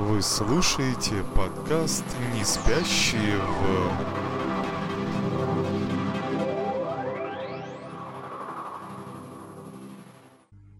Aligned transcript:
Вы 0.00 0.22
слушаете 0.22 1.22
подкаст 1.36 2.06
«Не 2.34 2.42
спящие 2.42 3.36
в...» 3.36 3.92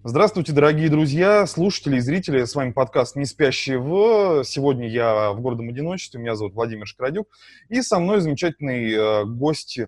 Здравствуйте, 0.05 0.53
дорогие 0.53 0.89
друзья, 0.89 1.47
слушатели 1.47 1.99
и 1.99 2.01
зрители. 2.01 2.45
С 2.45 2.55
вами 2.55 2.73
подкаст 2.73 3.15
«Не 3.15 3.27
спящие 3.27 3.79
в...» 3.79 4.43
Сегодня 4.45 4.89
я 4.89 5.33
в 5.33 5.43
гордом 5.43 5.69
одиночестве. 5.69 6.19
Меня 6.19 6.35
зовут 6.35 6.55
Владимир 6.55 6.87
Шкрадюк. 6.87 7.29
И 7.69 7.83
со 7.83 7.99
мной 7.99 8.23
замечательный 8.23 8.91
э, 8.91 9.25
гость. 9.27 9.81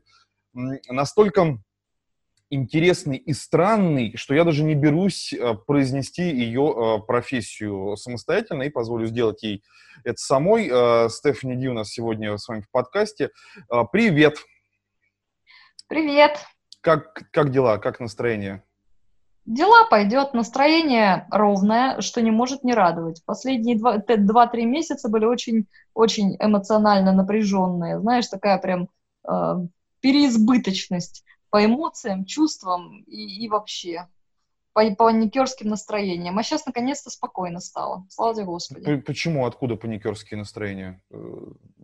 Настолько 0.53 1.59
интересный 2.53 3.17
и 3.17 3.33
странный, 3.33 4.15
что 4.17 4.35
я 4.35 4.45
даже 4.45 4.63
не 4.63 4.75
берусь 4.75 5.33
э, 5.33 5.55
произнести 5.55 6.23
ее 6.23 6.75
э, 6.77 7.03
профессию 7.07 7.97
самостоятельно 7.97 8.65
и 8.65 8.71
позволю 8.71 9.07
сделать 9.07 9.43
ей 9.43 9.65
это 10.05 10.19
самой. 10.19 10.69
Э, 10.71 11.09
Стефани 11.09 11.57
Ди 11.57 11.69
у 11.69 11.73
нас 11.73 11.89
сегодня 11.89 12.37
с 12.37 12.47
вами 12.47 12.61
в 12.61 12.71
подкасте. 12.71 13.31
Привет! 13.91 14.37
Привет! 15.89 16.39
Как, 16.83 17.31
как 17.31 17.51
дела, 17.51 17.79
как 17.79 18.01
настроение? 18.01 18.63
Дела 19.47 19.87
пойдет, 19.89 20.35
настроение 20.35 21.27
ровное, 21.31 22.01
что 22.03 22.21
не 22.21 22.31
может 22.31 22.65
не 22.65 22.75
радовать. 22.75 23.23
Последние 23.25 23.77
2-3 23.77 24.65
месяца 24.65 25.09
были 25.09 25.25
очень, 25.25 25.67
очень 25.95 26.37
эмоционально 26.39 27.13
напряженные. 27.13 27.99
Знаешь, 27.99 28.29
такая 28.29 28.59
прям 28.59 28.89
э, 29.27 29.55
переизбыточность 30.01 31.25
по 31.53 31.63
эмоциям, 31.63 32.25
чувствам 32.25 33.05
и, 33.07 33.45
и 33.45 33.49
вообще 33.49 34.09
по, 34.73 34.91
паникерским 34.95 35.69
настроениям. 35.69 36.39
А 36.39 36.43
сейчас 36.43 36.65
наконец-то 36.65 37.11
спокойно 37.11 37.61
стало. 37.61 38.07
Слава 38.09 38.35
тебе, 38.35 38.47
Господи. 38.47 38.97
Почему? 38.97 39.45
Откуда 39.45 39.77
паникерские 39.77 40.39
настроения? 40.39 41.03
Э, 41.11 41.17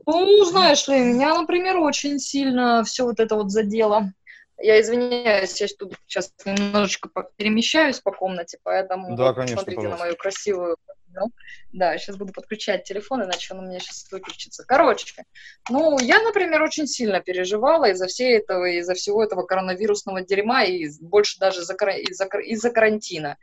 ну, 0.06 0.44
знаешь 0.46 0.88
ли, 0.88 0.98
меня, 0.98 1.38
например, 1.38 1.76
очень 1.76 2.18
сильно 2.18 2.82
все 2.82 3.04
вот 3.04 3.20
это 3.20 3.36
вот 3.36 3.50
задело. 3.50 4.10
Я 4.56 4.80
извиняюсь, 4.80 5.60
я 5.60 5.66
тут 5.78 5.94
сейчас 6.06 6.32
немножечко 6.46 7.10
перемещаюсь 7.36 8.00
по 8.00 8.10
комнате, 8.10 8.58
поэтому 8.62 9.14
да, 9.16 9.34
конечно, 9.34 9.58
смотрите 9.58 9.76
пожалуйста. 9.76 9.98
на 9.98 10.06
мою 10.06 10.16
красивую 10.16 10.76
ну, 11.14 11.30
да, 11.72 11.96
сейчас 11.98 12.16
буду 12.16 12.32
подключать 12.32 12.84
телефон, 12.84 13.22
иначе 13.22 13.54
он 13.54 13.60
у 13.60 13.68
меня 13.68 13.80
сейчас 13.80 14.06
выключится. 14.10 14.64
Короче, 14.66 15.24
ну, 15.70 15.98
я, 15.98 16.22
например, 16.22 16.62
очень 16.62 16.86
сильно 16.86 17.20
переживала 17.20 17.90
из-за 17.90 18.06
всей 18.06 18.38
этого, 18.38 18.66
из-за 18.78 18.94
всего 18.94 19.22
этого 19.22 19.42
коронавирусного 19.42 20.22
дерьма 20.22 20.64
и 20.64 20.88
больше 21.00 21.38
даже 21.38 21.60
из-за, 21.60 21.74
из-за, 21.74 22.26
из-за 22.26 22.70
карантина. 22.70 23.36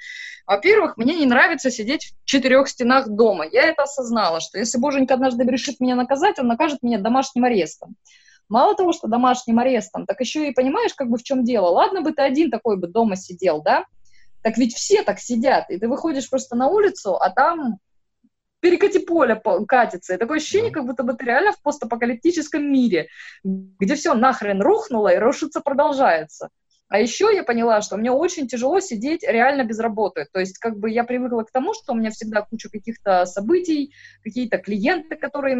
Во-первых, 0.45 0.97
мне 0.97 1.15
не 1.15 1.25
нравится 1.25 1.71
сидеть 1.71 2.13
в 2.23 2.25
четырех 2.25 2.67
стенах 2.67 3.07
дома. 3.09 3.45
Я 3.51 3.63
это 3.63 3.83
осознала, 3.83 4.39
что 4.39 4.59
если 4.59 4.77
Боженька 4.77 5.15
однажды 5.15 5.43
решит 5.43 5.79
меня 5.79 5.95
наказать, 5.95 6.39
он 6.39 6.47
накажет 6.47 6.83
меня 6.83 6.99
домашним 6.99 7.45
арестом. 7.45 7.95
Мало 8.47 8.75
того, 8.75 8.93
что 8.93 9.07
домашним 9.07 9.57
арестом, 9.57 10.05
так 10.05 10.19
еще 10.19 10.47
и 10.47 10.53
понимаешь, 10.53 10.93
как 10.93 11.09
бы 11.09 11.17
в 11.17 11.23
чем 11.23 11.43
дело. 11.43 11.67
Ладно 11.67 12.01
бы 12.01 12.11
ты 12.11 12.21
один 12.21 12.51
такой 12.51 12.77
бы 12.77 12.87
дома 12.87 13.15
сидел, 13.15 13.63
да? 13.63 13.85
Так 14.45 14.59
ведь 14.59 14.75
все 14.75 15.01
так 15.01 15.17
сидят, 15.17 15.71
и 15.71 15.79
ты 15.79 15.87
выходишь 15.87 16.29
просто 16.29 16.55
на 16.55 16.67
улицу, 16.67 17.15
а 17.15 17.31
там 17.31 17.79
перекати 18.59 18.99
поле 18.99 19.41
катится. 19.67 20.13
И 20.13 20.17
такое 20.17 20.37
ощущение, 20.37 20.69
как 20.69 20.85
будто 20.85 21.01
бы 21.01 21.15
ты 21.15 21.25
реально 21.25 21.51
в 21.51 21.63
постапокалиптическом 21.63 22.63
мире, 22.63 23.07
где 23.43 23.95
все 23.95 24.13
нахрен 24.13 24.61
рухнуло 24.61 25.11
и 25.11 25.17
рушиться 25.17 25.61
продолжается. 25.61 26.49
А 26.89 26.99
еще 26.99 27.33
я 27.33 27.43
поняла, 27.43 27.81
что 27.81 27.97
мне 27.97 28.11
очень 28.11 28.47
тяжело 28.47 28.79
сидеть 28.81 29.23
реально 29.23 29.63
без 29.63 29.79
работы. 29.79 30.27
То 30.31 30.39
есть 30.39 30.59
как 30.59 30.77
бы 30.77 30.91
я 30.91 31.05
привыкла 31.05 31.41
к 31.41 31.51
тому, 31.51 31.73
что 31.73 31.93
у 31.93 31.95
меня 31.95 32.11
всегда 32.11 32.43
куча 32.43 32.69
каких-то 32.69 33.25
событий, 33.25 33.95
какие-то 34.23 34.59
клиенты, 34.59 35.15
которые 35.15 35.55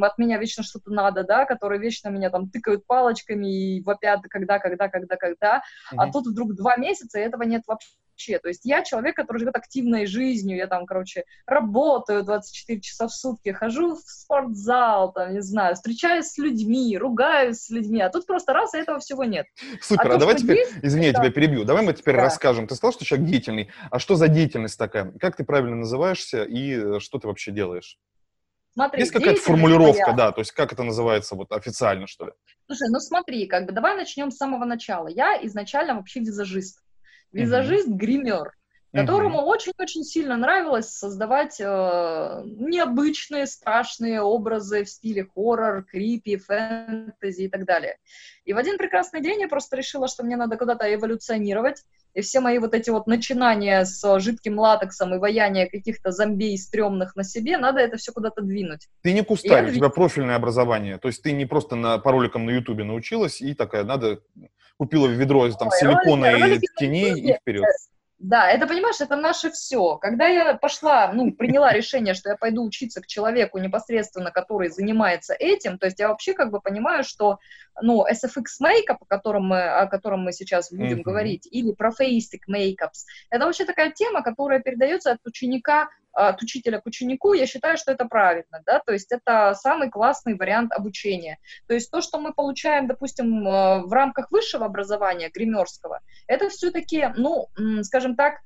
от 0.00 0.16
меня 0.16 0.38
вечно 0.38 0.62
что-то 0.62 0.92
надо, 0.92 1.24
да, 1.24 1.44
которые 1.44 1.80
вечно 1.80 2.08
меня 2.08 2.30
там 2.30 2.48
тыкают 2.48 2.86
палочками 2.86 3.78
и 3.78 3.82
вопят, 3.82 4.20
когда, 4.30 4.60
когда, 4.60 4.88
когда, 4.88 5.16
когда. 5.16 5.56
Mm-hmm. 5.56 5.96
А 5.96 6.12
тут 6.12 6.28
вдруг 6.28 6.54
два 6.54 6.76
месяца, 6.76 7.18
и 7.18 7.22
этого 7.22 7.42
нет 7.42 7.62
вообще 7.66 7.88
вообще. 8.18 8.38
То 8.38 8.48
есть 8.48 8.62
я 8.64 8.82
человек, 8.82 9.16
который 9.16 9.38
живет 9.38 9.56
активной 9.56 10.06
жизнью, 10.06 10.56
я 10.56 10.66
там, 10.66 10.86
короче, 10.86 11.24
работаю 11.46 12.24
24 12.24 12.80
часа 12.80 13.06
в 13.06 13.12
сутки, 13.12 13.50
хожу 13.50 13.94
в 13.94 14.00
спортзал, 14.00 15.12
там, 15.12 15.34
не 15.34 15.40
знаю, 15.40 15.76
встречаюсь 15.76 16.26
с 16.26 16.38
людьми, 16.38 16.98
ругаюсь 16.98 17.58
с 17.58 17.70
людьми, 17.70 18.00
а 18.00 18.10
тут 18.10 18.26
просто 18.26 18.52
раз, 18.52 18.74
и 18.74 18.78
этого 18.78 18.98
всего 18.98 19.24
нет. 19.24 19.46
Супер, 19.80 20.12
а, 20.12 20.14
а 20.16 20.18
давай 20.18 20.36
теперь, 20.36 20.58
есть, 20.58 20.72
извини, 20.82 21.06
это... 21.06 21.18
я 21.18 21.24
тебя 21.24 21.32
перебью, 21.32 21.64
давай 21.64 21.84
мы 21.84 21.92
теперь 21.92 22.16
да. 22.16 22.22
расскажем. 22.22 22.66
Ты 22.66 22.74
сказал, 22.74 22.92
что 22.92 23.04
человек 23.04 23.28
деятельный, 23.28 23.70
а 23.90 23.98
что 23.98 24.16
за 24.16 24.28
деятельность 24.28 24.78
такая? 24.78 25.12
Как 25.20 25.36
ты 25.36 25.44
правильно 25.44 25.76
называешься 25.76 26.42
и 26.42 26.96
э, 26.96 27.00
что 27.00 27.18
ты 27.18 27.28
вообще 27.28 27.52
делаешь? 27.52 27.98
Смотри, 28.74 29.00
Есть 29.00 29.12
какая-то 29.12 29.40
формулировка, 29.40 30.12
моя... 30.12 30.16
да, 30.16 30.32
то 30.32 30.40
есть 30.40 30.52
как 30.52 30.72
это 30.72 30.84
называется 30.84 31.34
вот 31.34 31.50
официально, 31.50 32.06
что 32.06 32.26
ли? 32.26 32.32
Слушай, 32.66 32.88
ну 32.90 33.00
смотри, 33.00 33.46
как 33.46 33.66
бы 33.66 33.72
давай 33.72 33.96
начнем 33.96 34.30
с 34.30 34.36
самого 34.36 34.64
начала. 34.64 35.08
Я 35.08 35.44
изначально 35.44 35.94
вообще 35.94 36.20
визажист 36.20 36.80
визажист-гример, 37.32 38.57
которому 38.92 39.42
очень-очень 39.42 40.02
сильно 40.02 40.36
нравилось 40.36 40.88
создавать 40.88 41.60
э, 41.60 42.42
необычные, 42.44 43.46
страшные 43.46 44.22
образы 44.22 44.84
в 44.84 44.88
стиле 44.88 45.26
хоррор, 45.34 45.84
крипи, 45.84 46.36
фэнтези 46.36 47.42
и 47.42 47.48
так 47.48 47.64
далее. 47.64 47.98
И 48.44 48.52
в 48.52 48.56
один 48.56 48.78
прекрасный 48.78 49.20
день 49.20 49.40
я 49.40 49.48
просто 49.48 49.76
решила, 49.76 50.08
что 50.08 50.24
мне 50.24 50.36
надо 50.36 50.56
куда-то 50.56 50.92
эволюционировать, 50.92 51.84
и 52.14 52.22
все 52.22 52.40
мои 52.40 52.58
вот 52.58 52.74
эти 52.74 52.88
вот 52.90 53.06
начинания 53.06 53.84
с 53.84 54.20
жидким 54.20 54.58
латексом 54.58 55.14
и 55.14 55.18
ваяние 55.18 55.68
каких-то 55.68 56.10
зомбей 56.10 56.56
стрёмных 56.56 57.14
на 57.14 57.24
себе, 57.24 57.58
надо 57.58 57.80
это 57.80 57.98
все 57.98 58.12
куда-то 58.12 58.40
двинуть. 58.40 58.88
Ты 59.02 59.12
не 59.12 59.22
кустарь, 59.22 59.66
я... 59.66 59.70
у 59.70 59.74
тебя 59.74 59.88
профильное 59.90 60.36
образование, 60.36 60.98
то 60.98 61.08
есть 61.08 61.22
ты 61.22 61.32
не 61.32 61.44
просто 61.44 61.76
на, 61.76 61.98
по 61.98 62.10
роликам 62.10 62.46
на 62.46 62.50
ютубе 62.50 62.84
научилась 62.84 63.42
и 63.42 63.54
такая, 63.54 63.84
надо 63.84 64.20
купила 64.78 65.06
ведро 65.08 65.48
там, 65.52 65.68
Ой, 65.68 65.78
силикона 65.78 66.32
ролики, 66.32 66.64
и 66.64 66.78
теней 66.78 67.20
и 67.20 67.34
вперед. 67.34 67.64
Да, 68.18 68.50
это, 68.50 68.66
понимаешь, 68.66 69.00
это 69.00 69.14
наше 69.14 69.50
все. 69.52 69.96
Когда 69.96 70.26
я 70.26 70.54
пошла, 70.54 71.12
ну, 71.12 71.32
приняла 71.32 71.72
решение, 71.72 72.14
что 72.14 72.30
я 72.30 72.36
пойду 72.36 72.64
учиться 72.64 73.00
к 73.00 73.06
человеку 73.06 73.58
непосредственно, 73.58 74.32
который 74.32 74.70
занимается 74.70 75.34
этим, 75.34 75.78
то 75.78 75.86
есть 75.86 76.00
я 76.00 76.08
вообще 76.08 76.34
как 76.34 76.50
бы 76.50 76.60
понимаю, 76.60 77.04
что, 77.04 77.38
ну, 77.80 78.04
SFX 78.04 78.60
Makeup, 78.60 78.96
о 79.00 79.06
котором 79.06 79.44
мы, 79.46 79.62
о 79.62 79.86
котором 79.86 80.22
мы 80.22 80.32
сейчас 80.32 80.72
будем 80.72 80.98
mm-hmm. 80.98 81.02
говорить, 81.02 81.48
или 81.48 81.72
Propheistic 81.72 82.40
Makeups, 82.50 83.06
это 83.30 83.44
вообще 83.44 83.64
такая 83.64 83.92
тема, 83.92 84.22
которая 84.22 84.58
передается 84.58 85.12
от 85.12 85.24
ученика 85.24 85.88
от 86.18 86.42
учителя 86.42 86.80
к 86.80 86.86
ученику, 86.86 87.32
я 87.32 87.46
считаю, 87.46 87.76
что 87.76 87.92
это 87.92 88.04
правильно, 88.04 88.62
да, 88.66 88.80
то 88.84 88.92
есть 88.92 89.12
это 89.12 89.54
самый 89.54 89.88
классный 89.88 90.34
вариант 90.34 90.72
обучения. 90.72 91.38
То 91.68 91.74
есть 91.74 91.90
то, 91.90 92.00
что 92.00 92.18
мы 92.18 92.32
получаем, 92.32 92.88
допустим, 92.88 93.46
э, 93.46 93.82
в 93.82 93.92
рамках 93.92 94.30
высшего 94.30 94.66
образования, 94.66 95.30
гримерского, 95.32 96.00
это 96.26 96.48
все-таки, 96.48 97.12
ну, 97.16 97.48
скажем 97.82 98.16
так, 98.16 98.40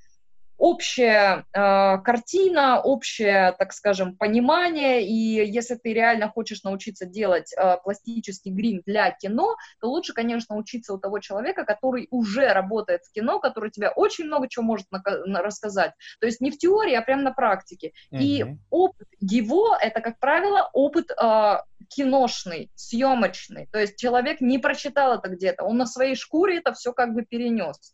общая 0.62 1.44
э, 1.52 1.98
картина, 2.04 2.80
общее, 2.80 3.52
так 3.58 3.72
скажем, 3.72 4.16
понимание, 4.16 5.04
и 5.04 5.44
если 5.44 5.74
ты 5.74 5.92
реально 5.92 6.28
хочешь 6.28 6.62
научиться 6.62 7.04
делать 7.04 7.52
э, 7.52 7.78
пластический 7.82 8.52
грим 8.52 8.80
для 8.86 9.10
кино, 9.10 9.56
то 9.80 9.90
лучше, 9.90 10.12
конечно, 10.12 10.56
учиться 10.56 10.94
у 10.94 10.98
того 10.98 11.18
человека, 11.18 11.64
который 11.64 12.06
уже 12.12 12.52
работает 12.52 13.02
в 13.02 13.10
кино, 13.10 13.40
который 13.40 13.72
тебе 13.72 13.88
очень 13.88 14.26
много 14.26 14.48
чего 14.48 14.64
может 14.64 14.86
на, 14.92 15.02
на, 15.26 15.42
рассказать. 15.42 15.94
То 16.20 16.26
есть 16.26 16.40
не 16.40 16.52
в 16.52 16.58
теории, 16.58 16.94
а 16.94 17.02
прямо 17.02 17.22
на 17.22 17.32
практике. 17.32 17.88
Mm-hmm. 18.12 18.18
И 18.20 18.44
опыт 18.70 19.08
его, 19.18 19.76
это, 19.76 20.00
как 20.00 20.20
правило, 20.20 20.70
опыт 20.72 21.10
э, 21.10 21.56
киношный, 21.88 22.70
съемочный. 22.76 23.66
То 23.72 23.80
есть 23.80 23.98
человек 23.98 24.40
не 24.40 24.60
прочитал 24.60 25.18
это 25.18 25.28
где-то, 25.28 25.64
он 25.64 25.78
на 25.78 25.86
своей 25.86 26.14
шкуре 26.14 26.58
это 26.58 26.72
все 26.72 26.92
как 26.92 27.14
бы 27.14 27.24
перенес. 27.24 27.92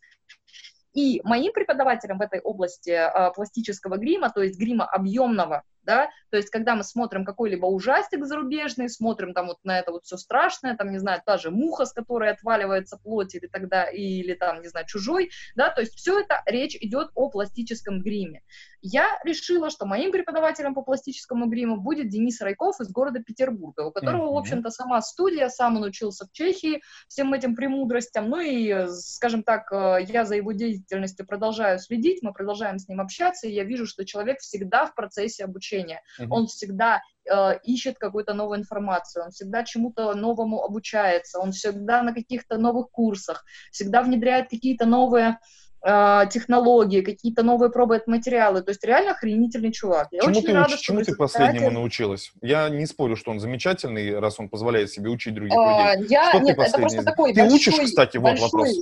И 0.93 1.21
моим 1.23 1.53
преподавателем 1.53 2.17
в 2.17 2.21
этой 2.21 2.39
области 2.39 2.89
э, 2.89 3.31
пластического 3.33 3.97
грима, 3.97 4.31
то 4.31 4.41
есть 4.41 4.59
грима 4.59 4.85
объемного, 4.85 5.63
да, 5.83 6.09
то 6.29 6.37
есть 6.37 6.49
когда 6.49 6.75
мы 6.75 6.83
смотрим 6.83 7.25
какой-либо 7.25 7.65
ужастик 7.65 8.25
зарубежный, 8.25 8.89
смотрим 8.89 9.33
там 9.33 9.47
вот 9.47 9.57
на 9.63 9.79
это 9.79 9.91
вот 9.91 10.05
все 10.05 10.17
страшное, 10.17 10.75
там, 10.75 10.91
не 10.91 10.99
знаю, 10.99 11.21
та 11.25 11.37
же 11.37 11.51
муха, 11.51 11.85
с 11.85 11.93
которой 11.93 12.31
отваливается 12.31 12.97
плоть 12.97 13.35
или 13.35 13.47
тогда, 13.47 13.85
или 13.85 14.33
там, 14.33 14.61
не 14.61 14.67
знаю, 14.67 14.85
чужой, 14.87 15.31
да, 15.55 15.69
то 15.69 15.81
есть 15.81 15.95
все 15.95 16.19
это 16.19 16.41
речь 16.45 16.75
идет 16.79 17.09
о 17.15 17.29
пластическом 17.29 18.01
гриме. 18.01 18.43
Я 18.81 19.19
решила, 19.25 19.69
что 19.69 19.85
моим 19.85 20.11
преподавателем 20.11 20.73
по 20.73 20.81
пластическому 20.81 21.47
гриму 21.47 21.77
будет 21.77 22.09
Денис 22.09 22.39
Райков 22.39 22.79
из 22.79 22.89
города 22.89 23.21
Петербурга, 23.21 23.81
у 23.81 23.91
которого, 23.91 24.29
mm-hmm. 24.29 24.33
в 24.33 24.37
общем-то, 24.37 24.69
сама 24.69 25.01
студия, 25.01 25.49
сам 25.49 25.77
он 25.77 25.83
учился 25.83 26.25
в 26.25 26.31
Чехии 26.31 26.81
всем 27.07 27.33
этим 27.33 27.55
премудростям, 27.55 28.29
ну 28.29 28.39
и, 28.39 28.87
скажем 28.89 29.43
так, 29.43 29.71
э, 29.71 30.05
я 30.07 30.23
за 30.23 30.35
его 30.35 30.53
деятельностью 30.53 31.25
продолжаю 31.25 31.79
следить, 31.79 32.21
мы 32.21 32.31
продолжаем 32.31 32.79
с 32.79 32.87
ним 32.87 33.01
общаться, 33.01 33.47
и 33.47 33.51
я 33.51 33.63
вижу, 33.63 33.85
что 33.85 34.05
человек 34.05 34.39
всегда 34.39 34.85
в 34.85 34.95
процессе 34.95 35.43
обучения 35.43 35.68
обучения. 35.69 36.01
Mm-hmm. 36.19 36.27
Он 36.29 36.47
всегда 36.47 37.01
э, 37.29 37.59
ищет 37.63 37.97
какую-то 37.97 38.33
новую 38.33 38.59
информацию, 38.59 39.25
он 39.25 39.31
всегда 39.31 39.63
чему-то 39.63 40.13
новому 40.13 40.63
обучается, 40.63 41.39
он 41.39 41.51
всегда 41.51 42.03
на 42.03 42.13
каких-то 42.13 42.57
новых 42.57 42.91
курсах, 42.91 43.45
всегда 43.71 44.01
внедряет 44.01 44.49
какие-то 44.49 44.85
новые 44.85 45.39
э, 45.85 46.21
технологии, 46.31 47.01
какие-то 47.01 47.43
новые 47.43 47.71
пробует 47.71 48.07
материалы. 48.07 48.61
То 48.61 48.71
есть 48.71 48.83
реально 48.83 49.11
охренительный 49.11 49.71
чувак. 49.71 50.07
Я 50.11 50.21
чему 50.21 50.31
очень 50.31 50.45
ты, 50.45 50.53
рада, 50.53 50.73
уч, 50.73 50.79
чему 50.79 51.01
ты 51.01 51.15
последнему 51.15 51.71
научилась? 51.71 52.31
Я 52.41 52.69
не 52.69 52.85
спорю, 52.85 53.15
что 53.15 53.31
он 53.31 53.39
замечательный, 53.39 54.19
раз 54.19 54.39
он 54.39 54.49
позволяет 54.49 54.91
себе 54.91 55.09
учить 55.09 55.33
других 55.33 55.57
а, 55.57 55.95
людей. 55.95 56.09
Я, 56.09 56.29
что 56.29 56.39
нет, 56.39 56.57
ты 56.57 56.63
это 56.63 56.77
просто 56.77 57.03
такой 57.03 57.33
Ты 57.33 57.41
большой, 57.41 57.57
учишь, 57.57 57.79
кстати, 57.85 58.17
вот 58.17 58.39
вопрос. 58.39 58.81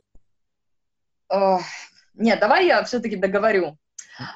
Uh, 1.29 1.59
нет, 2.13 2.39
давай 2.39 2.67
я 2.67 2.81
все-таки 2.85 3.17
договорю. 3.17 3.77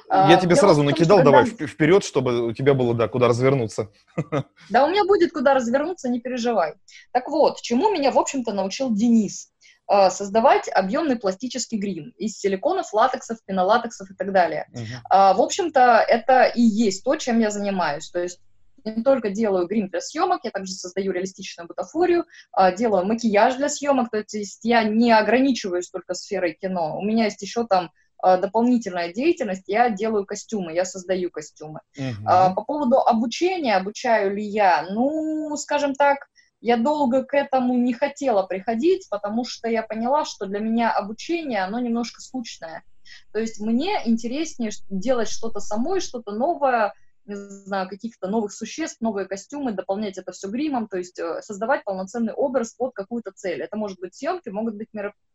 Я 0.09 0.37
тебе 0.37 0.55
сразу 0.55 0.83
накидал, 0.83 1.23
давай 1.23 1.45
вперед, 1.45 2.03
чтобы 2.03 2.47
у 2.47 2.53
тебя 2.53 2.73
было, 2.73 2.93
да, 2.93 3.07
куда 3.07 3.27
развернуться. 3.27 3.89
Да, 4.69 4.85
у 4.85 4.89
меня 4.89 5.03
будет 5.05 5.31
куда 5.31 5.53
развернуться, 5.53 6.09
не 6.09 6.19
переживай. 6.19 6.73
Так 7.11 7.27
вот, 7.27 7.61
чему 7.61 7.91
меня, 7.91 8.11
в 8.11 8.19
общем-то, 8.19 8.53
научил 8.53 8.93
Денис. 8.93 9.49
А, 9.87 10.09
создавать 10.09 10.69
объемный 10.73 11.17
пластический 11.17 11.77
грим 11.77 12.13
из 12.17 12.39
силиконов, 12.39 12.93
латексов, 12.93 13.39
пенолатексов 13.45 14.09
и 14.09 14.13
так 14.13 14.31
далее. 14.31 14.67
Uh-huh. 14.73 15.33
В 15.35 15.41
общем-то, 15.41 16.05
это 16.07 16.45
и 16.45 16.61
есть 16.61 17.03
то, 17.03 17.15
чем 17.17 17.39
я 17.39 17.49
занимаюсь. 17.49 18.09
То 18.09 18.19
есть 18.21 18.39
не 18.85 19.03
только 19.03 19.29
делаю 19.29 19.67
грим 19.67 19.89
для 19.89 20.01
съемок, 20.01 20.41
я 20.43 20.51
также 20.51 20.73
создаю 20.73 21.11
реалистичную 21.11 21.67
бутафорию, 21.67 22.25
а, 22.51 22.71
делаю 22.71 23.05
макияж 23.05 23.55
для 23.55 23.69
съемок, 23.69 24.09
то 24.09 24.17
есть 24.17 24.59
я 24.63 24.83
не 24.83 25.11
ограничиваюсь 25.11 25.89
только 25.89 26.13
сферой 26.13 26.53
кино. 26.59 26.97
У 26.97 27.03
меня 27.03 27.25
есть 27.25 27.41
еще 27.41 27.65
там 27.65 27.85
а, 27.85 27.89
дополнительная 28.23 29.13
деятельность, 29.13 29.63
я 29.67 29.89
делаю 29.89 30.25
костюмы, 30.25 30.73
я 30.73 30.85
создаю 30.85 31.29
костюмы. 31.31 31.81
Uh-huh. 31.97 32.53
По 32.55 32.63
поводу 32.63 32.97
обучения, 32.99 33.75
обучаю 33.75 34.35
ли 34.35 34.43
я, 34.43 34.87
ну, 34.89 35.55
скажем 35.57 35.95
так, 35.95 36.27
я 36.61 36.77
долго 36.77 37.23
к 37.23 37.33
этому 37.35 37.75
не 37.75 37.93
хотела 37.93 38.43
приходить, 38.43 39.07
потому 39.09 39.43
что 39.43 39.67
я 39.67 39.81
поняла, 39.81 40.25
что 40.25 40.45
для 40.45 40.59
меня 40.59 40.91
обучение, 40.91 41.63
оно 41.63 41.79
немножко 41.79 42.21
скучное. 42.21 42.83
То 43.33 43.39
есть 43.39 43.59
мне 43.59 43.99
интереснее 44.05 44.71
делать 44.89 45.27
что-то 45.27 45.59
самой, 45.59 46.01
что-то 46.01 46.31
новое, 46.31 46.93
не 47.25 47.35
знаю, 47.35 47.89
каких-то 47.89 48.27
новых 48.27 48.53
существ, 48.53 49.01
новые 49.01 49.27
костюмы, 49.27 49.71
дополнять 49.71 50.19
это 50.19 50.31
все 50.31 50.49
гримом, 50.49 50.87
то 50.87 50.97
есть 50.97 51.17
э, 51.19 51.41
создавать 51.41 51.83
полноценный 51.83 52.33
образ 52.33 52.73
под 52.73 52.93
какую-то 52.93 53.31
цель. 53.31 53.61
Это 53.61 53.75
может 53.75 53.99
быть 53.99 54.15
съемки, 54.15 54.49
могут 54.49 54.75
быть 54.75 54.89
мероприятия. 54.93 55.30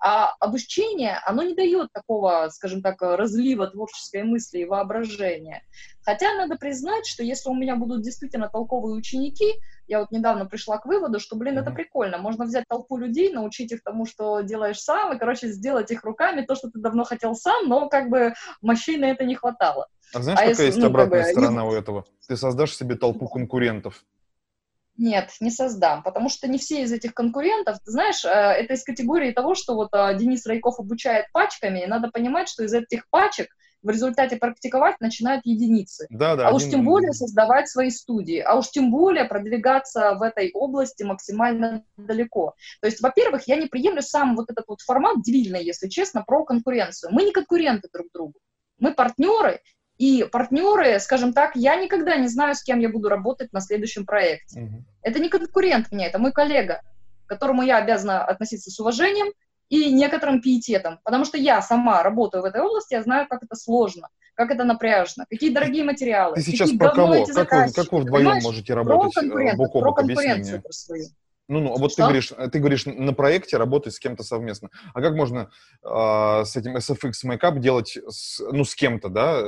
А 0.00 0.34
обучение, 0.40 1.20
оно 1.24 1.42
не 1.42 1.54
дает 1.54 1.88
такого, 1.92 2.48
скажем 2.50 2.82
так, 2.82 3.00
разлива 3.00 3.66
творческой 3.68 4.24
мысли 4.24 4.58
и 4.58 4.64
воображения. 4.64 5.62
Хотя 6.02 6.34
надо 6.34 6.56
признать, 6.56 7.06
что 7.06 7.22
если 7.22 7.48
у 7.48 7.54
меня 7.54 7.76
будут 7.76 8.02
действительно 8.02 8.48
толковые 8.48 8.96
ученики, 8.96 9.54
я 9.86 10.00
вот 10.00 10.10
недавно 10.10 10.46
пришла 10.46 10.78
к 10.78 10.86
выводу, 10.86 11.20
что, 11.20 11.36
блин, 11.36 11.58
это 11.58 11.70
прикольно. 11.70 12.18
Можно 12.18 12.44
взять 12.44 12.64
толпу 12.68 12.96
людей, 12.96 13.32
научить 13.32 13.72
их 13.72 13.82
тому, 13.82 14.06
что 14.06 14.40
делаешь 14.40 14.80
сам, 14.80 15.12
и, 15.12 15.18
короче, 15.18 15.48
сделать 15.48 15.90
их 15.90 16.04
руками 16.04 16.42
то, 16.42 16.54
что 16.54 16.70
ты 16.70 16.78
давно 16.78 17.04
хотел 17.04 17.34
сам, 17.34 17.68
но 17.68 17.88
как 17.88 18.08
бы 18.08 18.34
мощей 18.62 18.96
на 18.96 19.06
это 19.06 19.24
не 19.24 19.34
хватало. 19.34 19.88
А 20.14 20.22
знаешь, 20.22 20.38
а 20.38 20.42
какая 20.42 20.50
если, 20.50 20.64
есть 20.66 20.78
ну, 20.78 20.86
обратная 20.86 21.24
как 21.24 21.34
бы, 21.34 21.40
сторона 21.40 21.64
у 21.64 21.72
этого? 21.72 22.04
Ты 22.26 22.36
создашь 22.36 22.74
себе 22.74 22.94
толпу 22.94 23.28
конкурентов. 23.28 24.04
Нет, 24.96 25.30
не 25.40 25.50
создам, 25.50 26.02
потому 26.02 26.28
что 26.28 26.46
не 26.46 26.58
все 26.58 26.82
из 26.82 26.92
этих 26.92 27.14
конкурентов, 27.14 27.78
ты 27.84 27.90
знаешь, 27.90 28.24
э, 28.24 28.28
это 28.28 28.74
из 28.74 28.84
категории 28.84 29.32
того, 29.32 29.54
что 29.54 29.74
вот 29.74 29.88
э, 29.92 30.16
Денис 30.16 30.46
Райков 30.46 30.78
обучает 30.78 31.26
пачками, 31.32 31.80
и 31.80 31.86
надо 31.86 32.10
понимать, 32.10 32.48
что 32.48 32.62
из 32.62 32.72
этих 32.72 33.08
пачек 33.10 33.48
в 33.84 33.90
результате 33.90 34.36
практиковать 34.36 35.00
начинают 35.00 35.44
единицы. 35.44 36.06
Да, 36.10 36.36
да, 36.36 36.48
а 36.48 36.54
уж 36.54 36.64
тем 36.64 36.84
более 36.84 37.12
создавать 37.12 37.68
свои 37.68 37.90
студии, 37.90 38.38
а 38.38 38.54
уж 38.54 38.70
тем 38.70 38.90
более 38.90 39.26
продвигаться 39.26 40.14
в 40.14 40.22
этой 40.22 40.50
области 40.52 41.02
максимально 41.02 41.84
далеко. 41.96 42.54
То 42.80 42.86
есть, 42.86 43.02
во-первых, 43.02 43.46
я 43.46 43.56
не 43.56 43.66
приемлю 43.66 44.00
сам 44.00 44.36
вот 44.36 44.50
этот 44.50 44.64
вот 44.68 44.80
формат 44.80 45.22
дебильный, 45.22 45.62
если 45.62 45.88
честно, 45.88 46.22
про 46.22 46.44
конкуренцию. 46.44 47.12
Мы 47.12 47.24
не 47.24 47.32
конкуренты 47.32 47.88
друг 47.92 48.08
другу. 48.12 48.34
Мы 48.78 48.94
партнеры, 48.94 49.60
и 49.98 50.24
партнеры, 50.30 50.98
скажем 50.98 51.32
так, 51.32 51.52
я 51.54 51.76
никогда 51.76 52.16
не 52.16 52.28
знаю, 52.28 52.54
с 52.54 52.62
кем 52.62 52.80
я 52.80 52.88
буду 52.88 53.08
работать 53.08 53.52
на 53.52 53.60
следующем 53.60 54.06
проекте. 54.06 54.60
Угу. 54.60 54.84
Это 55.02 55.18
не 55.20 55.28
конкурент 55.28 55.92
мне, 55.92 56.08
это 56.08 56.18
мой 56.18 56.32
коллега, 56.32 56.82
к 57.26 57.28
которому 57.28 57.62
я 57.62 57.78
обязана 57.78 58.24
относиться 58.24 58.70
с 58.70 58.80
уважением, 58.80 59.32
и 59.70 59.92
некоторым 59.92 60.40
пиететом, 60.40 61.00
потому 61.04 61.24
что 61.24 61.38
я 61.38 61.62
сама 61.62 62.02
работаю 62.02 62.42
в 62.42 62.44
этой 62.44 62.60
области, 62.60 62.94
я 62.94 63.02
знаю, 63.02 63.26
как 63.28 63.42
это 63.42 63.56
сложно, 63.56 64.08
как 64.34 64.50
это 64.50 64.64
напряжно, 64.64 65.24
какие 65.28 65.52
дорогие 65.52 65.84
материалы. 65.84 66.34
Ты 66.36 66.42
сейчас 66.42 66.70
про 66.72 66.90
кого? 66.90 67.24
Как 67.24 67.50
вы, 67.50 67.72
как 67.72 67.92
вы 67.92 68.00
вдвоем 68.00 68.24
Понимаешь? 68.24 68.44
можете 68.44 68.74
работать 68.74 69.16
э, 69.16 69.26
бок 69.26 69.40
о 69.40 69.56
бок? 69.56 69.72
Про 69.72 69.92
конкуренцию 69.94 70.62
свою. 70.70 71.06
Ну, 71.46 71.60
ну, 71.60 71.74
а 71.74 71.78
вот 71.78 71.94
ты 71.94 72.02
говоришь, 72.02 72.32
ты 72.52 72.58
говоришь, 72.58 72.86
на 72.86 73.12
проекте 73.12 73.58
работать 73.58 73.92
с 73.92 73.98
кем-то 73.98 74.22
совместно. 74.22 74.70
А 74.94 75.02
как 75.02 75.14
можно 75.14 75.50
э, 75.82 76.44
с 76.44 76.56
этим 76.56 76.76
SFX 76.76 77.12
Makeup 77.26 77.58
делать, 77.58 77.98
с, 78.08 78.40
ну, 78.40 78.64
с 78.64 78.74
кем-то, 78.74 79.10
да? 79.10 79.42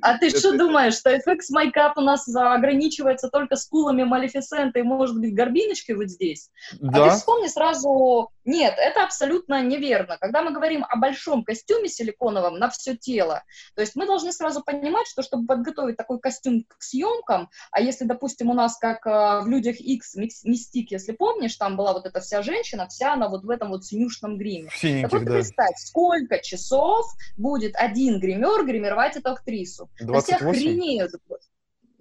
А 0.00 0.18
ты 0.18 0.30
что 0.30 0.56
думаешь, 0.56 0.94
что 0.94 1.14
FX 1.14 1.38
Makeup 1.54 1.92
у 1.96 2.00
нас 2.00 2.26
ограничивается 2.34 3.28
только 3.28 3.56
скулами 3.56 4.02
Малефисента 4.04 4.78
и, 4.78 4.82
может 4.82 5.18
быть, 5.20 5.34
горбиночкой 5.34 5.96
вот 5.96 6.08
здесь? 6.08 6.48
Да. 6.80 7.06
А 7.06 7.10
ты 7.10 7.16
вспомни 7.16 7.48
сразу... 7.48 8.30
Нет, 8.46 8.74
это 8.78 9.04
абсолютно 9.04 9.62
неверно. 9.62 10.16
Когда 10.18 10.42
мы 10.42 10.52
говорим 10.52 10.86
о 10.88 10.96
большом 10.96 11.44
костюме 11.44 11.88
силиконовом 11.88 12.58
на 12.58 12.70
все 12.70 12.96
тело, 12.96 13.44
то 13.74 13.82
есть 13.82 13.94
мы 13.94 14.06
должны 14.06 14.32
сразу 14.32 14.62
понимать, 14.64 15.06
что 15.06 15.22
чтобы 15.22 15.46
подготовить 15.46 15.98
такой 15.98 16.18
костюм 16.18 16.64
к 16.66 16.82
съемкам, 16.82 17.50
а 17.70 17.80
если, 17.82 18.06
допустим, 18.06 18.48
у 18.48 18.54
нас, 18.54 18.78
как 18.78 19.06
э, 19.06 19.42
в 19.42 19.48
«Людях 19.48 19.76
X», 19.78 20.14
«Мистик», 20.14 20.90
если 20.90 21.09
если 21.10 21.16
помнишь, 21.16 21.56
там 21.56 21.76
была 21.76 21.92
вот 21.92 22.06
эта 22.06 22.20
вся 22.20 22.42
женщина, 22.42 22.86
вся 22.88 23.14
она 23.14 23.28
вот 23.28 23.44
в 23.44 23.50
этом 23.50 23.70
вот 23.70 23.84
синюшном 23.84 24.38
гриме. 24.38 24.70
Синеньких, 24.74 25.10
так 25.10 25.12
вот 25.12 25.24
да. 25.24 25.32
представь, 25.32 25.76
сколько 25.78 26.40
часов 26.40 27.06
будет 27.36 27.74
один 27.76 28.20
гример 28.20 28.64
гримировать 28.64 29.16
эту 29.16 29.30
актрису. 29.30 29.88
28? 30.00 30.36
Все 30.36 30.48
охренеют. 30.48 31.12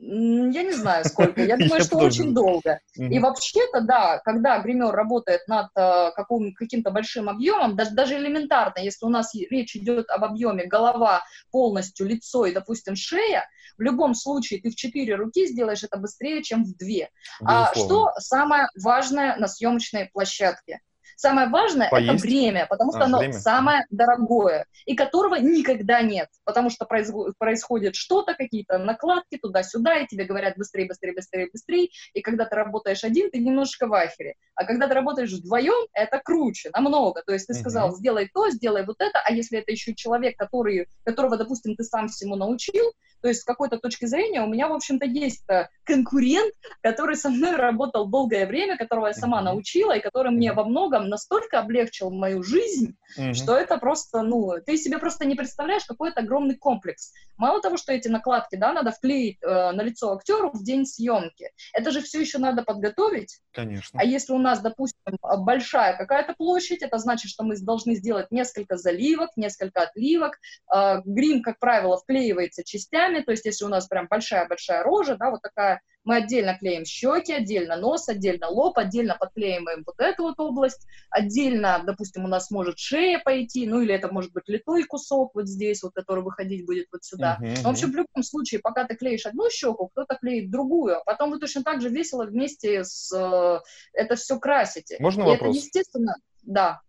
Я 0.02 0.64
не 0.64 0.72
знаю 0.72 1.04
сколько, 1.06 1.44
я 1.44 1.58
думаю, 1.58 1.84
что 1.84 1.98
очень 1.98 2.34
долго. 2.34 2.80
И 2.96 3.20
вообще-то, 3.20 3.82
да, 3.82 4.20
когда 4.20 4.60
гример 4.60 4.92
работает 4.92 5.48
над 5.48 5.68
э, 5.76 6.12
каким-то 6.56 6.92
большим 6.92 7.30
объемом, 7.30 7.76
даже, 7.76 7.92
даже 7.92 8.16
элементарно, 8.18 8.80
если 8.80 9.06
у 9.06 9.10
нас 9.10 9.34
речь 9.34 9.76
идет 9.76 10.10
об 10.10 10.24
объеме 10.24 10.66
голова 10.66 11.24
полностью, 11.52 12.08
лицо 12.08 12.46
и, 12.46 12.54
допустим, 12.54 12.96
шея, 12.96 13.48
в 13.78 13.82
любом 13.82 14.14
случае 14.16 14.62
ты 14.62 14.70
в 14.70 14.76
четыре 14.76 15.16
руки 15.16 15.48
сделаешь 15.48 15.84
это 15.84 15.98
быстрее, 15.98 16.44
чем 16.44 16.64
в 16.64 16.76
две. 16.78 17.10
А 17.44 17.74
что 17.74 18.12
самое 18.18 18.68
важное 18.82 19.36
на 19.38 19.48
съемочной 19.48 20.10
площадке? 20.14 20.80
Самое 21.20 21.50
важное 21.50 21.90
это 21.92 22.14
время, 22.14 22.66
потому 22.70 22.94
что 22.94 23.02
а, 23.02 23.04
оно 23.04 23.18
время. 23.18 23.34
самое 23.34 23.86
дорогое, 23.90 24.66
и 24.86 24.96
которого 24.96 25.36
никогда 25.36 26.02
нет, 26.02 26.30
потому 26.46 26.70
что 26.70 26.86
происходит 26.86 27.96
что-то, 27.96 28.36
какие-то 28.36 28.78
накладки 28.78 29.38
туда-сюда, 29.38 29.98
и 29.98 30.08
тебе 30.08 30.24
говорят 30.24 30.56
быстрее, 30.56 30.88
быстрее, 30.88 31.12
быстрее, 31.14 31.50
быстрее, 31.52 31.90
и 32.14 32.22
когда 32.22 32.46
ты 32.46 32.56
работаешь 32.56 33.04
один, 33.04 33.30
ты 33.32 33.40
немножко 33.40 33.88
в 33.88 33.94
ахере, 33.94 34.36
а 34.56 34.64
когда 34.64 34.88
ты 34.88 34.94
работаешь 34.94 35.34
вдвоем, 35.34 35.90
это 35.92 36.22
круче, 36.24 36.70
намного, 36.74 37.22
то 37.22 37.34
есть 37.34 37.48
ты 37.48 37.54
сказал, 37.54 37.94
сделай 37.98 38.30
то, 38.34 38.50
сделай 38.50 38.86
вот 38.86 39.02
это, 39.02 39.20
а 39.22 39.34
если 39.34 39.60
это 39.60 39.74
еще 39.74 39.94
человек, 39.96 40.38
который, 40.38 40.88
которого, 41.04 41.36
допустим, 41.36 41.76
ты 41.76 41.84
сам 41.84 42.08
всему 42.08 42.38
научил, 42.38 42.94
то 43.22 43.28
есть 43.28 43.42
с 43.42 43.44
какой-то 43.44 43.78
точки 43.78 44.06
зрения 44.06 44.42
у 44.42 44.48
меня, 44.48 44.68
в 44.68 44.74
общем-то, 44.74 45.06
есть 45.06 45.44
э, 45.50 45.68
конкурент, 45.84 46.54
который 46.82 47.16
со 47.16 47.30
мной 47.30 47.56
работал 47.56 48.08
долгое 48.08 48.46
время, 48.46 48.78
которого 48.78 49.08
я 49.08 49.14
сама 49.14 49.42
научила, 49.42 49.98
и 49.98 50.02
который 50.02 50.32
мне 50.32 50.54
во 50.54 50.64
многом 50.64 51.10
настолько 51.10 51.60
облегчил 51.60 52.12
мою 52.12 52.44
жизнь, 52.44 52.96
mm-hmm. 53.18 53.34
что 53.34 53.56
это 53.56 53.78
просто, 53.78 54.22
ну, 54.22 54.54
ты 54.66 54.78
себе 54.78 54.98
просто 54.98 55.26
не 55.26 55.36
представляешь, 55.36 55.86
какой 55.86 56.10
это 56.10 56.22
огромный 56.22 56.56
комплекс. 56.56 57.12
Мало 57.38 57.62
того, 57.62 57.78
что 57.78 57.94
эти 57.94 58.08
накладки, 58.08 58.56
да, 58.56 58.74
надо 58.74 58.92
вклеить 58.92 59.38
э, 59.42 59.72
на 59.72 59.82
лицо 59.82 60.14
актеру 60.14 60.52
в 60.54 60.64
день 60.64 60.86
съемки, 60.86 61.52
это 61.74 61.92
же 61.92 62.02
все 62.02 62.22
еще 62.22 62.38
надо 62.38 62.64
подготовить. 62.64 63.40
Конечно. 63.52 64.00
А 64.00 64.06
если 64.06 64.34
у 64.34 64.38
нас, 64.38 64.60
допустим, 64.60 65.18
большая 65.40 65.98
какая-то 65.98 66.34
площадь, 66.34 66.82
это 66.82 66.98
значит, 66.98 67.32
что 67.32 67.44
мы 67.44 67.58
должны 67.58 67.96
сделать 67.96 68.28
несколько 68.32 68.78
заливок, 68.78 69.32
несколько 69.36 69.82
отливок. 69.82 70.38
Э, 70.74 71.02
грим, 71.04 71.42
как 71.42 71.60
правило, 71.60 71.98
вклеивается 71.98 72.64
частями, 72.64 73.09
частями, 73.10 73.24
то 73.24 73.32
есть 73.32 73.46
если 73.46 73.66
у 73.66 73.70
нас 73.70 73.88
прям 73.88 74.08
большая-большая 74.08 74.84
рожа, 74.84 75.16
да, 75.18 75.30
вот 75.32 75.42
такая, 75.42 75.82
мы 76.04 76.18
отдельно 76.18 76.58
клеим 76.58 76.86
щеки, 76.86 77.34
отдельно 77.34 77.76
нос, 77.76 78.10
отдельно 78.10 78.48
лоб, 78.48 78.78
отдельно 78.78 79.16
подклеиваем 79.20 79.84
вот 79.86 80.00
эту 80.00 80.24
вот 80.24 80.40
область, 80.40 80.88
отдельно, 81.10 81.84
допустим, 81.86 82.26
у 82.26 82.28
нас 82.28 82.52
может 82.52 82.80
шея 82.80 83.20
пойти, 83.20 83.68
ну 83.68 83.82
или 83.82 83.94
это 83.94 84.12
может 84.12 84.32
быть 84.32 84.48
литой 84.48 84.84
кусок 84.84 85.36
вот 85.36 85.48
здесь, 85.48 85.84
вот 85.84 85.94
который 85.94 86.24
выходить 86.24 86.66
будет 86.66 86.88
вот 86.92 87.04
сюда. 87.04 87.38
Uh-huh, 87.42 87.62
в 87.62 87.68
общем, 87.68 87.92
в 87.92 87.96
любом 87.96 88.24
случае, 88.24 88.60
пока 88.62 88.86
ты 88.86 88.96
клеишь 88.96 89.26
одну 89.26 89.50
щеку, 89.50 89.88
кто-то 89.88 90.16
клеит 90.16 90.52
другую, 90.52 90.98
а 91.00 91.04
потом 91.04 91.32
вы 91.32 91.40
точно 91.40 91.64
так 91.64 91.82
же 91.82 91.90
весело 91.90 92.26
вместе 92.26 92.84
с 92.84 93.12
э, 93.14 93.60
это 93.94 94.16
все 94.16 94.40
красите. 94.40 94.98
Можно 95.00 95.24
И 95.24 95.26
вопрос? 95.26 95.56
Это, 95.56 95.66
естественно, 95.66 96.16
да. 96.44 96.82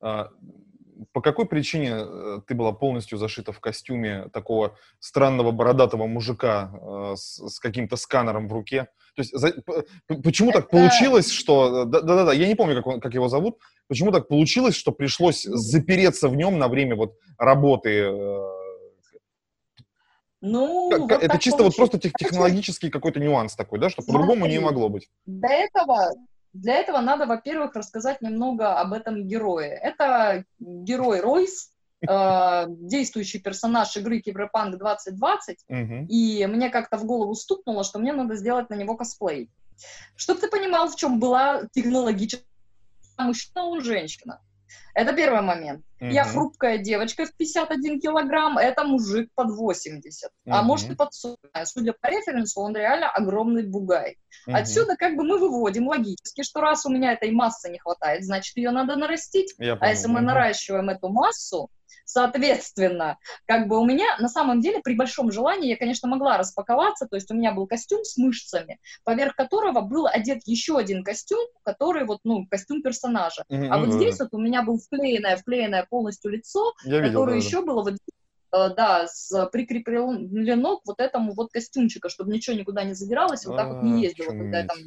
А, 0.00 0.28
по 1.12 1.20
какой 1.20 1.46
причине 1.46 1.92
э, 1.94 2.40
ты 2.46 2.54
была 2.54 2.72
полностью 2.72 3.18
зашита 3.18 3.52
в 3.52 3.60
костюме 3.60 4.28
такого 4.32 4.76
странного 4.98 5.50
бородатого 5.50 6.06
мужика 6.06 6.70
э, 6.72 7.12
с, 7.16 7.48
с 7.48 7.58
каким-то 7.58 7.96
сканером 7.96 8.48
в 8.48 8.52
руке? 8.52 8.88
То 9.14 9.22
есть 9.22 9.32
за, 9.36 9.52
почему 10.22 10.50
Это... 10.50 10.60
так 10.60 10.70
получилось, 10.70 11.30
что... 11.30 11.84
Да-да-да, 11.84 12.32
я 12.32 12.46
не 12.46 12.54
помню, 12.54 12.76
как, 12.76 12.86
он, 12.86 13.00
как 13.00 13.14
его 13.14 13.28
зовут. 13.28 13.58
Почему 13.88 14.10
так 14.10 14.28
получилось, 14.28 14.74
что 14.74 14.92
пришлось 14.92 15.42
запереться 15.42 16.28
в 16.28 16.36
нем 16.36 16.58
на 16.58 16.68
время 16.68 16.96
вот 16.96 17.14
работы 17.38 18.10
ну, 20.42 20.90
как, 20.90 21.00
вот 21.02 21.22
это 21.22 21.38
чисто 21.38 21.58
получилось. 21.58 21.60
вот 21.60 21.76
просто 21.76 21.98
тех, 22.00 22.12
технологический 22.14 22.90
какой-то 22.90 23.20
нюанс 23.20 23.54
такой, 23.54 23.78
да, 23.78 23.88
что 23.88 24.02
по-другому 24.02 24.46
не 24.46 24.58
могло 24.58 24.88
быть. 24.88 25.08
Для 25.24 25.64
этого, 25.64 26.10
для 26.52 26.74
этого 26.74 27.00
надо, 27.00 27.26
во-первых, 27.26 27.74
рассказать 27.74 28.20
немного 28.20 28.78
об 28.78 28.92
этом 28.92 29.26
герое. 29.26 29.70
Это 29.70 30.44
герой 30.58 31.20
Ройс, 31.20 31.72
э, 32.08 32.64
действующий 32.68 33.38
персонаж 33.38 33.96
игры 33.96 34.20
Киберпанк 34.20 34.78
2020, 34.78 35.58
угу. 35.68 36.06
и 36.08 36.46
мне 36.46 36.70
как-то 36.70 36.96
в 36.96 37.04
голову 37.04 37.34
стукнуло, 37.34 37.84
что 37.84 37.98
мне 37.98 38.12
надо 38.12 38.36
сделать 38.36 38.70
на 38.70 38.74
него 38.74 38.96
косплей. 38.96 39.50
Чтобы 40.16 40.40
ты 40.40 40.48
понимал, 40.48 40.88
в 40.88 40.96
чем 40.96 41.18
была 41.18 41.62
технологическая 41.72 42.44
мужчина, 43.18 43.64
он 43.64 43.82
женщина. 43.82 44.40
Это 44.94 45.14
первый 45.14 45.40
момент. 45.40 45.84
Mm-hmm. 46.00 46.10
Я 46.10 46.24
хрупкая 46.24 46.78
девочка 46.78 47.24
в 47.24 47.34
51 47.34 48.00
килограмм, 48.00 48.58
это 48.58 48.84
мужик 48.84 49.30
под 49.34 49.50
80. 49.50 50.30
Mm-hmm. 50.30 50.50
А 50.50 50.62
может 50.62 50.90
и 50.90 50.94
под 50.94 51.14
40. 51.14 51.38
Судя 51.64 51.94
по 51.94 52.08
референсу, 52.08 52.60
он 52.60 52.76
реально 52.76 53.10
огромный 53.10 53.62
бугай. 53.62 54.18
Mm-hmm. 54.46 54.54
Отсюда 54.54 54.96
как 54.96 55.16
бы 55.16 55.24
мы 55.24 55.38
выводим 55.38 55.88
логически, 55.88 56.42
что 56.42 56.60
раз 56.60 56.84
у 56.84 56.90
меня 56.90 57.12
этой 57.12 57.30
массы 57.30 57.70
не 57.70 57.78
хватает, 57.78 58.24
значит 58.24 58.56
ее 58.56 58.70
надо 58.70 58.96
нарастить. 58.96 59.54
А 59.58 59.88
если 59.88 60.08
мы 60.08 60.20
наращиваем 60.20 60.90
эту 60.90 61.08
массу, 61.08 61.70
Соответственно, 62.04 63.18
как 63.46 63.68
бы 63.68 63.78
у 63.78 63.84
меня 63.84 64.06
на 64.18 64.28
самом 64.28 64.60
деле 64.60 64.80
при 64.80 64.94
большом 64.94 65.32
желании 65.32 65.70
я, 65.70 65.76
конечно, 65.76 66.08
могла 66.08 66.38
распаковаться, 66.38 67.06
то 67.06 67.16
есть 67.16 67.30
у 67.30 67.34
меня 67.34 67.52
был 67.52 67.66
костюм 67.66 68.04
с 68.04 68.16
мышцами, 68.16 68.78
поверх 69.04 69.34
которого 69.34 69.80
был 69.80 70.06
одет 70.06 70.40
еще 70.44 70.78
один 70.78 71.04
костюм, 71.04 71.40
который 71.64 72.04
вот, 72.04 72.20
ну, 72.24 72.46
костюм 72.50 72.82
персонажа. 72.82 73.44
Mm-hmm. 73.50 73.68
А 73.68 73.78
вот 73.78 73.92
здесь 73.94 74.18
вот 74.20 74.28
у 74.32 74.38
меня 74.38 74.62
был 74.62 74.78
вклеенное, 74.78 75.36
вклеенное 75.36 75.86
полностью 75.88 76.30
лицо, 76.30 76.72
я 76.84 77.02
которое 77.02 77.36
видел, 77.36 77.46
еще 77.46 77.62
было 77.62 77.82
вот 77.82 77.94
э, 77.94 78.74
да, 78.76 79.06
с, 79.06 79.46
прикреплено 79.46 80.76
к 80.78 80.86
вот 80.86 81.00
этому 81.00 81.34
вот 81.34 81.50
костюмчика, 81.50 82.08
чтобы 82.08 82.32
ничего 82.32 82.56
никуда 82.56 82.84
не 82.84 82.94
задиралось, 82.94 83.46
вот 83.46 83.56
так 83.56 83.68
вот 83.68 83.82
не 83.82 83.92
а, 83.92 83.96
ездила, 83.96 84.30
когда 84.30 84.58
я 84.60 84.66
там 84.66 84.78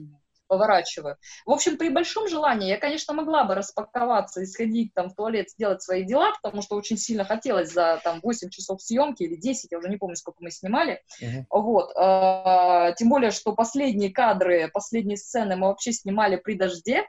поворачиваю. 0.55 1.17
В 1.45 1.51
общем, 1.51 1.77
при 1.77 1.89
большом 1.89 2.29
желании 2.29 2.69
я, 2.69 2.77
конечно, 2.77 3.13
могла 3.13 3.43
бы 3.43 3.55
распаковаться 3.55 4.41
и 4.41 4.45
сходить 4.45 4.93
там 4.93 5.09
в 5.09 5.15
туалет, 5.15 5.49
сделать 5.49 5.81
свои 5.81 6.03
дела, 6.03 6.31
потому 6.41 6.61
что 6.61 6.75
очень 6.77 6.97
сильно 6.97 7.25
хотелось 7.25 7.73
за 7.73 7.99
там 8.03 8.21
8 8.23 8.49
часов 8.49 8.81
съемки 8.81 9.23
или 9.23 9.35
10, 9.35 9.71
я 9.71 9.77
уже 9.77 9.89
не 9.89 9.97
помню, 9.97 10.15
сколько 10.15 10.37
мы 10.39 10.51
снимали. 10.51 11.01
Uh-huh. 11.21 11.43
Вот. 11.49 11.91
А, 11.97 12.93
тем 12.93 13.09
более, 13.09 13.31
что 13.31 13.51
последние 13.51 14.11
кадры, 14.11 14.69
последние 14.73 15.17
сцены 15.17 15.57
мы 15.57 15.67
вообще 15.67 15.91
снимали 15.91 16.37
при 16.37 16.53
дожде, 16.53 17.03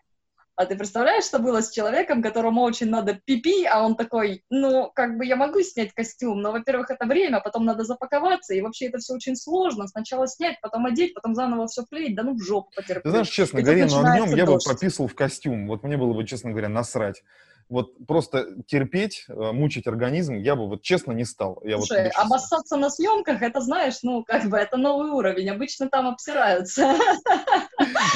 а 0.57 0.65
ты 0.65 0.75
представляешь, 0.75 1.25
что 1.25 1.39
было 1.39 1.61
с 1.61 1.71
человеком, 1.71 2.23
которому 2.23 2.63
очень 2.63 2.89
надо 2.89 3.21
пипи, 3.25 3.65
а 3.67 3.85
он 3.85 3.95
такой, 3.95 4.43
ну, 4.49 4.91
как 4.95 5.19
бы 5.19 5.27
я 5.27 5.37
могу 5.37 5.61
снять 5.61 5.93
костюм, 5.93 6.41
но, 6.41 6.51
во-первых, 6.51 6.91
это 6.91 7.07
время, 7.07 7.41
потом 7.41 7.67
надо 7.67 7.85
запаковаться, 7.85 8.55
и 8.55 8.63
вообще 8.63 8.87
это 8.87 8.99
все 8.99 9.15
очень 9.15 9.37
сложно. 9.37 9.87
Сначала 9.87 10.27
снять, 10.27 10.59
потом 10.63 10.87
одеть, 10.87 11.15
потом 11.15 11.35
заново 11.35 11.67
все 11.67 11.85
клеить, 11.85 12.17
да 12.17 12.23
ну 12.23 12.35
в 12.35 12.43
жопу 12.43 12.71
потерпеть. 12.75 13.03
Ты 13.03 13.11
знаешь, 13.11 13.29
честно, 13.29 13.61
Гарину 13.61 13.99
огнем 13.99 14.35
я 14.35 14.47
бы 14.47 14.59
пописал 14.65 15.07
в 15.07 15.15
костюм. 15.15 15.69
Вот 15.69 15.83
мне 15.83 15.99
было 15.99 16.15
бы, 16.15 16.25
честно 16.25 16.51
говоря, 16.51 16.69
насрать 16.69 17.23
вот 17.69 18.07
просто 18.07 18.63
терпеть, 18.67 19.25
э, 19.29 19.53
мучить 19.53 19.87
организм, 19.87 20.35
я 20.35 20.55
бы 20.55 20.69
вот 20.69 20.83
честно 20.83 21.13
не 21.13 21.25
стал. 21.25 21.61
Я 21.65 21.79
Слушай, 21.79 22.05
вот 22.15 22.25
обоссаться 22.25 22.77
на 22.77 22.91
съемках, 22.91 23.43
это 23.43 23.61
знаешь, 23.61 23.99
ну, 24.03 24.25
как 24.25 24.45
бы, 24.45 24.57
это 24.57 24.77
новый 24.77 25.11
уровень, 25.11 25.51
обычно 25.51 25.89
там 25.89 26.07
обсираются. 26.07 26.97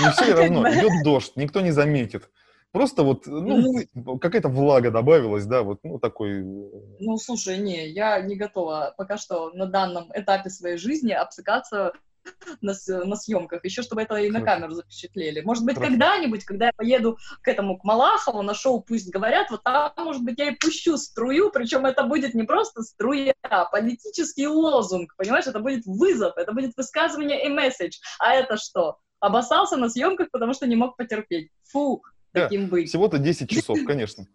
Ну, 0.02 0.12
все 0.12 0.34
равно, 0.34 0.68
идет 0.72 0.92
дождь, 1.04 1.32
никто 1.36 1.60
не 1.60 1.72
заметит. 1.72 2.30
Просто 2.72 3.02
вот, 3.02 3.26
ну, 3.26 3.82
ну 3.94 4.18
какая-то 4.18 4.48
влага 4.48 4.92
добавилась, 4.92 5.44
да, 5.44 5.62
вот, 5.62 5.80
ну, 5.82 5.98
такой... 5.98 6.38
Э, 6.38 6.70
ну, 7.00 7.16
слушай, 7.16 7.58
не, 7.58 7.88
я 7.88 8.20
не 8.20 8.36
готова 8.36 8.94
пока 8.96 9.16
что 9.16 9.50
на 9.50 9.66
данном 9.66 10.10
этапе 10.14 10.50
своей 10.50 10.76
жизни 10.76 11.10
обсыкаться 11.10 11.92
на, 12.60 12.74
на 12.86 13.16
съемках, 13.16 13.64
еще 13.64 13.82
чтобы 13.82 14.02
это 14.02 14.16
и 14.16 14.30
на 14.30 14.42
камеру 14.42 14.72
запечатлели. 14.72 15.40
Может 15.40 15.64
быть, 15.64 15.76
когда-нибудь, 15.76 16.44
когда 16.44 16.66
я 16.66 16.72
поеду 16.72 17.18
к 17.42 17.48
этому, 17.48 17.78
к 17.78 17.84
Малахову, 17.84 18.42
на 18.42 18.54
шоу 18.54 18.82
«Пусть 18.82 19.10
говорят», 19.10 19.50
вот 19.50 19.62
там, 19.62 19.92
может 19.96 20.22
быть, 20.22 20.38
я 20.38 20.50
и 20.50 20.56
пущу 20.56 20.96
струю, 20.96 21.50
причем 21.50 21.86
это 21.86 22.04
будет 22.04 22.34
не 22.34 22.44
просто 22.44 22.82
струя, 22.82 23.34
а 23.42 23.64
политический 23.66 24.46
лозунг, 24.46 25.14
понимаешь, 25.16 25.46
это 25.46 25.60
будет 25.60 25.84
вызов, 25.86 26.36
это 26.36 26.52
будет 26.52 26.76
высказывание 26.76 27.44
и 27.46 27.48
месседж. 27.48 27.98
А 28.18 28.34
это 28.34 28.56
что? 28.56 28.98
Обоссался 29.20 29.76
на 29.76 29.90
съемках, 29.90 30.30
потому 30.30 30.54
что 30.54 30.66
не 30.66 30.76
мог 30.76 30.96
потерпеть. 30.96 31.50
Фу, 31.72 32.02
таким 32.32 32.68
быть. 32.68 32.88
Всего-то 32.88 33.18
10 33.18 33.48
часов, 33.50 33.78
конечно. 33.86 34.26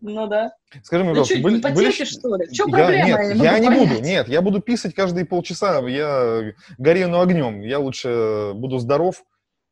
Ну 0.00 0.28
да. 0.28 0.52
Скажи 0.84 1.02
мне, 1.02 1.12
ну, 1.12 1.20
пожалуйста, 1.20 1.42
были, 1.42 1.56
не 1.56 1.74
были... 1.74 1.90
что 2.04 2.36
ли? 2.36 2.46
В 2.46 2.52
чем 2.52 2.68
я, 2.68 2.76
проблема? 2.76 3.24
Нет, 3.24 3.36
я, 3.36 3.56
я 3.56 3.58
не 3.58 3.70
буду, 3.70 4.00
нет, 4.00 4.28
я 4.28 4.42
буду 4.42 4.60
писать 4.60 4.94
каждые 4.94 5.26
полчаса, 5.26 5.80
я 5.88 6.52
горею 6.78 7.20
огнем, 7.20 7.62
я 7.62 7.80
лучше 7.80 8.52
буду 8.54 8.78
здоров, 8.78 9.24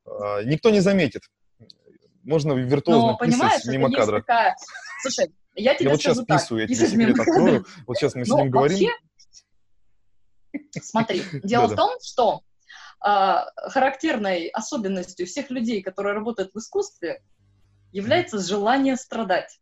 а, 0.05 0.43
никто 0.43 0.71
не 0.71 0.81
заметит. 0.81 1.23
Можно 2.25 2.55
виртуозно 2.55 3.13
Но, 3.13 3.19
писать 3.19 3.67
мимо 3.67 3.91
кадра. 3.93 4.19
Такая... 4.19 4.57
Слушай, 5.03 5.33
я 5.55 5.75
тебе 5.75 5.87
я 5.87 5.91
вот 5.93 6.01
сейчас 6.01 6.19
так. 6.19 6.27
писаю, 6.27 6.61
я 6.63 6.67
тебе 6.67 6.89
секрет 6.89 7.21
открою, 7.21 7.67
вот 7.87 7.97
сейчас 7.97 8.15
мы 8.17 8.25
с 8.25 8.29
ним 8.29 8.51
говорим. 8.51 8.91
Смотри, 10.83 11.23
дело 11.45 11.69
в 11.69 11.77
том, 11.77 11.91
что 12.03 12.41
а, 13.01 13.47
характерной 13.69 14.49
особенностью 14.49 15.27
всех 15.27 15.51
людей, 15.51 15.83
которые 15.83 16.15
работают 16.15 16.51
в 16.53 16.59
искусстве, 16.59 17.23
является 17.93 18.39
желание 18.41 18.97
страдать 18.97 19.61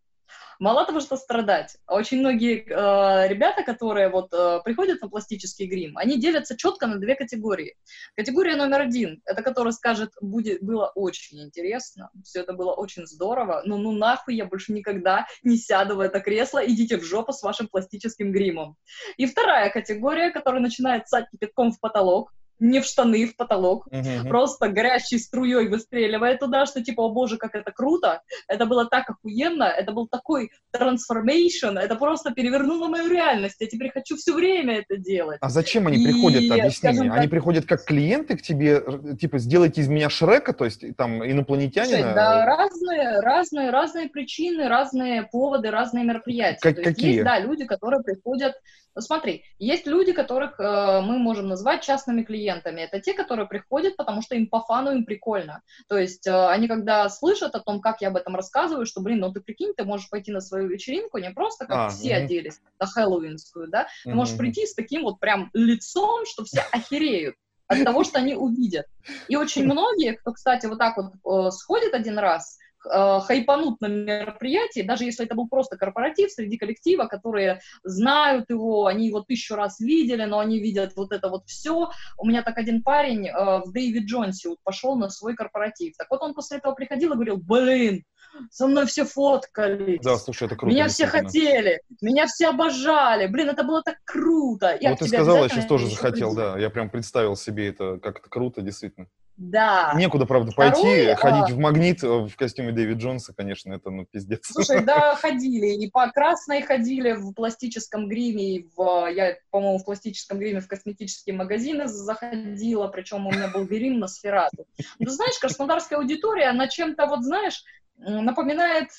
мало 0.64 0.86
того, 0.86 1.00
что 1.00 1.16
страдать, 1.16 1.76
очень 1.86 2.20
многие 2.20 2.64
э, 2.64 3.28
ребята, 3.28 3.62
которые 3.62 4.08
вот 4.08 4.32
э, 4.32 4.60
приходят 4.64 5.02
на 5.02 5.10
пластический 5.10 5.66
грим, 5.66 5.98
они 5.98 6.18
делятся 6.18 6.56
четко 6.56 6.86
на 6.86 6.96
две 6.96 7.16
категории. 7.16 7.76
Категория 8.16 8.56
номер 8.56 8.80
один, 8.80 9.20
это 9.26 9.42
который 9.42 9.74
скажет, 9.74 10.12
будет, 10.22 10.62
было 10.62 10.90
очень 10.94 11.42
интересно, 11.42 12.10
все 12.24 12.40
это 12.40 12.54
было 12.54 12.72
очень 12.72 13.06
здорово, 13.06 13.60
но 13.66 13.76
ну 13.76 13.92
нахуй 13.92 14.36
я 14.36 14.46
больше 14.46 14.72
никогда 14.72 15.26
не 15.42 15.58
сяду 15.58 15.96
в 15.96 16.00
это 16.00 16.20
кресло, 16.20 16.64
идите 16.66 16.96
в 16.96 17.04
жопу 17.04 17.34
с 17.34 17.42
вашим 17.42 17.68
пластическим 17.68 18.32
гримом. 18.32 18.76
И 19.18 19.26
вторая 19.26 19.68
категория, 19.68 20.30
которая 20.30 20.62
начинает 20.62 21.08
сать 21.08 21.26
кипятком 21.30 21.72
в 21.72 21.80
потолок, 21.80 22.32
не 22.58 22.80
в 22.80 22.84
штаны, 22.84 23.26
в 23.26 23.36
потолок, 23.36 23.88
uh-huh. 23.88 24.28
просто 24.28 24.68
горящей 24.68 25.18
струей 25.18 25.68
выстреливая 25.68 26.36
туда, 26.36 26.66
что 26.66 26.82
типа, 26.82 27.02
о 27.02 27.10
боже, 27.10 27.36
как 27.36 27.54
это 27.54 27.72
круто, 27.72 28.22
это 28.48 28.66
было 28.66 28.86
так 28.86 29.08
охуенно, 29.10 29.64
это 29.64 29.92
был 29.92 30.06
такой 30.06 30.50
трансформейшн, 30.70 31.78
это 31.78 31.96
просто 31.96 32.32
перевернуло 32.32 32.88
мою 32.88 33.08
реальность, 33.08 33.56
я 33.60 33.66
теперь 33.66 33.90
хочу 33.90 34.16
все 34.16 34.32
время 34.32 34.78
это 34.78 34.96
делать. 34.96 35.38
А 35.40 35.48
зачем 35.48 35.86
они 35.86 36.02
и, 36.02 36.04
приходят, 36.04 36.50
объясни 36.50 36.88
мне? 36.90 37.08
Так... 37.08 37.18
Они 37.18 37.28
приходят 37.28 37.66
как 37.66 37.84
клиенты 37.84 38.36
к 38.36 38.42
тебе, 38.42 38.82
типа, 39.20 39.38
сделайте 39.38 39.80
из 39.80 39.88
меня 39.88 40.08
Шрека, 40.08 40.52
то 40.52 40.64
есть 40.64 40.84
там 40.96 41.24
инопланетянина? 41.24 41.96
Слушай, 41.96 42.14
да, 42.14 42.46
разные, 42.46 43.20
разные, 43.20 43.70
разные 43.70 44.08
причины, 44.08 44.68
разные 44.68 45.22
поводы, 45.24 45.70
разные 45.70 46.04
мероприятия. 46.04 46.60
Как, 46.60 46.76
какие? 46.76 47.14
Есть, 47.14 47.24
да, 47.24 47.38
люди, 47.38 47.64
которые 47.64 48.02
приходят 48.02 48.54
ну, 48.94 49.00
смотри, 49.00 49.44
есть 49.58 49.86
люди, 49.86 50.12
которых 50.12 50.58
э, 50.60 51.00
мы 51.00 51.18
можем 51.18 51.48
назвать 51.48 51.82
частными 51.82 52.22
клиентами. 52.22 52.80
Это 52.80 53.00
те, 53.00 53.12
которые 53.12 53.48
приходят, 53.48 53.96
потому 53.96 54.22
что 54.22 54.36
им 54.36 54.46
по 54.46 54.60
фану, 54.60 54.92
им 54.92 55.04
прикольно. 55.04 55.62
То 55.88 55.98
есть 55.98 56.26
э, 56.26 56.46
они 56.48 56.68
когда 56.68 57.08
слышат 57.08 57.54
о 57.54 57.60
том, 57.60 57.80
как 57.80 58.00
я 58.00 58.08
об 58.08 58.16
этом 58.16 58.36
рассказываю, 58.36 58.86
что, 58.86 59.00
блин, 59.00 59.20
ну 59.20 59.32
ты 59.32 59.40
прикинь, 59.40 59.74
ты 59.76 59.84
можешь 59.84 60.08
пойти 60.08 60.30
на 60.30 60.40
свою 60.40 60.68
вечеринку 60.68 61.18
не 61.18 61.30
просто 61.30 61.66
как 61.66 61.76
а, 61.76 61.88
все 61.88 62.16
угу. 62.16 62.24
оделись, 62.24 62.60
на 62.78 62.86
хэллоуинскую, 62.86 63.68
да, 63.68 63.88
ты 64.04 64.10
угу. 64.10 64.18
можешь 64.18 64.36
прийти 64.36 64.66
с 64.66 64.74
таким 64.74 65.02
вот 65.02 65.18
прям 65.18 65.50
лицом, 65.52 66.24
что 66.26 66.44
все 66.44 66.62
охереют 66.72 67.36
от 67.66 67.82
того, 67.82 68.04
что 68.04 68.18
они 68.18 68.34
увидят. 68.34 68.86
И 69.28 69.36
очень 69.36 69.64
многие, 69.64 70.12
кто, 70.12 70.32
кстати, 70.32 70.66
вот 70.66 70.78
так 70.78 70.96
вот 70.96 71.14
э, 71.14 71.50
сходит 71.50 71.94
один 71.94 72.18
раз, 72.18 72.58
э, 72.86 73.20
хайпанут 73.20 73.80
на 73.80 73.86
мероприятии, 73.86 74.82
даже 74.82 75.04
если 75.04 75.24
это 75.24 75.34
был 75.34 75.48
просто 75.48 75.76
корпоратив 75.76 76.30
среди 76.30 76.56
коллектива, 76.56 77.04
которые 77.04 77.60
знают 77.82 78.50
его, 78.50 78.86
они 78.86 79.08
его 79.08 79.20
тысячу 79.20 79.54
раз 79.54 79.80
видели, 79.80 80.24
но 80.24 80.38
они 80.38 80.60
видят 80.60 80.94
вот 80.96 81.12
это 81.12 81.28
вот 81.28 81.46
все. 81.46 81.90
У 82.18 82.26
меня 82.26 82.42
так 82.42 82.58
один 82.58 82.82
парень 82.82 83.28
э, 83.28 83.32
в 83.64 83.72
Дэвид 83.72 84.04
Джонсе 84.04 84.50
вот 84.50 84.58
пошел 84.62 84.96
на 84.96 85.08
свой 85.08 85.34
корпоратив. 85.34 85.96
Так 85.96 86.08
вот 86.10 86.22
он 86.22 86.34
после 86.34 86.58
этого 86.58 86.74
приходил 86.74 87.12
и 87.12 87.14
говорил, 87.14 87.36
блин, 87.36 88.04
со 88.50 88.66
мной 88.66 88.86
все 88.86 89.04
фоткались. 89.04 90.00
Да, 90.02 90.16
слушай, 90.16 90.44
это 90.44 90.56
круто. 90.56 90.74
Меня 90.74 90.88
все 90.88 91.06
хотели, 91.06 91.80
меня 92.00 92.26
все 92.26 92.48
обожали. 92.48 93.26
Блин, 93.26 93.50
это 93.50 93.64
было 93.64 93.82
так 93.82 93.96
круто. 94.04 94.76
Я 94.80 94.90
вот 94.90 94.98
ты 94.98 95.06
сказала, 95.06 95.44
я 95.44 95.48
сейчас 95.48 95.66
тоже 95.66 95.88
захотел, 95.88 96.34
приду. 96.34 96.40
да. 96.40 96.58
Я 96.58 96.70
прям 96.70 96.90
представил 96.90 97.36
себе 97.36 97.68
это, 97.68 97.98
как 97.98 98.20
это 98.20 98.28
круто, 98.28 98.62
действительно. 98.62 99.08
Да. 99.36 99.92
Некуда, 99.96 100.26
правда, 100.26 100.52
Второе, 100.52 100.72
пойти, 100.72 101.06
а... 101.06 101.16
ходить 101.16 101.54
в 101.54 101.58
магнит 101.58 102.02
в 102.02 102.30
костюме 102.36 102.70
Дэвид 102.70 102.98
Джонса, 102.98 103.34
конечно, 103.34 103.72
это, 103.72 103.90
ну, 103.90 104.06
пиздец. 104.06 104.46
Слушай, 104.46 104.82
да, 104.84 105.16
ходили, 105.16 105.84
и 105.84 105.90
по 105.90 106.08
красной 106.10 106.62
ходили 106.62 107.12
в 107.12 107.32
пластическом 107.32 108.08
гриме, 108.08 108.56
и 108.56 108.68
в, 108.76 109.08
я, 109.10 109.36
по-моему, 109.50 109.78
в 109.78 109.84
пластическом 109.84 110.38
гриме 110.38 110.60
в 110.60 110.68
косметические 110.68 111.34
магазины 111.34 111.88
заходила, 111.88 112.86
причем 112.88 113.26
у 113.26 113.32
меня 113.32 113.48
был 113.48 113.64
грим 113.64 113.98
на 113.98 114.06
сферату. 114.06 114.66
Ну, 115.00 115.10
знаешь, 115.10 115.38
краснодарская 115.40 115.98
аудитория, 115.98 116.50
она 116.50 116.68
чем-то, 116.68 117.06
вот, 117.06 117.24
знаешь, 117.24 117.64
напоминает 117.96 118.90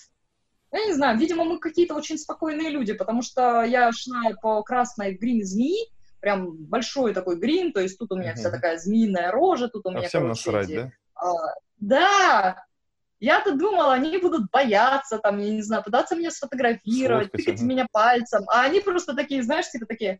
я 0.71 0.85
не 0.87 0.93
знаю, 0.93 1.17
видимо, 1.17 1.45
мы 1.45 1.59
какие-то 1.59 1.95
очень 1.95 2.17
спокойные 2.17 2.69
люди, 2.69 2.91
потому 2.91 3.21
что 3.21 3.63
я 3.63 3.91
шла 3.93 4.31
по 4.41 4.61
красной 4.61 5.13
гриме 5.13 5.45
змеи, 5.45 5.89
прям 6.25 6.55
большой 6.57 7.13
такой 7.13 7.35
грим, 7.37 7.71
то 7.71 7.79
есть 7.79 7.99
тут 7.99 8.11
у 8.11 8.15
меня 8.15 8.31
uh-huh. 8.31 8.37
вся 8.37 8.49
такая 8.49 8.79
змеиная 8.79 9.29
рожа, 9.29 9.67
тут 9.67 9.85
у 9.85 9.89
а 9.89 9.91
меня, 9.91 10.07
всем 10.07 10.23
короче, 10.23 10.49
насрать, 10.49 10.69
эти, 10.69 10.75
да? 10.75 10.91
А, 11.13 11.33
да! 11.77 12.65
Я-то 13.19 13.55
думала, 13.55 13.93
они 13.93 14.17
будут 14.17 14.49
бояться, 14.49 15.19
там, 15.19 15.37
я 15.37 15.51
не 15.51 15.61
знаю, 15.61 15.83
пытаться 15.83 16.15
меня 16.15 16.31
сфотографировать, 16.31 17.27
Сфоткать, 17.27 17.45
тыкать 17.45 17.59
ага. 17.59 17.69
меня 17.69 17.87
пальцем, 17.91 18.41
а 18.47 18.63
они 18.63 18.79
просто 18.79 19.13
такие, 19.13 19.43
знаешь, 19.43 19.69
типа 19.69 19.85
такие, 19.85 20.19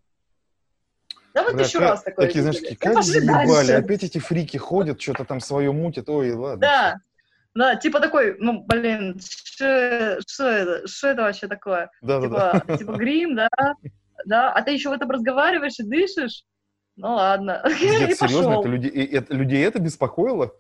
да 1.34 1.42
вот 1.42 1.60
еще 1.60 1.80
раз 1.80 2.04
такое. 2.04 2.28
Такие, 2.28 2.44
знаешь, 2.44 2.60
такие, 2.60 2.78
как 2.78 3.02
заебали, 3.02 3.72
опять 3.72 4.04
эти 4.04 4.20
фрики 4.20 4.58
ходят, 4.58 5.02
что-то 5.02 5.26
там 5.26 5.40
свое 5.40 5.72
мутят, 5.72 6.08
ой, 6.08 6.34
ладно. 6.34 6.62
Да, 6.62 6.96
да, 7.56 7.76
типа 7.78 8.00
такой, 8.00 8.36
ну, 8.38 8.64
блин, 8.64 9.20
что 9.20 9.66
это, 9.66 10.88
что 10.88 11.08
это 11.08 11.24
вообще 11.24 11.48
такое? 11.48 11.90
Да, 12.04 12.22
типа, 12.22 12.36
да, 12.36 12.64
да. 12.68 12.78
Типа 12.78 12.92
грим, 12.92 13.36
да, 13.36 13.50
да, 14.26 14.52
а 14.52 14.62
ты 14.62 14.72
еще 14.72 14.90
в 14.90 14.94
этом 14.94 15.10
разговариваешь 15.12 15.80
и 15.80 15.84
дышишь? 15.84 16.44
Ну 16.96 17.16
ладно. 17.16 17.62
Нет, 17.82 18.12
и 18.12 18.16
серьезно, 18.16 18.60
это, 18.60 18.70
люди, 18.70 18.88
это, 18.88 19.34
людей 19.34 19.64
это 19.66 19.80
беспокоило? 19.80 20.54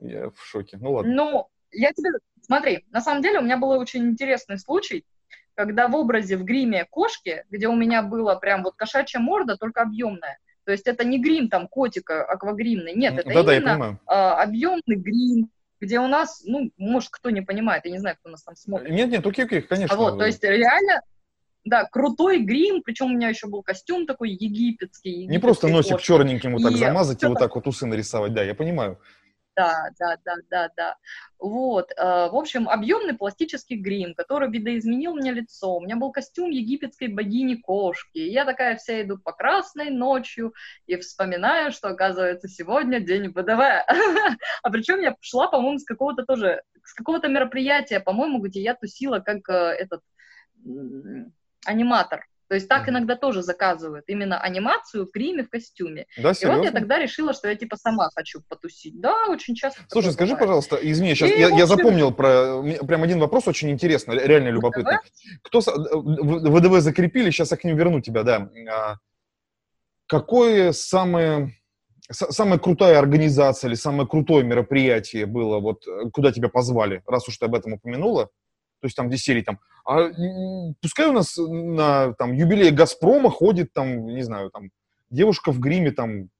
Я 0.00 0.30
в 0.30 0.44
шоке. 0.44 0.78
Ну 0.80 0.92
ладно. 0.92 1.12
Ну, 1.12 1.46
я 1.72 1.92
тебе... 1.92 2.10
Смотри, 2.42 2.86
на 2.90 3.00
самом 3.00 3.22
деле 3.22 3.40
у 3.40 3.42
меня 3.42 3.56
был 3.56 3.70
очень 3.70 4.08
интересный 4.10 4.58
случай, 4.58 5.04
когда 5.54 5.88
в 5.88 5.94
образе 5.94 6.36
в 6.36 6.44
гриме 6.44 6.86
кошки, 6.90 7.44
где 7.50 7.68
у 7.68 7.74
меня 7.74 8.02
была 8.02 8.36
прям 8.36 8.62
вот 8.62 8.74
кошачья 8.76 9.20
морда, 9.20 9.56
только 9.56 9.82
объемная, 9.82 10.38
то 10.64 10.72
есть 10.72 10.86
это 10.86 11.04
не 11.04 11.20
грим 11.20 11.48
там 11.48 11.68
котика 11.68 12.24
аквагримный, 12.24 12.94
нет, 12.94 13.18
это 13.18 13.42
да, 13.42 13.56
именно 13.56 13.78
да, 13.78 13.98
а, 14.06 14.42
объемный 14.42 14.96
грим, 14.96 15.50
где 15.80 15.98
у 15.98 16.06
нас, 16.06 16.42
ну, 16.44 16.70
может, 16.76 17.10
кто 17.10 17.30
не 17.30 17.40
понимает, 17.40 17.84
я 17.86 17.90
не 17.90 17.98
знаю, 17.98 18.16
кто 18.20 18.30
нас 18.30 18.42
там 18.42 18.54
смотрит. 18.54 18.90
Нет, 18.90 19.10
нет, 19.10 19.26
окей, 19.26 19.46
окей, 19.46 19.62
конечно. 19.62 19.96
Вот, 19.96 20.18
то 20.18 20.26
есть 20.26 20.42
реально, 20.44 21.00
да, 21.70 21.84
крутой 21.84 22.40
грим, 22.40 22.82
причем 22.82 23.06
у 23.06 23.14
меня 23.14 23.28
еще 23.28 23.46
был 23.46 23.62
костюм 23.62 24.04
такой 24.04 24.30
египетский. 24.30 25.26
Не 25.26 25.38
просто 25.38 25.68
носик 25.68 25.92
кожи. 25.92 26.04
черненьким 26.04 26.52
вот 26.52 26.62
так 26.62 26.72
и 26.72 26.76
замазать 26.76 27.22
и 27.22 27.26
вот 27.26 27.38
так 27.38 27.54
вот 27.54 27.66
усы 27.66 27.86
нарисовать, 27.86 28.34
да, 28.34 28.42
я 28.42 28.54
понимаю. 28.54 28.98
Да, 29.56 29.90
да, 29.98 30.16
да, 30.24 30.34
да, 30.48 30.70
да. 30.76 30.96
Вот, 31.38 31.90
э, 31.90 31.94
в 31.96 32.34
общем, 32.34 32.68
объемный 32.68 33.14
пластический 33.14 33.76
грим, 33.76 34.14
который 34.14 34.50
видоизменил 34.50 35.14
мне 35.14 35.32
лицо. 35.32 35.76
У 35.76 35.80
меня 35.80 35.96
был 35.96 36.12
костюм 36.12 36.50
египетской 36.50 37.08
богини 37.08 37.56
кошки. 37.56 38.18
Я 38.18 38.44
такая 38.44 38.76
вся 38.76 39.02
иду 39.02 39.18
по 39.18 39.32
красной 39.32 39.90
ночью 39.90 40.54
и 40.86 40.96
вспоминаю, 40.96 41.72
что, 41.72 41.88
оказывается, 41.88 42.48
сегодня 42.48 43.00
день 43.00 43.28
ВДВ. 43.28 43.60
А 44.62 44.70
причем 44.70 45.00
я 45.00 45.14
шла, 45.20 45.48
по-моему, 45.48 45.78
с 45.78 45.84
какого-то 45.84 46.24
тоже, 46.24 46.62
с 46.84 46.94
какого-то 46.94 47.28
мероприятия, 47.28 48.00
по-моему, 48.00 48.40
где 48.40 48.62
я 48.62 48.74
тусила 48.74 49.20
как 49.20 49.48
э, 49.48 49.52
этот 49.52 50.00
аниматор. 51.64 52.26
То 52.50 52.54
есть 52.56 52.66
так 52.66 52.88
иногда 52.88 53.14
тоже 53.14 53.44
заказывают 53.44 54.06
именно 54.08 54.40
анимацию 54.40 55.06
в 55.06 55.12
гриме, 55.12 55.44
в 55.44 55.50
костюме. 55.50 56.06
Да, 56.18 56.34
серьезно? 56.34 56.56
И 56.56 56.58
вот 56.58 56.64
я 56.64 56.72
тогда 56.72 56.98
решила, 56.98 57.32
что 57.32 57.48
я 57.48 57.54
типа 57.54 57.76
сама 57.76 58.08
хочу 58.12 58.40
потусить. 58.48 59.00
Да, 59.00 59.28
очень 59.28 59.54
часто. 59.54 59.82
Слушай, 59.88 60.12
скажи, 60.12 60.32
бывает. 60.32 60.40
пожалуйста, 60.40 60.76
извини, 60.82 61.14
сейчас 61.14 61.30
я, 61.30 61.46
общем... 61.46 61.58
я 61.58 61.66
запомнил 61.66 62.10
про 62.10 62.60
прям 62.84 63.04
один 63.04 63.20
вопрос 63.20 63.46
очень 63.46 63.70
интересный, 63.70 64.18
реально 64.18 64.48
любопытный. 64.48 64.96
Кто 65.44 65.60
ВДВ 65.60 66.80
закрепили, 66.80 67.30
сейчас 67.30 67.52
я 67.52 67.56
к 67.56 67.62
ним 67.62 67.76
верну 67.76 68.00
тебя, 68.00 68.24
да. 68.24 68.50
А, 68.68 68.96
какое 70.08 70.72
самое 70.72 71.54
самая 72.10 72.58
крутая 72.58 72.98
организация 72.98 73.68
или 73.68 73.76
самое 73.76 74.08
крутое 74.08 74.44
мероприятие 74.44 75.26
было, 75.26 75.60
вот 75.60 75.84
куда 76.12 76.32
тебя 76.32 76.48
позвали, 76.48 77.04
раз 77.06 77.28
уж 77.28 77.38
ты 77.38 77.44
об 77.44 77.54
этом 77.54 77.74
упомянула? 77.74 78.28
То 78.80 78.86
есть 78.86 78.96
там, 78.96 79.08
где 79.08 79.18
серии 79.18 79.42
там, 79.42 79.58
а 79.84 80.10
пускай 80.80 81.06
у 81.06 81.12
нас 81.12 81.36
на 81.36 82.14
там 82.14 82.32
юбилей 82.32 82.70
Газпрома 82.70 83.30
ходит 83.30 83.72
там, 83.72 84.06
не 84.06 84.22
знаю, 84.22 84.50
там 84.50 84.70
девушка 85.10 85.52
в 85.52 85.58
гриме 85.58 85.90
там, 85.90 86.30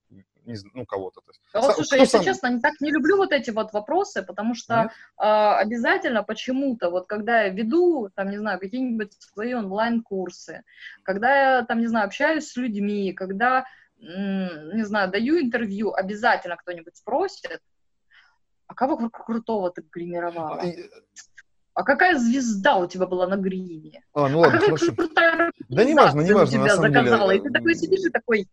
не 0.45 0.55
знаю, 0.55 0.73
ну 0.75 0.85
кого-то. 0.85 1.21
А 1.53 1.61
вот, 1.61 1.75
слушай, 1.75 1.99
если 1.99 2.17
сам... 2.17 2.23
честно, 2.23 2.47
не 2.47 2.59
так 2.59 2.73
не 2.81 2.91
люблю 2.91 3.17
вот 3.17 3.31
эти 3.31 3.51
вот 3.51 3.73
вопросы, 3.73 4.23
потому 4.23 4.55
что 4.55 4.73
э, 4.73 5.23
обязательно 5.23 6.23
почему-то, 6.23 6.89
вот 6.89 7.07
когда 7.07 7.43
я 7.43 7.49
веду, 7.49 8.09
там, 8.15 8.29
не 8.29 8.37
знаю, 8.37 8.59
какие-нибудь 8.59 9.13
свои 9.19 9.53
онлайн-курсы, 9.53 10.63
когда 11.03 11.57
я, 11.57 11.65
там, 11.65 11.79
не 11.79 11.87
знаю, 11.87 12.07
общаюсь 12.07 12.47
с 12.47 12.55
людьми, 12.55 13.13
когда, 13.13 13.65
не 13.97 14.83
знаю, 14.83 15.11
даю 15.11 15.39
интервью, 15.39 15.93
обязательно 15.93 16.57
кто-нибудь 16.57 16.95
спросит, 16.95 17.61
а 18.67 18.73
кого 18.73 19.09
крутого 19.09 19.69
ты 19.69 19.83
гримировала? 19.91 20.63
А, 21.73 21.81
а 21.81 21.83
какая 21.83 22.17
звезда 22.17 22.77
у 22.77 22.87
тебя 22.87 23.05
была 23.07 23.27
на 23.27 23.37
гриме? 23.37 24.03
А, 24.13 24.27
ну 24.27 24.39
ладно, 24.39 24.57
а 24.57 24.59
какая 24.59 24.77
хорошо. 24.77 24.95
крутая 24.95 25.51
Да 25.69 25.83
не 25.83 25.93
важно, 25.93 26.21
не 26.21 26.33
важно, 26.33 26.59
тебя 26.59 26.75
заказала. 26.75 27.33
Деле. 27.33 27.39
И 27.39 27.47
ты 27.47 27.53
такой 27.53 27.75
сидишь 27.75 28.05
и 28.05 28.09
такой... 28.09 28.47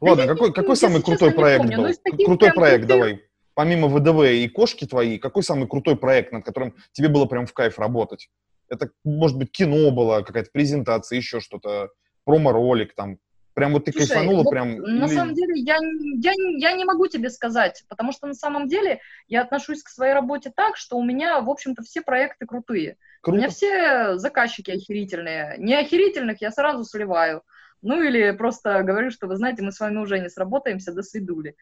Ладно, 0.00 0.26
да 0.26 0.32
какой, 0.32 0.52
какой 0.52 0.76
самый 0.76 1.02
крутой 1.02 1.32
проект 1.32 1.62
помню, 1.62 1.78
был? 1.78 2.24
Крутой 2.26 2.52
проект, 2.52 2.86
давай. 2.86 3.24
Помимо 3.54 3.88
ВДВ 3.88 4.24
и 4.24 4.48
кошки 4.48 4.84
твои, 4.84 5.18
какой 5.18 5.44
самый 5.44 5.68
крутой 5.68 5.96
проект, 5.96 6.32
над 6.32 6.44
которым 6.44 6.74
тебе 6.92 7.08
было 7.08 7.26
прям 7.26 7.46
в 7.46 7.52
кайф 7.52 7.78
работать? 7.78 8.28
Это, 8.68 8.90
может 9.04 9.38
быть, 9.38 9.52
кино 9.52 9.90
было, 9.92 10.22
какая-то 10.22 10.50
презентация, 10.52 11.16
еще 11.16 11.38
что-то, 11.40 11.90
промо-ролик 12.24 12.94
там. 12.94 13.18
Прям 13.54 13.72
вот 13.72 13.84
ты 13.84 13.92
Слушай, 13.92 14.08
кайфанула, 14.08 14.42
вот 14.42 14.50
прям... 14.50 14.76
На 14.78 15.06
или... 15.06 15.14
самом 15.14 15.34
деле, 15.34 15.60
я, 15.60 15.76
я, 16.20 16.32
я 16.58 16.72
не 16.72 16.84
могу 16.84 17.06
тебе 17.06 17.30
сказать, 17.30 17.84
потому 17.88 18.10
что 18.10 18.26
на 18.26 18.34
самом 18.34 18.66
деле 18.66 19.00
я 19.28 19.42
отношусь 19.42 19.82
к 19.82 19.88
своей 19.88 20.12
работе 20.12 20.52
так, 20.54 20.76
что 20.76 20.96
у 20.96 21.04
меня, 21.04 21.40
в 21.40 21.48
общем-то, 21.48 21.82
все 21.82 22.02
проекты 22.02 22.46
крутые. 22.46 22.96
Круто. 23.22 23.36
У 23.36 23.38
меня 23.38 23.48
все 23.48 24.18
заказчики 24.18 24.72
охерительные. 24.72 25.54
Не 25.58 25.74
охерительных 25.74 26.42
я 26.42 26.50
сразу 26.50 26.84
сливаю. 26.84 27.42
Ну 27.80 28.02
или 28.02 28.32
просто 28.32 28.82
говорю, 28.82 29.10
что, 29.10 29.28
вы 29.28 29.36
знаете, 29.36 29.62
мы 29.62 29.70
с 29.70 29.78
вами 29.78 29.98
уже 29.98 30.18
не 30.18 30.28
сработаемся, 30.28 30.92
до 30.92 31.02
свидули. 31.02 31.54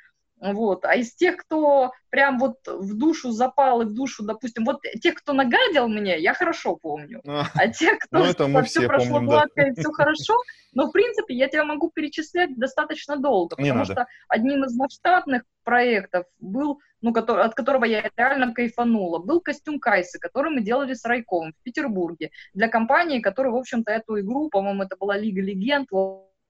Вот. 0.42 0.84
А 0.84 0.96
из 0.96 1.14
тех, 1.14 1.36
кто 1.36 1.92
прям 2.10 2.38
вот 2.38 2.56
в 2.66 2.98
душу 2.98 3.30
запал 3.30 3.82
и 3.82 3.84
в 3.84 3.94
душу, 3.94 4.24
допустим, 4.24 4.64
вот 4.64 4.80
тех, 5.00 5.14
кто 5.14 5.32
нагадил 5.32 5.86
мне, 5.86 6.18
я 6.18 6.34
хорошо 6.34 6.76
помню. 6.76 7.20
А, 7.32 7.46
а 7.54 7.68
те, 7.68 7.96
кто 7.96 8.18
ну, 8.18 8.24
это 8.24 8.46
мы 8.46 8.62
все, 8.62 8.80
все 8.80 8.88
прошло 8.88 9.14
помним, 9.14 9.26
гладко 9.30 9.62
да. 9.62 9.68
и 9.68 9.72
все 9.72 9.90
хорошо, 9.92 10.34
но, 10.72 10.86
в 10.86 10.92
принципе, 10.92 11.34
я 11.34 11.48
тебя 11.48 11.64
могу 11.64 11.90
перечислять 11.90 12.56
достаточно 12.56 13.16
долго, 13.16 13.56
потому 13.56 13.74
надо. 13.74 13.92
что 13.92 14.06
одним 14.28 14.64
из 14.64 14.76
масштабных 14.76 15.42
проектов 15.64 16.26
был, 16.40 16.80
ну, 17.00 17.12
который, 17.12 17.44
от 17.44 17.54
которого 17.54 17.84
я 17.84 18.10
реально 18.16 18.52
кайфанула, 18.52 19.18
был 19.18 19.40
костюм 19.40 19.80
Кайсы, 19.80 20.18
который 20.18 20.50
мы 20.50 20.60
делали 20.60 20.94
с 20.94 21.04
Райком 21.04 21.52
в 21.52 21.62
Петербурге 21.62 22.30
для 22.52 22.68
компании, 22.68 23.20
которая, 23.20 23.52
в 23.52 23.56
общем-то, 23.56 23.90
эту 23.90 24.20
игру, 24.20 24.48
по-моему, 24.50 24.82
это 24.82 24.96
была 24.96 25.16
Лига 25.16 25.40
Легенд, 25.40 25.88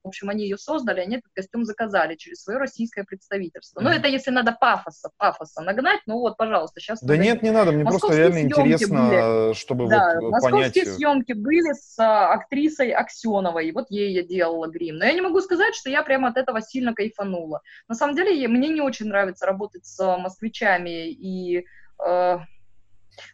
в 0.04 0.08
общем, 0.08 0.30
они 0.30 0.44
ее 0.44 0.58
создали, 0.58 1.00
они 1.00 1.16
этот 1.16 1.32
костюм 1.32 1.64
заказали 1.64 2.16
через 2.16 2.42
свое 2.42 2.58
российское 2.58 3.04
представительство. 3.04 3.80
Mm-hmm. 3.80 3.84
Ну, 3.84 3.90
это 3.90 4.08
если 4.08 4.30
надо 4.30 4.52
пафоса, 4.52 5.10
пафоса 5.16 5.62
нагнать, 5.62 6.00
ну 6.06 6.18
вот, 6.18 6.36
пожалуйста, 6.36 6.80
сейчас... 6.80 7.02
Да 7.02 7.16
нет, 7.16 7.42
не 7.42 7.50
надо, 7.50 7.72
мне 7.72 7.84
просто 7.84 8.16
реально 8.16 8.42
интересно, 8.42 9.08
были, 9.08 9.54
чтобы 9.54 9.88
да, 9.88 10.18
вот 10.20 10.32
понять... 10.32 10.52
московские 10.52 10.86
съемки 10.86 11.32
были 11.32 11.72
с 11.72 11.98
а, 11.98 12.32
актрисой 12.32 12.90
Аксеновой, 12.90 13.70
вот 13.72 13.90
ей 13.90 14.12
я 14.12 14.22
делала 14.22 14.66
грим. 14.66 14.96
Но 14.96 15.04
я 15.04 15.12
не 15.12 15.20
могу 15.20 15.40
сказать, 15.40 15.74
что 15.74 15.88
я 15.88 16.02
прямо 16.02 16.28
от 16.28 16.36
этого 16.36 16.60
сильно 16.60 16.94
кайфанула. 16.94 17.60
На 17.88 17.94
самом 17.94 18.16
деле, 18.16 18.48
мне 18.48 18.68
не 18.68 18.80
очень 18.80 19.06
нравится 19.06 19.46
работать 19.46 19.86
с 19.86 20.16
москвичами 20.18 21.10
и... 21.10 21.64
Э, 22.04 22.38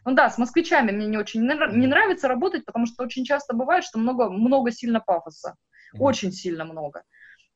ну 0.05 0.13
да, 0.13 0.29
с 0.29 0.37
москвичами 0.37 0.91
мне 0.91 1.07
не 1.07 1.17
очень 1.17 1.41
не 1.41 1.87
нравится 1.87 2.27
работать, 2.27 2.65
потому 2.65 2.85
что 2.85 3.03
очень 3.03 3.23
часто 3.23 3.55
бывает, 3.55 3.83
что 3.83 3.97
много, 3.97 4.29
много 4.29 4.71
сильно 4.71 4.99
пафоса. 4.99 5.55
Очень 5.97 6.31
сильно 6.31 6.65
много. 6.65 7.03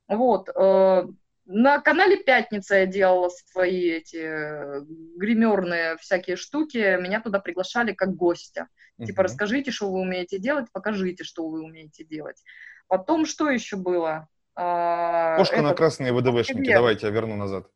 Вот. 0.08 0.50
Э, 0.50 1.08
на 1.46 1.80
канале 1.82 2.18
«Пятница» 2.18 2.76
я 2.76 2.86
делала 2.86 3.30
свои 3.30 3.90
эти 3.90 4.18
э, 4.18 4.82
гримерные 5.18 5.98
всякие 5.98 6.36
штуки. 6.36 6.98
Меня 7.02 7.22
туда 7.22 7.40
приглашали 7.40 7.94
как 7.94 8.16
гостя. 8.16 8.68
Uh-huh. 8.98 9.06
Типа, 9.06 9.24
расскажите, 9.24 9.72
что 9.72 9.92
вы 9.92 10.00
умеете 10.00 10.40
делать, 10.40 10.68
покажите, 10.72 11.24
что 11.24 11.48
вы 11.48 11.62
умеете 11.62 12.04
делать. 12.04 12.42
Потом, 12.88 13.26
что 13.26 13.50
еще 13.50 13.76
было? 13.76 14.28
А, 14.56 15.38
Кошка 15.38 15.56
Этот, 15.56 15.70
на 15.70 15.74
красные 15.76 16.14
ВДВшники. 16.14 16.74
Давайте 16.74 17.08
я 17.08 17.12
верну 17.12 17.36
назад 17.36 17.68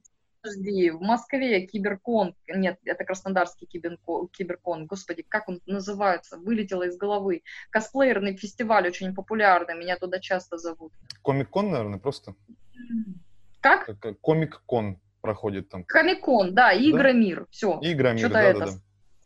подожди, 0.48 0.92
в 0.92 1.02
Москве 1.02 1.66
киберкон, 1.66 2.36
нет, 2.48 2.80
это 2.86 3.04
краснодарский 3.04 3.68
киберкон, 3.68 4.28
киберкон, 4.30 4.86
господи, 4.86 5.24
как 5.28 5.50
он 5.50 5.62
называется, 5.66 6.38
вылетело 6.38 6.84
из 6.84 6.98
головы. 6.98 7.44
Косплеерный 7.70 8.36
фестиваль 8.36 8.88
очень 8.88 9.14
популярный, 9.14 9.76
меня 9.76 9.98
туда 9.98 10.20
часто 10.20 10.58
зовут. 10.58 10.94
Комик-кон, 11.22 11.72
наверное, 11.72 12.00
просто? 12.00 12.36
Как? 13.62 13.90
Комик-кон 14.22 15.00
проходит 15.22 15.70
там. 15.70 15.84
Комик-кон, 15.84 16.54
да, 16.54 16.74
Игромир, 16.74 17.42
да? 17.42 17.46
все. 17.50 17.80
Игромир, 17.82 18.30
да, 18.30 18.42
это, 18.42 18.60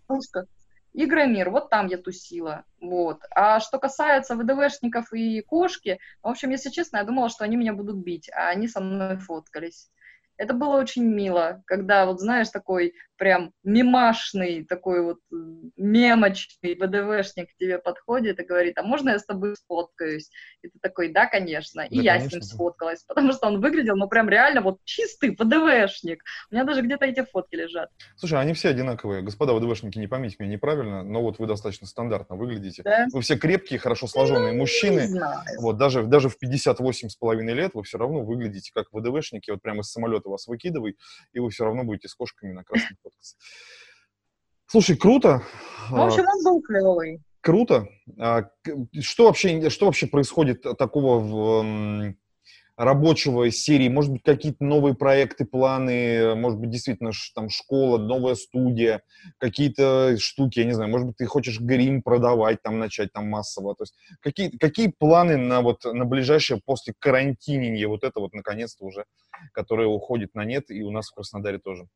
да, 0.09 0.19
да. 0.33 0.45
Игромир, 0.93 1.51
вот 1.51 1.69
там 1.69 1.87
я 1.87 1.97
тусила, 1.97 2.65
вот. 2.81 3.21
А 3.33 3.61
что 3.61 3.79
касается 3.79 4.35
ВДВшников 4.35 5.13
и 5.13 5.39
кошки, 5.41 5.99
в 6.21 6.27
общем, 6.27 6.49
если 6.49 6.69
честно, 6.69 6.97
я 6.97 7.05
думала, 7.05 7.29
что 7.29 7.45
они 7.45 7.55
меня 7.55 7.73
будут 7.73 7.97
бить, 7.97 8.29
а 8.33 8.49
они 8.49 8.67
со 8.67 8.81
мной 8.81 9.17
фоткались. 9.17 9.89
Это 10.41 10.55
было 10.55 10.77
очень 10.79 11.03
мило, 11.05 11.61
когда, 11.67 12.07
вот 12.07 12.19
знаешь, 12.19 12.49
такой 12.49 12.95
прям 13.21 13.51
мимашный, 13.63 14.65
такой 14.65 15.03
вот 15.03 15.19
э, 15.31 15.35
мемочный 15.77 16.73
ВДВшник 16.73 17.51
к 17.51 17.55
тебе 17.55 17.77
подходит 17.77 18.39
и 18.39 18.43
говорит, 18.43 18.79
а 18.79 18.81
можно 18.81 19.11
я 19.11 19.19
с 19.19 19.25
тобой 19.25 19.55
сфоткаюсь? 19.55 20.31
И 20.63 20.69
ты 20.69 20.79
такой, 20.81 21.09
да, 21.13 21.27
конечно. 21.27 21.81
И 21.81 21.97
да, 21.97 22.01
я 22.01 22.13
конечно. 22.13 22.29
с 22.29 22.33
ним 22.33 22.41
сфоткалась, 22.41 23.03
потому 23.03 23.31
что 23.33 23.45
он 23.45 23.61
выглядел, 23.61 23.95
ну, 23.95 24.07
прям 24.07 24.27
реально 24.27 24.61
вот 24.61 24.79
чистый 24.85 25.35
ВДВшник. 25.37 26.23
У 26.49 26.55
меня 26.55 26.63
даже 26.63 26.81
где-то 26.81 27.05
эти 27.05 27.23
фотки 27.23 27.53
лежат. 27.53 27.91
Слушай, 28.15 28.41
они 28.41 28.55
все 28.55 28.69
одинаковые. 28.69 29.21
Господа 29.21 29.53
ВДВшники, 29.53 29.99
не 29.99 30.07
поймите 30.07 30.37
меня 30.39 30.53
неправильно, 30.53 31.03
но 31.03 31.21
вот 31.21 31.37
вы 31.37 31.45
достаточно 31.45 31.85
стандартно 31.85 32.35
выглядите. 32.35 32.81
Да? 32.81 33.05
Вы 33.13 33.21
все 33.21 33.37
крепкие, 33.37 33.77
хорошо 33.77 34.07
сложенные 34.07 34.53
ну, 34.53 34.57
мужчины. 34.61 35.07
Вот 35.59 35.77
даже, 35.77 36.05
даже 36.05 36.27
в 36.27 36.39
58 36.39 37.09
с 37.09 37.15
половиной 37.17 37.53
лет 37.53 37.75
вы 37.75 37.83
все 37.83 37.99
равно 37.99 38.23
выглядите 38.23 38.71
как 38.73 38.87
ВДВшники. 38.91 39.51
Вот 39.51 39.61
прямо 39.61 39.81
из 39.81 39.91
самолета 39.91 40.27
вас 40.27 40.47
выкидывай, 40.47 40.97
и 41.33 41.39
вы 41.39 41.51
все 41.51 41.65
равно 41.65 41.83
будете 41.83 42.07
с 42.07 42.15
кошками 42.15 42.53
на 42.53 42.63
красных 42.63 42.97
фоткаться. 43.21 43.35
Слушай, 44.67 44.97
круто. 44.97 45.43
В 45.89 45.99
общем, 45.99 46.23
он 46.23 46.43
был 46.43 46.61
клевый. 46.61 47.21
Круто. 47.41 47.87
А, 48.19 48.49
что 48.99 49.25
вообще, 49.25 49.69
что 49.69 49.87
вообще 49.87 50.07
происходит 50.07 50.63
такого 50.77 51.19
в 51.19 52.15
рабочего 52.77 53.49
из 53.49 53.61
серии? 53.61 53.89
Может 53.89 54.11
быть, 54.11 54.23
какие-то 54.23 54.63
новые 54.63 54.95
проекты, 54.95 55.45
планы? 55.45 56.35
Может 56.35 56.59
быть, 56.59 56.69
действительно, 56.69 57.11
там 57.35 57.49
школа, 57.49 57.97
новая 57.97 58.35
студия, 58.35 59.01
какие-то 59.39 60.17
штуки, 60.19 60.59
я 60.59 60.65
не 60.65 60.73
знаю. 60.73 60.91
Может 60.91 61.07
быть, 61.07 61.17
ты 61.17 61.25
хочешь 61.25 61.59
грим 61.59 62.03
продавать, 62.03 62.61
там 62.61 62.79
начать 62.79 63.11
там 63.11 63.27
массово. 63.27 63.75
То 63.75 63.83
есть 63.83 63.95
какие, 64.21 64.49
какие 64.57 64.87
планы 64.87 65.35
на 65.37 65.61
вот 65.61 65.83
на 65.83 66.05
ближайшее 66.05 66.61
после 66.63 66.93
карантинения, 66.97 67.87
вот 67.87 68.03
это 68.03 68.19
вот 68.19 68.33
наконец-то 68.33 68.85
уже, 68.85 69.05
которое 69.51 69.87
уходит 69.87 70.35
на 70.35 70.45
нет, 70.45 70.69
и 70.69 70.83
у 70.83 70.91
нас 70.91 71.09
в 71.09 71.15
Краснодаре 71.15 71.57
тоже? 71.57 71.87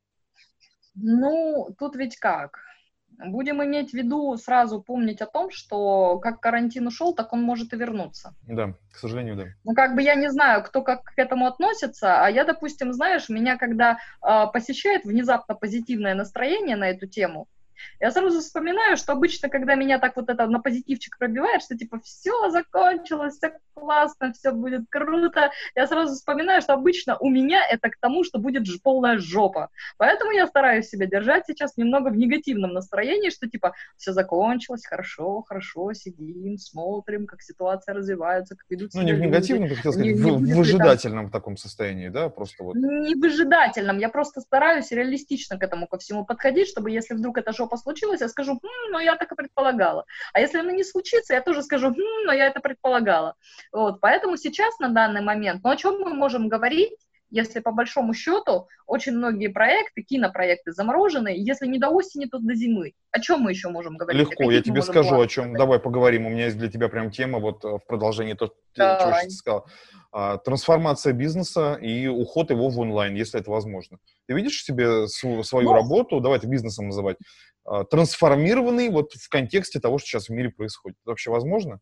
Ну, 0.96 1.76
тут 1.78 1.96
ведь 1.96 2.18
как? 2.18 2.60
Будем 3.18 3.64
иметь 3.64 3.92
в 3.92 3.94
виду, 3.94 4.36
сразу 4.38 4.82
помнить 4.82 5.22
о 5.22 5.26
том, 5.26 5.50
что 5.50 6.20
как 6.20 6.42
карантин 6.42 6.88
ушел, 6.88 7.14
так 7.14 7.32
он 7.32 7.42
может 7.42 7.74
и 7.74 7.78
вернуться. 7.78 8.36
Да, 8.48 8.74
к 8.92 8.98
сожалению, 8.98 9.38
да. 9.38 9.46
Ну, 9.64 9.74
как 9.74 9.96
бы 9.96 10.02
я 10.02 10.16
не 10.16 10.30
знаю, 10.30 10.64
кто 10.64 10.82
как 10.82 11.04
к 11.04 11.18
этому 11.18 11.46
относится, 11.46 12.24
а 12.24 12.30
я, 12.30 12.44
допустим, 12.44 12.92
знаешь, 12.92 13.30
меня 13.30 13.58
когда 13.58 13.98
э, 14.22 14.46
посещает 14.52 15.06
внезапно 15.06 15.56
позитивное 15.56 16.14
настроение 16.14 16.76
на 16.76 16.90
эту 16.90 17.08
тему, 17.08 17.48
я 18.00 18.12
сразу 18.12 18.40
вспоминаю, 18.40 18.98
что 18.98 19.14
обычно, 19.14 19.50
когда 19.50 19.76
меня 19.76 20.00
так 20.00 20.16
вот 20.16 20.30
это 20.30 20.48
на 20.48 20.60
позитивчик 20.60 21.18
пробивает, 21.18 21.62
что 21.62 21.78
типа 21.78 22.00
все 22.02 22.50
закончилось, 22.50 23.36
все 23.38 23.54
классно, 23.74 24.34
все 24.34 24.52
будет 24.52 24.84
круто, 24.90 25.52
я 25.76 25.88
сразу 25.88 26.16
вспоминаю, 26.16 26.62
что 26.62 26.74
обычно 26.74 27.18
у 27.18 27.30
меня 27.30 27.62
это 27.70 27.90
к 27.90 27.98
тому, 28.00 28.24
что 28.24 28.40
будет 28.40 28.64
полная 28.84 29.18
жопа. 29.18 29.70
Поэтому 29.98 30.32
я 30.32 30.48
стараюсь 30.48 30.90
себя 30.90 31.06
держать 31.06 31.46
сейчас 31.48 31.78
немного 31.78 32.10
в 32.10 32.18
негативном 32.18 32.74
настроении, 32.74 33.30
что 33.30 33.50
типа 33.50 33.74
все 33.98 34.14
закончилось, 34.14 34.86
хорошо, 34.86 35.44
хорошо, 35.48 35.94
сидим, 35.94 36.58
смотрим, 36.58 37.28
как 37.28 37.42
ситуация 37.42 37.94
развивается, 37.94 38.56
как 38.56 38.66
идут 38.70 38.92
Ну, 38.94 39.02
не 39.02 39.14
в 39.14 39.20
негативном, 39.20 39.70
как 39.70 39.78
хотел 39.78 39.94
сказать, 39.94 40.16
не, 40.16 40.22
в, 40.22 40.42
не 40.42 40.54
в 40.54 40.58
выжидательном 40.58 41.26
там... 41.26 41.32
таком 41.32 41.58
состоянии, 41.58 42.10
да, 42.10 42.30
просто 42.30 42.64
вот. 42.64 42.76
Не 42.76 43.16
в 43.16 43.20
выжидательном, 43.20 43.98
я 43.98 44.10
просто 44.10 44.42
стараюсь 44.42 44.92
реалистично 44.92 45.58
к 45.58 45.64
этому 45.64 45.88
ко 45.88 45.98
всему 45.98 46.26
подходить, 46.26 46.68
чтобы 46.68 46.92
если 46.92 47.14
вдруг 47.14 47.38
эта 47.38 47.52
жопа 47.52 47.65
случилась, 47.76 48.22
я 48.22 48.30
скажу, 48.30 48.54
хм, 48.54 48.92
но 48.92 49.00
я 49.00 49.16
так 49.16 49.32
и 49.32 49.36
предполагала. 49.36 50.06
А 50.34 50.40
если 50.40 50.60
она 50.60 50.72
не 50.72 50.84
случится, 50.84 51.34
я 51.34 51.42
тоже 51.42 51.64
скажу, 51.64 51.90
хм, 51.90 52.26
но 52.26 52.34
я 52.34 52.48
это 52.48 52.60
предполагала. 52.60 53.36
Вот, 53.72 54.00
поэтому 54.02 54.38
сейчас 54.38 54.80
на 54.80 54.90
данный 54.90 55.22
момент, 55.22 55.64
ну 55.64 55.70
о 55.70 55.76
чем 55.76 56.00
мы 56.00 56.14
можем 56.14 56.48
говорить, 56.48 56.98
если 57.32 57.60
по 57.60 57.72
большому 57.72 58.14
счету 58.14 58.68
очень 58.86 59.14
многие 59.14 59.48
проекты, 59.48 60.04
кинопроекты 60.04 60.72
заморожены, 60.72 61.34
если 61.36 61.68
не 61.68 61.80
до 61.80 61.90
осени, 61.90 62.26
то 62.26 62.40
до 62.40 62.54
зимы. 62.54 62.94
О 63.12 63.20
чем 63.20 63.42
мы 63.42 63.52
еще 63.52 63.70
можем 63.70 63.98
говорить? 63.98 64.22
Легко, 64.22 64.52
я 64.52 64.62
тебе 64.62 64.82
скажу, 64.82 65.20
о 65.20 65.28
чем. 65.28 65.54
Давай 65.54 65.80
поговорим. 65.80 66.28
У 66.28 66.30
меня 66.30 66.46
есть 66.46 66.58
для 66.58 66.70
тебя 66.70 66.88
прям 66.88 67.12
тема 67.12 67.40
вот 67.40 67.66
э, 67.66 67.68
в 67.68 67.86
продолжении 67.88 68.34
того, 68.34 68.54
что 68.74 69.22
ты 69.24 69.30
сказал. 69.32 69.66
А, 70.12 70.38
трансформация 70.38 71.12
бизнеса 71.12 71.74
и 71.82 72.08
уход 72.08 72.50
его 72.50 72.70
в 72.70 72.80
онлайн, 72.80 73.16
если 73.16 73.40
это 73.40 73.52
возможно. 73.52 73.98
Ты 74.28 74.34
видишь 74.34 74.64
себе 74.64 75.08
свою, 75.08 75.44
свою 75.44 75.70
ну, 75.70 75.74
работу, 75.74 76.22
давай 76.22 76.38
это 76.38 76.48
бизнесом 76.48 76.86
называть, 76.86 77.18
трансформированный 77.90 78.90
вот 78.90 79.14
в 79.14 79.30
контексте 79.30 79.80
того, 79.80 79.98
что 79.98 80.08
сейчас 80.08 80.30
в 80.30 80.32
мире 80.32 80.50
происходит. 80.50 80.98
Это 81.02 81.12
вообще 81.12 81.32
возможно? 81.32 81.80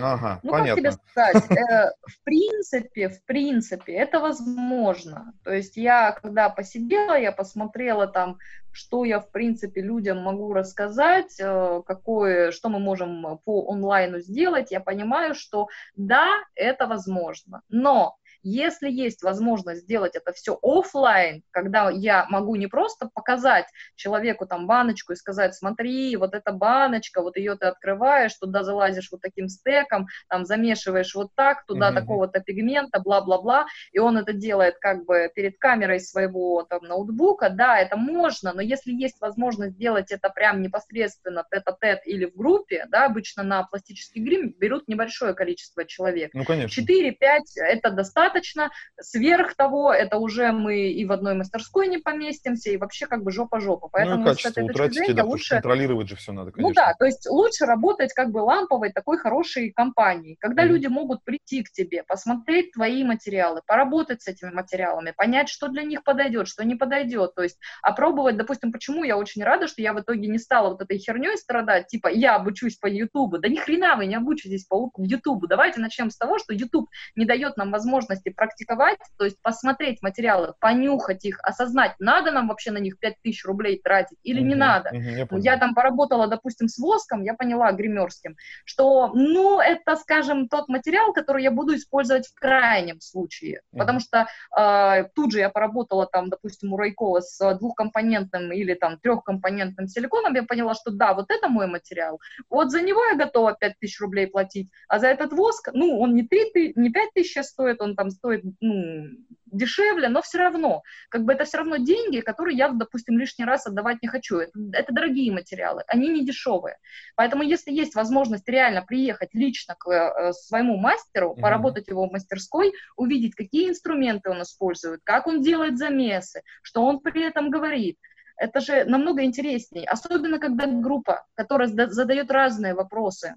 Ага, 0.00 0.40
ну, 0.42 0.50
понятно. 0.50 0.82
как 0.82 0.92
тебе 0.92 1.02
сказать, 1.08 1.50
э, 1.70 1.90
в 2.02 2.24
принципе, 2.24 3.08
в 3.10 3.24
принципе, 3.24 3.92
это 3.92 4.18
возможно. 4.18 5.32
То 5.44 5.52
есть 5.52 5.76
я, 5.76 6.10
когда 6.10 6.48
посидела, 6.48 7.16
я 7.16 7.30
посмотрела 7.30 8.08
там, 8.08 8.38
что 8.72 9.04
я, 9.04 9.20
в 9.20 9.30
принципе, 9.30 9.82
людям 9.82 10.18
могу 10.18 10.52
рассказать, 10.52 11.38
э, 11.38 11.82
какое, 11.86 12.50
что 12.50 12.70
мы 12.70 12.80
можем 12.80 13.38
по 13.44 13.70
онлайну 13.70 14.18
сделать, 14.18 14.72
я 14.72 14.80
понимаю, 14.80 15.36
что 15.36 15.68
да, 15.94 16.28
это 16.56 16.88
возможно. 16.88 17.62
Но 17.68 18.16
если 18.44 18.90
есть 18.90 19.22
возможность 19.22 19.82
сделать 19.82 20.14
это 20.14 20.32
все 20.32 20.58
офлайн, 20.62 21.42
когда 21.50 21.90
я 21.90 22.26
могу 22.28 22.56
не 22.56 22.66
просто 22.66 23.08
показать 23.12 23.66
человеку 23.96 24.46
там 24.46 24.66
баночку 24.66 25.12
и 25.12 25.16
сказать, 25.16 25.54
смотри, 25.54 26.16
вот 26.16 26.34
эта 26.34 26.52
баночка, 26.52 27.22
вот 27.22 27.36
ее 27.36 27.56
ты 27.56 27.66
открываешь, 27.66 28.34
туда 28.34 28.62
залазишь 28.62 29.08
вот 29.10 29.20
таким 29.22 29.48
стеком, 29.48 30.06
там 30.28 30.44
замешиваешь 30.44 31.14
вот 31.14 31.30
так, 31.34 31.64
туда 31.66 31.90
mm-hmm. 31.90 31.94
такого-то 31.94 32.40
пигмента, 32.40 33.00
бла-бла-бла, 33.00 33.66
и 33.92 33.98
он 33.98 34.18
это 34.18 34.32
делает 34.32 34.76
как 34.78 35.04
бы 35.04 35.30
перед 35.34 35.58
камерой 35.58 36.00
своего 36.00 36.64
там 36.64 36.82
ноутбука, 36.82 37.48
да, 37.48 37.78
это 37.78 37.96
можно, 37.96 38.52
но 38.52 38.60
если 38.60 38.92
есть 38.92 39.20
возможность 39.20 39.74
сделать 39.74 40.12
это 40.12 40.28
прям 40.30 40.62
непосредственно 40.62 41.44
тет-а-тет 41.50 42.06
или 42.06 42.26
в 42.26 42.36
группе, 42.36 42.86
да, 42.90 43.06
обычно 43.06 43.42
на 43.42 43.62
пластический 43.64 44.22
грим 44.22 44.54
берут 44.58 44.88
небольшое 44.88 45.34
количество 45.34 45.84
человек. 45.84 46.30
Ну, 46.34 46.44
конечно. 46.44 46.82
4-5 46.82 47.14
это 47.56 47.90
достаточно, 47.90 48.33
достаточно. 48.34 48.70
Сверх 49.00 49.54
того, 49.54 49.92
это 49.92 50.18
уже 50.18 50.52
мы 50.52 50.90
и 50.90 51.04
в 51.04 51.12
одной 51.12 51.34
мастерской 51.34 51.88
не 51.88 51.98
поместимся, 51.98 52.70
и 52.70 52.76
вообще 52.76 53.06
как 53.06 53.22
бы 53.22 53.30
жопа-жопа. 53.30 53.88
Поэтому 53.92 54.18
ну, 54.18 54.24
качество 54.24 54.48
с 54.48 54.52
этой 54.52 54.64
утратите, 54.64 54.98
зрения, 55.00 55.14
да, 55.14 55.24
лучше... 55.24 55.54
контролировать 55.54 56.08
же 56.08 56.16
все 56.16 56.32
надо, 56.32 56.50
конечно. 56.50 56.68
Ну 56.68 56.74
да, 56.74 56.94
то 56.98 57.04
есть 57.04 57.28
лучше 57.28 57.66
работать 57.66 58.12
как 58.12 58.30
бы 58.30 58.38
ламповой 58.38 58.92
такой 58.92 59.18
хорошей 59.18 59.70
компанией, 59.70 60.36
когда 60.38 60.64
mm-hmm. 60.64 60.68
люди 60.68 60.86
могут 60.86 61.24
прийти 61.24 61.62
к 61.62 61.70
тебе, 61.70 62.02
посмотреть 62.02 62.72
твои 62.72 63.04
материалы, 63.04 63.60
поработать 63.66 64.22
с 64.22 64.28
этими 64.28 64.50
материалами, 64.50 65.12
понять, 65.16 65.48
что 65.48 65.68
для 65.68 65.82
них 65.82 66.02
подойдет, 66.04 66.48
что 66.48 66.64
не 66.64 66.74
подойдет, 66.74 67.34
то 67.34 67.42
есть 67.42 67.58
опробовать, 67.82 68.36
допустим, 68.36 68.72
почему 68.72 69.04
я 69.04 69.16
очень 69.16 69.42
рада, 69.42 69.68
что 69.68 69.82
я 69.82 69.92
в 69.92 70.00
итоге 70.00 70.28
не 70.28 70.38
стала 70.38 70.70
вот 70.70 70.82
этой 70.82 70.98
херней 70.98 71.36
страдать, 71.36 71.88
типа 71.88 72.08
я 72.08 72.36
обучусь 72.36 72.76
по 72.76 72.86
Ютубу, 72.86 73.38
да 73.38 73.48
ни 73.48 73.56
хрена 73.56 73.96
вы 73.96 74.06
не 74.06 74.14
обучитесь 74.14 74.64
по 74.64 74.90
Ютубу, 74.96 75.46
давайте 75.46 75.80
начнем 75.80 76.10
с 76.10 76.16
того, 76.16 76.38
что 76.38 76.52
Ютуб 76.52 76.88
не 77.16 77.24
дает 77.24 77.56
нам 77.56 77.70
возможности 77.70 78.23
возможности 78.24 78.30
практиковать, 78.30 78.98
то 79.18 79.24
есть 79.24 79.40
посмотреть 79.42 80.02
материалы, 80.02 80.54
понюхать 80.60 81.24
их, 81.24 81.38
осознать, 81.42 81.94
надо 81.98 82.30
нам 82.30 82.48
вообще 82.48 82.70
на 82.70 82.78
них 82.78 82.98
5000 82.98 83.44
рублей 83.44 83.80
тратить 83.82 84.18
или 84.22 84.40
угу, 84.40 84.48
не 84.48 84.54
надо. 84.54 84.90
Угу, 84.90 85.38
я, 85.38 85.52
я 85.54 85.58
там 85.58 85.74
поработала, 85.74 86.26
допустим, 86.26 86.68
с 86.68 86.78
воском, 86.78 87.22
я 87.22 87.34
поняла, 87.34 87.72
гримерским, 87.72 88.36
что, 88.64 89.10
ну, 89.14 89.60
это, 89.60 89.96
скажем, 89.96 90.48
тот 90.48 90.68
материал, 90.68 91.12
который 91.12 91.42
я 91.42 91.50
буду 91.50 91.74
использовать 91.74 92.28
в 92.28 92.34
крайнем 92.34 93.00
случае, 93.00 93.60
угу. 93.72 93.80
потому 93.80 94.00
что 94.00 94.26
э, 94.56 95.04
тут 95.14 95.32
же 95.32 95.38
я 95.38 95.50
поработала 95.50 96.06
там, 96.06 96.28
допустим, 96.28 96.72
у 96.72 96.76
Райкова 96.76 97.20
с 97.20 97.54
двухкомпонентным 97.58 98.52
или 98.52 98.74
там 98.74 98.98
трехкомпонентным 98.98 99.86
силиконом, 99.88 100.34
я 100.34 100.42
поняла, 100.42 100.74
что 100.74 100.90
да, 100.90 101.14
вот 101.14 101.30
это 101.30 101.48
мой 101.48 101.66
материал, 101.66 102.20
вот 102.50 102.70
за 102.70 102.82
него 102.82 103.04
я 103.04 103.16
готова 103.16 103.54
5000 103.54 104.00
рублей 104.00 104.26
платить, 104.26 104.68
а 104.88 104.98
за 104.98 105.08
этот 105.08 105.32
воск, 105.32 105.70
ну, 105.72 106.00
он 106.00 106.14
не, 106.14 106.26
3, 106.26 106.74
не 106.76 106.90
5000 106.90 107.44
стоит, 107.44 107.80
он 107.80 107.96
там 107.96 108.10
стоит 108.14 108.42
ну, 108.60 109.08
дешевле, 109.46 110.08
но 110.08 110.22
все 110.22 110.38
равно, 110.38 110.82
как 111.08 111.24
бы 111.24 111.32
это 111.32 111.44
все 111.44 111.58
равно 111.58 111.76
деньги, 111.76 112.20
которые 112.20 112.56
я, 112.56 112.68
допустим, 112.68 113.18
лишний 113.18 113.44
раз 113.44 113.66
отдавать 113.66 114.02
не 114.02 114.08
хочу. 114.08 114.38
Это, 114.38 114.52
это 114.72 114.92
дорогие 114.92 115.32
материалы, 115.32 115.84
они 115.86 116.08
не 116.08 116.24
дешевые. 116.24 116.78
Поэтому 117.16 117.42
если 117.42 117.72
есть 117.72 117.94
возможность 117.94 118.48
реально 118.48 118.82
приехать 118.82 119.34
лично 119.34 119.74
к 119.78 119.88
э, 119.90 120.32
своему 120.32 120.76
мастеру, 120.76 121.34
mm-hmm. 121.34 121.40
поработать 121.40 121.88
его 121.88 122.08
в 122.08 122.12
мастерской, 122.12 122.72
увидеть, 122.96 123.34
какие 123.34 123.68
инструменты 123.68 124.30
он 124.30 124.42
использует, 124.42 125.00
как 125.04 125.26
он 125.26 125.42
делает 125.42 125.78
замесы, 125.78 126.42
что 126.62 126.84
он 126.84 127.00
при 127.00 127.22
этом 127.22 127.50
говорит, 127.50 127.98
это 128.36 128.60
же 128.60 128.84
намного 128.84 129.24
интереснее, 129.24 129.86
особенно 129.86 130.38
когда 130.38 130.66
группа, 130.66 131.24
которая 131.34 131.68
задает 131.68 132.30
разные 132.30 132.74
вопросы, 132.74 133.36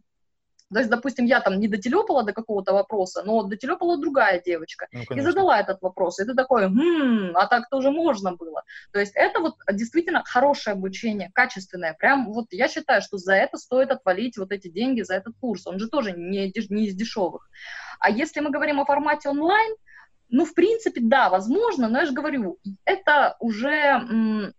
То 0.73 0.79
есть, 0.79 0.89
допустим, 0.89 1.25
я 1.25 1.39
там 1.39 1.59
не 1.59 1.67
дотелепала 1.67 2.23
до 2.23 2.33
какого-то 2.33 2.73
вопроса, 2.73 3.23
но 3.23 3.43
дотелепала 3.43 3.97
другая 3.97 4.41
девочка 4.41 4.87
ну, 4.91 5.15
и 5.15 5.21
задала 5.21 5.59
этот 5.59 5.81
вопрос. 5.81 6.19
И 6.19 6.25
ты 6.25 6.33
такой, 6.33 6.67
хм, 6.67 7.31
а 7.35 7.47
так 7.47 7.69
тоже 7.69 7.89
можно 7.91 8.35
было. 8.35 8.63
То 8.91 8.99
есть 8.99 9.13
это 9.15 9.39
вот 9.39 9.55
действительно 9.71 10.23
хорошее 10.25 10.73
обучение, 10.73 11.31
качественное. 11.33 11.93
Прям 11.93 12.33
вот 12.33 12.47
я 12.51 12.67
считаю, 12.67 13.01
что 13.01 13.17
за 13.17 13.33
это 13.33 13.57
стоит 13.57 13.91
отвалить 13.91 14.37
вот 14.37 14.51
эти 14.51 14.67
деньги 14.67 15.03
за 15.03 15.15
этот 15.15 15.35
курс. 15.39 15.65
Он 15.67 15.79
же 15.79 15.87
тоже 15.87 16.11
не, 16.11 16.51
не 16.69 16.87
из 16.87 16.95
дешевых. 16.95 17.49
А 17.99 18.09
если 18.09 18.41
мы 18.41 18.51
говорим 18.51 18.79
о 18.79 18.85
формате 18.85 19.29
онлайн, 19.29 19.75
ну, 20.29 20.45
в 20.45 20.53
принципе, 20.53 20.99
да, 21.01 21.29
возможно, 21.29 21.87
но 21.87 21.99
я 21.99 22.05
же 22.05 22.11
говорю, 22.11 22.59
это 22.83 23.37
уже 23.39 24.53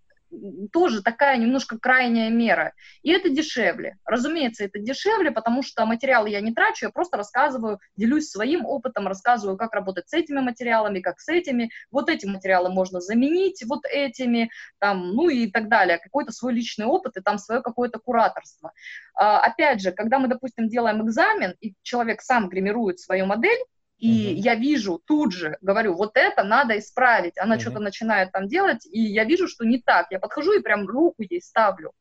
тоже 0.72 1.02
такая 1.02 1.36
немножко 1.38 1.78
крайняя 1.78 2.30
мера. 2.30 2.72
И 3.02 3.10
это 3.10 3.28
дешевле. 3.28 3.96
Разумеется, 4.04 4.64
это 4.64 4.78
дешевле, 4.78 5.30
потому 5.30 5.62
что 5.62 5.84
материалы 5.86 6.30
я 6.30 6.40
не 6.40 6.52
трачу, 6.52 6.86
я 6.86 6.90
просто 6.90 7.16
рассказываю, 7.16 7.78
делюсь 7.96 8.30
своим 8.30 8.64
опытом, 8.66 9.06
рассказываю, 9.06 9.56
как 9.56 9.72
работать 9.74 10.08
с 10.08 10.12
этими 10.12 10.40
материалами, 10.40 11.00
как 11.00 11.20
с 11.20 11.28
этими. 11.28 11.70
Вот 11.90 12.08
эти 12.08 12.26
материалы 12.26 12.70
можно 12.70 13.00
заменить 13.00 13.62
вот 13.66 13.84
этими, 13.84 14.50
там, 14.78 15.10
ну 15.12 15.28
и 15.28 15.50
так 15.50 15.68
далее. 15.68 15.98
Какой-то 15.98 16.32
свой 16.32 16.52
личный 16.52 16.86
опыт 16.86 17.16
и 17.16 17.20
там 17.20 17.38
свое 17.38 17.62
какое-то 17.62 17.98
кураторство. 17.98 18.72
А, 19.14 19.40
опять 19.40 19.80
же, 19.80 19.92
когда 19.92 20.18
мы, 20.18 20.28
допустим, 20.28 20.68
делаем 20.68 21.04
экзамен, 21.06 21.54
и 21.60 21.74
человек 21.82 22.22
сам 22.22 22.48
гримирует 22.48 23.00
свою 23.00 23.26
модель, 23.26 23.58
и 23.98 24.32
угу. 24.32 24.40
я 24.42 24.54
вижу 24.54 25.02
тут 25.04 25.32
же, 25.32 25.58
говорю, 25.60 25.94
вот 25.94 26.12
это 26.14 26.44
надо 26.44 26.78
исправить. 26.78 27.36
Она 27.38 27.56
угу. 27.56 27.60
что-то 27.60 27.80
начинает 27.80 28.32
там 28.32 28.46
делать, 28.46 28.86
и 28.86 29.00
я 29.00 29.24
вижу, 29.24 29.48
что 29.48 29.64
не 29.64 29.80
так. 29.80 30.06
Я 30.10 30.20
подхожу 30.20 30.52
и 30.52 30.62
прям 30.62 30.86
руку 30.86 31.22
ей 31.28 31.42
ставлю. 31.42 31.92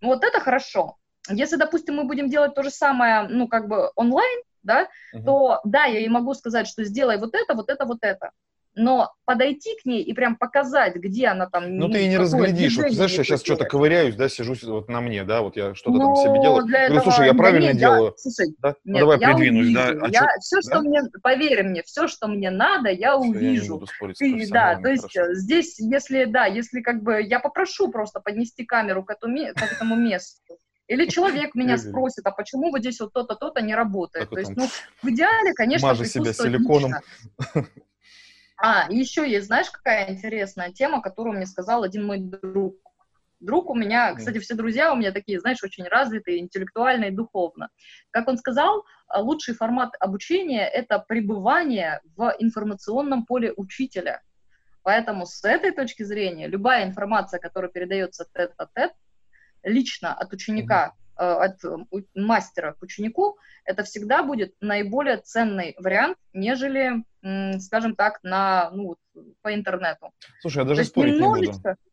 Вот 0.00 0.24
это 0.24 0.40
хорошо. 0.40 0.96
Если, 1.28 1.56
допустим, 1.56 1.96
мы 1.96 2.04
будем 2.04 2.28
делать 2.28 2.54
то 2.54 2.62
же 2.62 2.70
самое, 2.70 3.28
ну, 3.28 3.46
как 3.46 3.68
бы 3.68 3.90
онлайн, 3.94 4.42
да, 4.62 4.88
угу. 5.12 5.24
то 5.24 5.60
да, 5.64 5.84
я 5.84 6.00
ей 6.00 6.08
могу 6.08 6.34
сказать, 6.34 6.66
что 6.66 6.84
сделай 6.84 7.18
вот 7.18 7.34
это, 7.34 7.54
вот 7.54 7.70
это, 7.70 7.84
вот 7.84 7.98
это 8.02 8.30
но 8.74 9.12
подойти 9.24 9.76
к 9.80 9.84
ней 9.84 10.02
и 10.02 10.12
прям 10.12 10.36
показать, 10.36 10.96
где 10.96 11.28
она 11.28 11.48
там... 11.48 11.76
Ну, 11.76 11.88
ты 11.88 12.04
и 12.04 12.08
не 12.08 12.16
разглядишь. 12.16 12.76
Вот, 12.76 12.92
знаешь, 12.92 13.12
я 13.12 13.24
сейчас 13.24 13.42
что-то 13.42 13.64
ковыряюсь, 13.64 14.14
да, 14.14 14.28
сижу 14.28 14.54
вот 14.70 14.88
на 14.88 15.00
мне, 15.00 15.24
да, 15.24 15.42
вот 15.42 15.56
я 15.56 15.74
что-то 15.74 15.98
там 15.98 16.16
себе 16.16 16.40
делаю. 16.40 16.64
Для 16.66 16.88
Говорю, 16.88 17.02
слушай, 17.02 17.26
я 17.26 17.34
правильно 17.34 17.68
нет, 17.68 17.78
делаю? 17.78 18.04
Я, 18.04 18.12
слушай, 18.16 18.54
да? 18.58 18.74
Ну, 18.84 18.92
нет, 18.92 18.94
ну, 18.94 18.98
давай 18.98 19.20
я 19.20 19.36
придвинусь, 19.36 19.66
увижу. 19.66 19.74
да. 19.74 20.06
А 20.06 20.08
я, 20.08 20.20
что, 20.20 20.40
все, 20.40 20.56
да? 20.56 20.62
что 20.62 20.80
мне, 20.82 21.02
поверь 21.22 21.62
мне, 21.64 21.82
все, 21.82 22.08
что 22.08 22.28
мне 22.28 22.50
надо, 22.50 22.90
я 22.90 23.16
увижу. 23.16 23.82
Я 24.00 24.12
ты, 24.14 24.48
да, 24.50 24.80
то 24.80 24.88
есть 24.88 25.12
хорошо. 25.12 25.34
здесь, 25.34 25.78
если, 25.78 26.24
да, 26.24 26.46
если 26.46 26.80
как 26.80 27.02
бы, 27.02 27.22
я 27.22 27.40
попрошу 27.40 27.90
просто 27.90 28.20
поднести 28.20 28.64
камеру 28.64 29.04
к 29.04 29.10
этому, 29.10 29.36
к 29.54 29.62
этому 29.62 29.96
месту. 29.96 30.58
Или 30.90 31.06
человек 31.06 31.54
меня 31.54 31.78
спросит, 31.78 32.26
а 32.26 32.32
почему 32.32 32.72
вот 32.72 32.80
здесь 32.80 32.98
вот 32.98 33.12
то-то, 33.12 33.36
то-то 33.36 33.62
не 33.62 33.76
работает? 33.76 34.28
То 34.28 34.40
есть, 34.40 34.56
ну, 34.56 34.66
в 35.02 35.08
идеале, 35.08 35.52
конечно, 35.54 35.86
Мажи 35.86 36.04
себя 36.04 36.32
силиконом. 36.32 36.94
А, 38.62 38.86
еще 38.90 39.28
есть, 39.28 39.46
знаешь, 39.46 39.70
какая 39.70 40.10
интересная 40.10 40.70
тема, 40.70 41.00
которую 41.00 41.36
мне 41.36 41.46
сказал 41.46 41.82
один 41.82 42.04
мой 42.04 42.18
друг. 42.18 42.76
Друг 43.40 43.70
у 43.70 43.74
меня, 43.74 44.14
кстати, 44.14 44.38
все 44.38 44.54
друзья 44.54 44.92
у 44.92 44.96
меня 44.96 45.12
такие, 45.12 45.40
знаешь, 45.40 45.62
очень 45.64 45.84
развитые, 45.84 46.40
интеллектуально 46.40 47.06
и 47.06 47.10
духовно. 47.10 47.70
Как 48.10 48.28
он 48.28 48.36
сказал, 48.36 48.84
а, 49.08 49.22
лучший 49.22 49.54
формат 49.54 49.94
обучения— 49.98 50.68
это 50.68 50.98
пребывание 50.98 52.00
в 52.16 52.34
информационном 52.38 53.24
поле 53.24 53.54
учителя. 53.56 54.20
Поэтому 54.82 55.24
с 55.24 55.42
этой 55.42 55.70
точки 55.72 56.02
зрения 56.02 56.46
любая 56.46 56.84
информация, 56.84 57.40
которая 57.40 57.70
передается 57.70 58.26
тет-а-тет, 58.34 58.92
лично 59.62 60.12
от 60.12 60.32
ученика 60.34 60.94
от 61.20 61.60
мастера 62.14 62.72
к 62.72 62.82
ученику, 62.82 63.36
это 63.64 63.84
всегда 63.84 64.22
будет 64.22 64.54
наиболее 64.60 65.18
ценный 65.18 65.76
вариант, 65.78 66.16
нежели, 66.32 67.04
скажем 67.60 67.94
так, 67.94 68.20
на, 68.22 68.70
ну, 68.72 68.96
по 69.42 69.54
интернету. 69.54 70.12
Слушай, 70.40 70.58
я 70.58 70.64
даже 70.64 70.84
спорить 70.84 71.14
немножечко... 71.14 71.52
не 71.52 71.74
буду. 71.74 71.89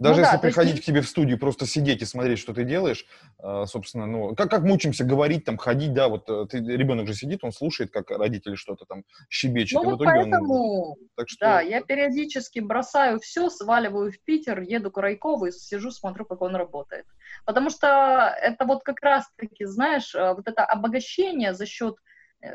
Даже 0.00 0.16
ну, 0.16 0.20
если 0.22 0.36
да, 0.36 0.40
приходить 0.40 0.72
есть... 0.72 0.82
к 0.82 0.86
тебе 0.86 1.02
в 1.02 1.06
студию, 1.06 1.38
просто 1.38 1.66
сидеть 1.66 2.00
и 2.00 2.06
смотреть, 2.06 2.38
что 2.38 2.54
ты 2.54 2.64
делаешь, 2.64 3.04
э, 3.38 3.64
собственно, 3.66 4.06
ну, 4.06 4.34
как, 4.34 4.50
как 4.50 4.62
мы 4.62 4.72
учимся 4.72 5.04
говорить, 5.04 5.44
там, 5.44 5.58
ходить, 5.58 5.92
да, 5.92 6.08
вот 6.08 6.28
э, 6.30 6.46
ты, 6.48 6.58
ребенок 6.58 7.06
же 7.06 7.12
сидит, 7.12 7.44
он 7.44 7.52
слушает, 7.52 7.90
как 7.90 8.10
родители 8.10 8.54
что-то 8.54 8.86
там 8.86 9.04
щебечет. 9.28 9.74
Ну, 9.74 9.90
вот 9.90 10.02
поэтому, 10.02 10.92
он... 10.92 10.96
так 11.16 11.28
что... 11.28 11.44
да, 11.44 11.60
я 11.60 11.82
периодически 11.82 12.60
бросаю 12.60 13.20
все, 13.20 13.50
сваливаю 13.50 14.10
в 14.10 14.18
Питер, 14.24 14.62
еду 14.62 14.90
к 14.90 14.96
Райкову 14.96 15.46
и 15.46 15.52
сижу, 15.52 15.90
смотрю, 15.90 16.24
как 16.24 16.40
он 16.40 16.56
работает. 16.56 17.04
Потому 17.44 17.68
что 17.68 18.34
это 18.40 18.64
вот 18.64 18.82
как 18.82 19.02
раз-таки, 19.02 19.66
знаешь, 19.66 20.14
э, 20.14 20.32
вот 20.32 20.48
это 20.48 20.64
обогащение 20.64 21.52
за 21.52 21.66
счет 21.66 21.96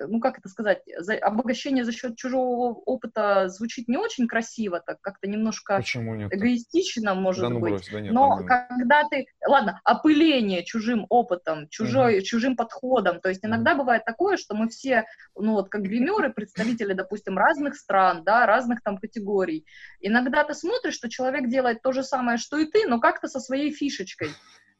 ну 0.07 0.19
как 0.19 0.39
это 0.39 0.49
сказать, 0.49 0.81
за, 0.97 1.15
обогащение 1.15 1.83
за 1.83 1.91
счет 1.91 2.17
чужого 2.17 2.73
опыта 2.73 3.49
звучит 3.49 3.87
не 3.87 3.97
очень 3.97 4.27
красиво, 4.27 4.81
так 4.85 4.99
как-то 5.01 5.27
немножко 5.27 5.79
эгоистично, 5.79 7.13
может 7.13 7.43
да, 7.43 7.49
ну, 7.49 7.59
быть. 7.59 7.73
Брось, 7.73 7.89
да 7.91 8.01
нет, 8.01 8.13
Но 8.13 8.39
нет. 8.39 8.47
когда 8.47 9.03
ты, 9.09 9.27
ладно, 9.45 9.79
опыление 9.83 10.63
чужим 10.63 11.05
опытом, 11.09 11.67
чужой, 11.69 12.17
угу. 12.17 12.25
чужим 12.25 12.55
подходом, 12.55 13.19
то 13.21 13.29
есть 13.29 13.45
иногда 13.45 13.71
угу. 13.71 13.81
бывает 13.81 14.05
такое, 14.05 14.37
что 14.37 14.55
мы 14.55 14.69
все, 14.69 15.05
ну 15.35 15.53
вот 15.53 15.69
как 15.69 15.83
гримеры, 15.83 16.33
представители, 16.33 16.93
допустим, 16.93 17.37
разных 17.37 17.75
стран, 17.75 18.23
да, 18.23 18.45
разных 18.45 18.81
там 18.81 18.97
категорий. 18.97 19.65
Иногда 19.99 20.43
ты 20.43 20.53
смотришь, 20.53 20.95
что 20.95 21.09
человек 21.09 21.47
делает 21.47 21.81
то 21.81 21.91
же 21.91 22.03
самое, 22.03 22.37
что 22.37 22.57
и 22.57 22.65
ты, 22.65 22.87
но 22.87 22.99
как-то 22.99 23.27
со 23.27 23.39
своей 23.39 23.71
фишечкой. 23.71 24.29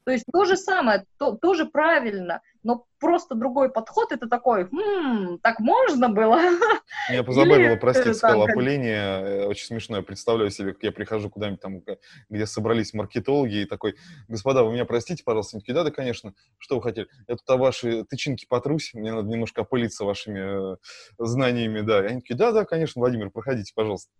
То 0.06 0.12
есть 0.12 0.24
то 0.32 0.44
же 0.44 0.56
самое, 0.56 1.04
то, 1.18 1.32
тоже 1.32 1.66
правильно, 1.66 2.40
но 2.62 2.86
просто 3.00 3.34
другой 3.34 3.72
подход, 3.72 4.12
это 4.12 4.28
такой, 4.28 4.68
хм, 4.70 5.40
так 5.42 5.58
можно 5.58 6.08
было? 6.08 6.38
Я 7.10 7.24
позабавила, 7.24 7.74
простите, 7.74 8.14
сказала 8.14 8.44
опыление, 8.44 8.96
э, 8.96 9.46
очень 9.46 9.66
смешно, 9.66 9.96
я 9.96 10.02
представляю 10.02 10.50
себе, 10.50 10.74
как 10.74 10.82
я 10.84 10.92
прихожу 10.92 11.28
куда-нибудь 11.28 11.60
там, 11.60 11.82
где 12.28 12.46
собрались 12.46 12.94
маркетологи, 12.94 13.62
и 13.62 13.64
такой, 13.64 13.96
господа, 14.28 14.62
вы 14.62 14.72
меня 14.72 14.84
простите, 14.84 15.24
пожалуйста, 15.24 15.56
они 15.56 15.62
такие, 15.62 15.74
да, 15.74 15.82
да, 15.82 15.90
конечно, 15.90 16.34
что 16.58 16.76
вы 16.76 16.82
хотели? 16.82 17.08
Я 17.26 17.36
тут 17.36 17.50
о 17.50 17.56
ваши 17.56 18.04
тычинки 18.04 18.46
потрусь, 18.48 18.94
мне 18.94 19.12
надо 19.12 19.28
немножко 19.28 19.62
опылиться 19.62 20.04
вашими 20.04 20.74
э, 20.74 20.76
знаниями, 21.18 21.80
да. 21.80 22.04
И 22.04 22.08
они 22.08 22.20
такие, 22.20 22.36
да, 22.36 22.52
да, 22.52 22.64
конечно, 22.64 23.00
Владимир, 23.00 23.30
проходите, 23.30 23.72
пожалуйста. 23.74 24.12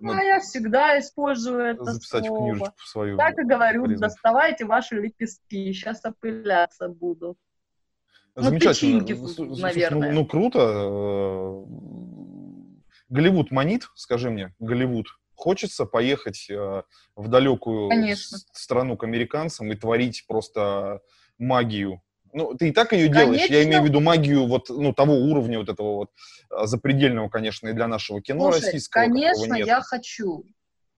Ну, 0.00 0.12
а 0.12 0.22
я 0.22 0.40
всегда 0.40 0.98
использую 0.98 1.60
это 1.60 1.84
записать 1.84 2.26
слово. 2.26 2.50
книжечку 2.50 2.86
свою. 2.86 3.16
Так 3.16 3.38
и 3.38 3.44
говорю, 3.44 3.84
полезно. 3.84 4.08
доставайте 4.08 4.64
ваши 4.64 4.96
лепестки, 4.96 5.72
сейчас 5.72 6.04
опыляться 6.04 6.88
буду. 6.88 7.36
Ну, 8.34 8.42
Замечательно. 8.42 9.00
Ну, 9.00 9.06
тычинки, 9.06 9.60
наверное. 9.62 10.12
Ну, 10.12 10.20
ну, 10.20 10.26
круто. 10.26 10.58
Э, 10.60 11.64
Голливуд 13.08 13.50
манит, 13.50 13.88
скажи 13.94 14.30
мне, 14.30 14.54
Голливуд. 14.58 15.06
Хочется 15.34 15.86
поехать 15.86 16.46
э, 16.50 16.82
в 17.14 17.28
далекую 17.28 17.88
Конечно. 17.88 18.38
страну 18.52 18.96
к 18.96 19.04
американцам 19.04 19.72
и 19.72 19.76
творить 19.76 20.24
просто 20.26 21.00
магию 21.38 22.02
ну, 22.36 22.54
ты 22.54 22.68
и 22.68 22.72
так 22.72 22.92
ее 22.92 23.08
конечно. 23.08 23.24
делаешь. 23.24 23.50
Я 23.50 23.64
имею 23.64 23.82
в 23.82 23.86
виду 23.86 24.00
магию 24.00 24.46
вот, 24.46 24.68
ну, 24.68 24.92
того 24.92 25.14
уровня 25.14 25.58
вот 25.58 25.70
этого 25.70 25.94
вот 25.96 26.10
а, 26.50 26.66
запредельного, 26.66 27.30
конечно, 27.30 27.68
и 27.68 27.72
для 27.72 27.88
нашего 27.88 28.20
кино 28.20 28.52
Слушай, 28.52 28.66
российского. 28.66 29.04
конечно, 29.04 29.54
я 29.54 29.80
хочу. 29.80 30.44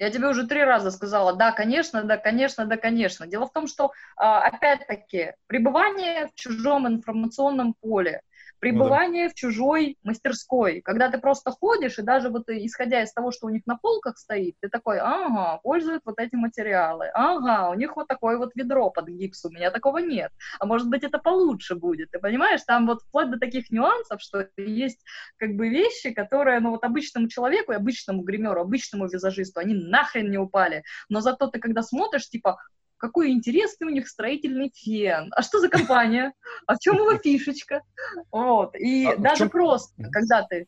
Я 0.00 0.10
тебе 0.10 0.28
уже 0.28 0.46
три 0.46 0.62
раза 0.62 0.90
сказала, 0.90 1.34
да, 1.34 1.52
конечно, 1.52 2.02
да, 2.02 2.16
конечно, 2.16 2.66
да, 2.66 2.76
конечно. 2.76 3.26
Дело 3.26 3.46
в 3.46 3.52
том, 3.52 3.68
что, 3.68 3.92
а, 4.16 4.42
опять-таки, 4.42 5.34
пребывание 5.46 6.26
в 6.26 6.34
чужом 6.34 6.88
информационном 6.88 7.74
поле, 7.80 8.22
пребывание 8.60 9.24
ну, 9.24 9.28
да. 9.28 9.32
в 9.32 9.34
чужой 9.34 9.96
мастерской, 10.02 10.80
когда 10.80 11.10
ты 11.10 11.18
просто 11.18 11.50
ходишь, 11.50 11.98
и 11.98 12.02
даже 12.02 12.28
вот 12.28 12.48
исходя 12.48 13.02
из 13.02 13.12
того, 13.12 13.30
что 13.30 13.46
у 13.46 13.50
них 13.50 13.62
на 13.66 13.76
полках 13.76 14.18
стоит, 14.18 14.56
ты 14.60 14.68
такой, 14.68 14.98
ага, 14.98 15.60
пользуют 15.62 16.02
вот 16.04 16.18
эти 16.18 16.34
материалы, 16.34 17.10
ага, 17.14 17.70
у 17.70 17.74
них 17.74 17.96
вот 17.96 18.08
такое 18.08 18.38
вот 18.38 18.54
ведро 18.54 18.90
под 18.90 19.08
гипс, 19.08 19.44
у 19.44 19.50
меня 19.50 19.70
такого 19.70 19.98
нет, 19.98 20.32
а 20.58 20.66
может 20.66 20.88
быть 20.88 21.04
это 21.04 21.18
получше 21.18 21.74
будет, 21.74 22.10
ты 22.10 22.18
понимаешь, 22.18 22.62
там 22.66 22.86
вот 22.86 23.02
вплоть 23.02 23.30
до 23.30 23.38
таких 23.38 23.70
нюансов, 23.70 24.20
что 24.20 24.48
есть 24.56 25.00
как 25.36 25.54
бы 25.54 25.68
вещи, 25.68 26.10
которые, 26.10 26.60
ну 26.60 26.70
вот 26.70 26.84
обычному 26.84 27.28
человеку, 27.28 27.72
обычному 27.72 28.22
гримеру, 28.22 28.60
обычному 28.60 29.06
визажисту, 29.06 29.60
они 29.60 29.74
нахрен 29.74 30.30
не 30.30 30.38
упали, 30.38 30.82
но 31.08 31.20
зато 31.20 31.46
ты 31.48 31.58
когда 31.58 31.82
смотришь, 31.82 32.28
типа, 32.28 32.58
какой 32.98 33.30
интересный 33.30 33.86
у 33.86 33.90
них 33.90 34.08
строительный 34.08 34.70
фен, 34.74 35.32
а 35.34 35.42
что 35.42 35.60
за 35.60 35.68
компания, 35.68 36.32
а 36.66 36.74
в 36.74 36.78
чем 36.80 36.96
его 36.96 37.16
фишечка, 37.22 37.82
вот, 38.30 38.74
и 38.74 39.06
а 39.06 39.16
даже 39.16 39.44
чем... 39.44 39.50
просто, 39.50 39.94
когда 40.10 40.42
ты... 40.42 40.66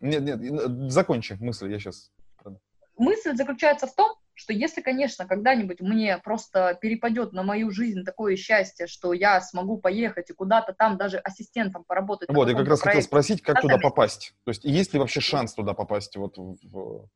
Нет, 0.00 0.22
нет, 0.22 0.90
закончи 0.90 1.36
мысль, 1.40 1.70
я 1.70 1.78
сейчас... 1.78 2.10
Мысль 2.96 3.34
заключается 3.34 3.86
в 3.86 3.94
том, 3.94 4.16
что 4.34 4.52
если, 4.52 4.80
конечно, 4.80 5.26
когда-нибудь 5.26 5.80
мне 5.80 6.18
просто 6.18 6.78
перепадет 6.80 7.32
на 7.32 7.42
мою 7.42 7.70
жизнь 7.70 8.04
такое 8.04 8.36
счастье, 8.36 8.86
что 8.86 9.12
я 9.12 9.40
смогу 9.40 9.78
поехать 9.78 10.30
и 10.30 10.32
куда-то 10.32 10.72
там 10.72 10.96
даже 10.96 11.18
ассистентом 11.18 11.84
поработать. 11.84 12.28
Вот, 12.30 12.48
я 12.48 12.54
как 12.54 12.66
раз 12.68 12.80
проекте, 12.80 13.00
хотел 13.00 13.02
спросить, 13.02 13.42
как 13.42 13.60
туда 13.60 13.78
попасть. 13.78 14.34
То 14.44 14.50
есть 14.50 14.64
есть 14.64 14.92
ли 14.92 14.98
вообще 14.98 15.20
шанс 15.20 15.54
туда 15.54 15.74
попасть? 15.74 16.16
Вот 16.16 16.36
в... 16.38 17.08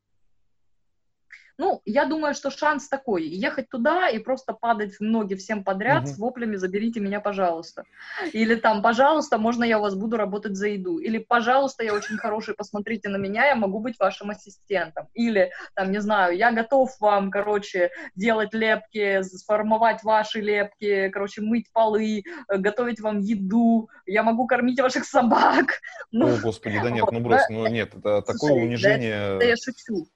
Ну, 1.57 1.81
я 1.85 2.05
думаю, 2.05 2.35
что 2.35 2.51
шанс 2.51 2.87
такой, 2.87 3.27
ехать 3.27 3.69
туда 3.69 4.09
и 4.09 4.19
просто 4.19 4.53
падать 4.53 4.95
в 4.95 5.01
ноги 5.01 5.33
всем 5.33 5.63
подряд 5.63 6.03
угу. 6.03 6.09
с 6.09 6.17
воплями 6.17 6.55
«заберите 6.55 6.99
меня, 6.99 7.19
пожалуйста». 7.19 7.83
Или 8.31 8.55
там 8.55 8.83
«пожалуйста, 8.83 9.39
можно 9.39 9.63
я 9.63 9.79
у 9.79 9.81
вас 9.81 9.95
буду 9.95 10.17
работать 10.17 10.55
за 10.55 10.67
еду?» 10.67 10.99
Или 10.99 11.17
«пожалуйста, 11.17 11.83
я 11.83 11.93
очень 11.93 12.17
хороший, 12.17 12.53
посмотрите 12.53 13.09
на 13.09 13.17
меня, 13.17 13.45
я 13.45 13.55
могу 13.55 13.79
быть 13.79 13.97
вашим 13.99 14.29
ассистентом». 14.29 15.07
Или 15.15 15.51
там, 15.73 15.91
не 15.91 15.99
знаю, 15.99 16.37
«я 16.37 16.51
готов 16.51 16.95
вам, 16.99 17.31
короче, 17.31 17.89
делать 18.15 18.53
лепки, 18.53 19.23
сформовать 19.23 20.03
ваши 20.03 20.41
лепки, 20.41 21.09
короче, 21.09 21.41
мыть 21.41 21.71
полы, 21.73 22.23
готовить 22.47 22.99
вам 22.99 23.19
еду, 23.19 23.89
я 24.05 24.21
могу 24.21 24.45
кормить 24.45 24.79
ваших 24.79 25.05
собак». 25.05 25.65
Ну, 26.11 26.33
О, 26.33 26.37
господи, 26.41 26.79
да 26.81 26.89
нет, 26.89 27.05
ну 27.11 27.19
брось, 27.19 27.49
ну 27.49 27.67
нет, 27.67 27.93
это 27.93 28.21
такое 28.21 28.53
унижение. 28.53 29.37
Да, 29.39 29.45
я 29.45 29.55
шучу 29.57 30.07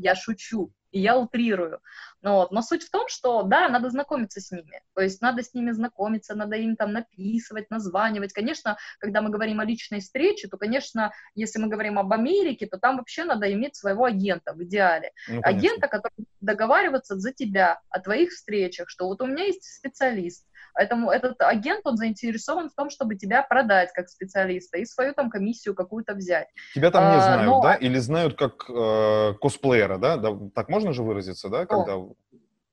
я 0.00 0.14
шучу, 0.14 0.72
и 0.90 1.00
я 1.00 1.16
утрирую. 1.16 1.80
Ну, 2.22 2.34
вот. 2.34 2.50
Но 2.50 2.62
суть 2.62 2.82
в 2.82 2.90
том, 2.90 3.08
что, 3.08 3.42
да, 3.42 3.68
надо 3.68 3.90
знакомиться 3.90 4.40
с 4.40 4.50
ними. 4.50 4.82
То 4.94 5.02
есть 5.02 5.22
надо 5.22 5.42
с 5.42 5.54
ними 5.54 5.70
знакомиться, 5.70 6.34
надо 6.34 6.56
им 6.56 6.76
там 6.76 6.92
написывать, 6.92 7.70
названивать. 7.70 8.32
Конечно, 8.32 8.76
когда 8.98 9.22
мы 9.22 9.30
говорим 9.30 9.60
о 9.60 9.64
личной 9.64 10.00
встрече, 10.00 10.48
то, 10.48 10.56
конечно, 10.56 11.12
если 11.34 11.60
мы 11.60 11.68
говорим 11.68 11.98
об 11.98 12.12
Америке, 12.12 12.66
то 12.66 12.78
там 12.78 12.96
вообще 12.96 13.24
надо 13.24 13.52
иметь 13.52 13.76
своего 13.76 14.04
агента 14.04 14.52
в 14.52 14.62
идеале. 14.64 15.12
Ну, 15.28 15.40
агента, 15.42 15.88
который 15.88 16.26
договариваться 16.40 17.16
за 17.18 17.32
тебя 17.32 17.80
о 17.88 18.00
твоих 18.00 18.30
встречах, 18.30 18.88
что 18.88 19.06
вот 19.06 19.22
у 19.22 19.26
меня 19.26 19.44
есть 19.44 19.64
специалист, 19.64 20.46
Поэтому 20.74 21.10
этот 21.10 21.40
агент, 21.40 21.86
он 21.86 21.96
заинтересован 21.96 22.70
в 22.70 22.74
том, 22.74 22.90
чтобы 22.90 23.16
тебя 23.16 23.42
продать 23.42 23.90
как 23.92 24.08
специалиста 24.08 24.78
и 24.78 24.84
свою 24.84 25.14
там 25.14 25.30
комиссию 25.30 25.74
какую-то 25.74 26.14
взять. 26.14 26.48
Тебя 26.74 26.90
там 26.90 27.10
не 27.10 27.18
а, 27.18 27.20
знают, 27.20 27.46
но... 27.46 27.62
да? 27.62 27.74
Или 27.74 27.98
знают 27.98 28.36
как 28.36 28.68
э, 28.68 29.34
косплеера, 29.40 29.98
да? 29.98 30.16
да? 30.16 30.30
Так 30.54 30.68
можно 30.68 30.92
же 30.92 31.02
выразиться, 31.02 31.48
да? 31.48 31.66
Когда... 31.66 31.96
О. 31.96 32.14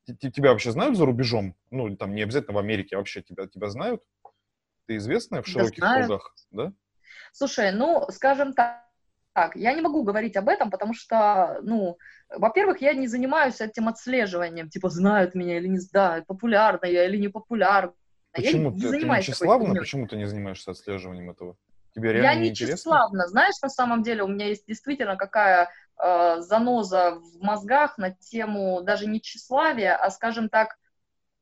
Тебя 0.06 0.52
вообще 0.52 0.72
знают 0.72 0.96
за 0.96 1.06
рубежом? 1.06 1.54
Ну, 1.70 1.94
там 1.98 2.16
не 2.16 2.24
обязательно 2.24 2.56
в 2.56 2.60
Америке, 2.60 2.96
вообще 2.96 3.22
тебя, 3.22 3.46
тебя 3.48 3.70
знают? 3.70 4.02
Ты 4.86 4.96
известная 4.96 5.42
в 5.42 5.48
широких 5.48 5.82
да 5.82 6.00
кругах, 6.00 6.34
да? 6.52 6.72
Слушай, 7.34 7.74
ну, 7.74 8.06
скажем 8.10 8.54
так, 8.54 8.87
так, 9.38 9.56
я 9.56 9.72
не 9.74 9.82
могу 9.82 10.02
говорить 10.02 10.36
об 10.36 10.50
этом, 10.50 10.72
потому 10.72 10.96
что, 10.96 11.60
ну, 11.62 12.00
во-первых, 12.28 12.82
я 12.82 12.94
не 12.94 13.06
занимаюсь 13.06 13.62
этим 13.62 13.88
отслеживанием, 13.88 14.68
типа, 14.68 14.90
знают 14.90 15.36
меня 15.36 15.60
или 15.60 15.68
не 15.68 15.78
знают, 15.78 16.26
популярна 16.26 16.88
я 16.88 17.06
или 17.06 17.18
не 17.18 17.28
популярна. 17.28 17.94
Почему? 18.32 18.72
Я 18.72 18.76
не, 18.76 18.82
ты, 18.82 18.88
занимаюсь 18.88 19.26
ты 19.26 19.30
не 19.30 19.36
тщеславна? 19.36 19.76
Почему 19.76 20.08
ты 20.08 20.16
не 20.16 20.26
занимаешься 20.26 20.72
отслеживанием 20.72 21.30
этого? 21.30 21.56
Тебе 21.94 22.14
реально 22.14 22.28
я 22.28 22.34
не, 22.34 22.50
не 22.50 22.56
тщеславна. 22.56 23.28
Знаешь, 23.28 23.62
на 23.62 23.70
самом 23.70 24.02
деле 24.02 24.24
у 24.24 24.28
меня 24.28 24.48
есть 24.48 24.66
действительно 24.66 25.18
какая 25.18 25.70
э, 26.04 26.38
заноза 26.40 27.20
в 27.20 27.40
мозгах 27.40 28.00
на 28.00 28.10
тему 28.10 28.82
даже 28.82 29.06
не 29.06 29.22
тщеславия, 29.22 29.96
а, 29.96 30.10
скажем 30.10 30.50
так, 30.50 30.80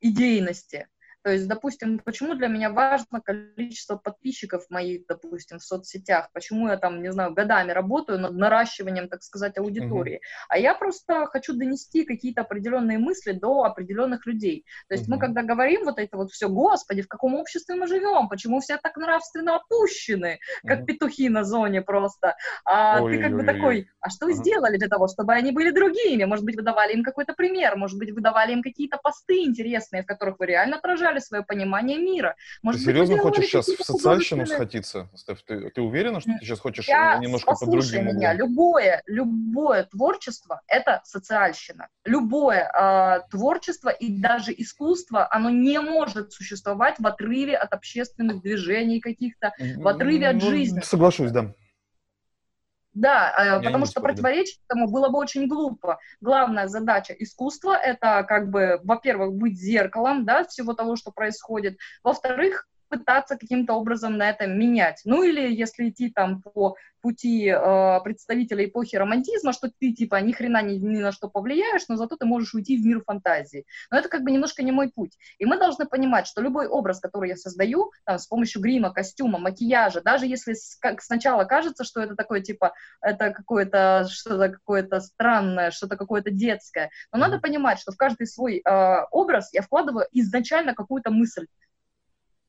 идейности. 0.01 0.89
То 1.25 1.31
есть, 1.31 1.47
допустим, 1.47 1.97
почему 1.97 2.35
для 2.35 2.47
меня 2.47 2.69
важно 2.69 3.19
количество 3.19 3.95
подписчиков 3.95 4.69
моих, 4.69 5.07
допустим, 5.07 5.57
в 5.57 5.63
соцсетях, 5.63 6.29
почему 6.33 6.67
я 6.67 6.77
там, 6.77 7.01
не 7.01 7.11
знаю, 7.11 7.33
годами 7.33 7.71
работаю 7.71 8.19
над 8.19 8.33
наращиванием, 8.33 9.09
так 9.09 9.23
сказать, 9.23 9.57
аудитории. 9.57 10.17
Uh-huh. 10.17 10.45
А 10.49 10.59
я 10.59 10.75
просто 10.75 11.25
хочу 11.25 11.53
донести 11.53 12.05
какие-то 12.05 12.41
определенные 12.41 12.99
мысли 12.99 13.31
до 13.31 13.63
определенных 13.63 14.27
людей. 14.27 14.65
То 14.87 14.93
есть 14.93 15.07
uh-huh. 15.07 15.15
мы 15.15 15.19
когда 15.19 15.41
говорим 15.41 15.85
вот 15.85 15.97
это 15.97 16.15
вот 16.15 16.29
все, 16.29 16.47
господи, 16.47 17.01
в 17.01 17.07
каком 17.07 17.33
обществе 17.33 17.73
мы 17.73 17.87
живем, 17.87 18.29
почему 18.29 18.59
все 18.59 18.77
так 18.77 18.95
нравственно 18.95 19.55
опущены, 19.55 20.37
как 20.63 20.81
uh-huh. 20.81 20.85
петухи 20.85 21.29
на 21.29 21.43
зоне 21.43 21.81
просто. 21.81 22.35
А 22.65 23.01
ой, 23.01 23.17
ты 23.17 23.23
как 23.23 23.31
ой, 23.31 23.37
бы 23.37 23.39
ой, 23.39 23.45
такой, 23.47 23.89
а 23.99 24.11
что 24.11 24.27
вы 24.27 24.33
uh-huh. 24.33 24.35
сделали 24.35 24.77
для 24.77 24.89
того, 24.89 25.07
чтобы 25.07 25.33
они 25.33 25.51
были 25.51 25.71
другими? 25.71 26.25
Может 26.25 26.45
быть, 26.45 26.55
вы 26.55 26.61
давали 26.61 26.93
им 26.93 27.03
какой-то 27.03 27.33
пример, 27.33 27.77
может 27.77 27.97
быть, 27.97 28.11
вы 28.11 28.21
давали 28.21 28.51
им 28.51 28.61
какие-то 28.61 28.99
посты 29.01 29.43
интересные, 29.43 30.03
в 30.03 30.05
которых 30.05 30.37
вы 30.37 30.45
реально 30.45 30.77
отражали 30.77 31.14
потеряли 31.15 31.19
свое 31.19 31.43
понимание 31.43 31.97
мира. 31.97 32.35
Может 32.61 32.81
ты 32.81 32.87
серьезно 32.87 33.17
хочешь 33.17 33.45
сейчас 33.45 33.67
в 33.67 33.83
социальщину 33.83 34.45
схватиться, 34.45 35.09
Стеф? 35.15 35.41
Ты, 35.43 35.69
ты 35.69 35.81
уверена, 35.81 36.19
что 36.19 36.31
ты 36.31 36.45
сейчас 36.45 36.59
хочешь 36.59 36.87
Я, 36.87 37.17
немножко 37.17 37.53
по 37.53 37.65
меня, 37.65 38.33
любое, 38.33 39.01
любое 39.05 39.83
творчество— 39.83 40.61
это 40.67 41.01
социальщина. 41.03 41.87
Любое 42.05 42.69
э, 42.69 43.29
творчество 43.29 43.89
и 43.89 44.09
даже 44.09 44.53
искусство, 44.55 45.27
оно 45.31 45.49
не 45.49 45.79
может 45.79 46.31
существовать 46.31 46.95
в 46.99 47.07
отрыве 47.07 47.55
от 47.55 47.73
общественных 47.73 48.41
движений 48.41 48.99
каких-то, 48.99 49.53
в 49.77 49.87
отрыве 49.87 50.29
от 50.29 50.35
ну, 50.35 50.49
жизни. 50.49 50.81
Соглашусь, 50.81 51.31
да. 51.31 51.53
Да, 52.95 53.35
э, 53.37 53.45
Я 53.45 53.59
потому 53.59 53.85
что 53.85 53.99
противоречить 53.99 54.61
этому 54.69 54.89
было 54.89 55.09
бы 55.09 55.19
очень 55.19 55.47
глупо. 55.47 55.99
Главная 56.21 56.67
задача 56.67 57.13
искусства— 57.13 57.75
это 57.83 58.23
как 58.23 58.49
бы, 58.49 58.79
во-первых, 58.83 59.33
быть 59.33 59.59
зеркалом, 59.59 60.25
да, 60.25 60.45
всего 60.45 60.73
того, 60.73 60.95
что 60.95 61.11
происходит. 61.11 61.77
Во-вторых, 62.03 62.67
пытаться 62.89 63.37
каким-то 63.37 63.73
образом 63.73 64.17
на 64.17 64.29
это 64.29 64.47
менять. 64.47 65.01
Ну 65.05 65.23
или 65.23 65.53
если 65.53 65.89
идти 65.89 66.09
там 66.09 66.41
по 66.41 66.75
пути 67.05 67.47
э, 67.47 67.99
представителя 68.03 68.65
эпохи 68.65 68.95
романтизма, 68.95 69.53
что 69.53 69.69
ты 69.79 69.93
типа 69.93 70.19
ни 70.21 70.31
хрена 70.31 70.63
ни, 70.63 70.73
ни 70.73 70.97
на 70.97 71.11
что 71.11 71.29
повлияешь, 71.29 71.83
но 71.87 71.97
зато 71.97 72.15
ты 72.15 72.25
можешь 72.25 72.55
уйти 72.55 72.77
в 72.77 72.83
мир 72.83 73.03
фантазии. 73.03 73.65
Но 73.91 73.99
это 73.99 74.09
как 74.09 74.23
бы 74.23 74.31
немножко 74.31 74.63
не 74.63 74.71
мой 74.71 74.89
путь. 74.89 75.11
И 75.37 75.45
мы 75.45 75.59
должны 75.59 75.85
понимать, 75.85 76.25
что 76.25 76.41
любой 76.41 76.65
образ, 76.65 76.99
который 76.99 77.29
я 77.29 77.35
создаю, 77.35 77.91
там, 78.05 78.17
с 78.17 78.25
помощью 78.25 78.59
грима, 78.59 78.91
костюма, 78.91 79.37
макияжа, 79.37 80.01
даже 80.01 80.25
если 80.25 80.53
с, 80.53 80.77
как 80.77 80.99
сначала 81.03 81.43
кажется, 81.43 81.83
что 81.83 82.01
это 82.01 82.15
такое 82.15 82.41
типа, 82.41 82.73
это 83.01 83.29
какое-то 83.31 84.07
что-то 84.09 84.49
какое-то 84.49 84.99
странное, 84.99 85.69
что-то 85.69 85.97
какое-то 85.97 86.31
детское, 86.31 86.89
но 87.11 87.19
надо 87.19 87.39
понимать, 87.39 87.77
что 87.77 87.91
в 87.91 87.97
каждый 87.97 88.25
свой 88.25 88.63
э, 88.65 89.01
образ 89.11 89.53
я 89.53 89.61
вкладываю 89.61 90.07
изначально 90.11 90.73
какую-то 90.73 91.11
мысль. 91.11 91.45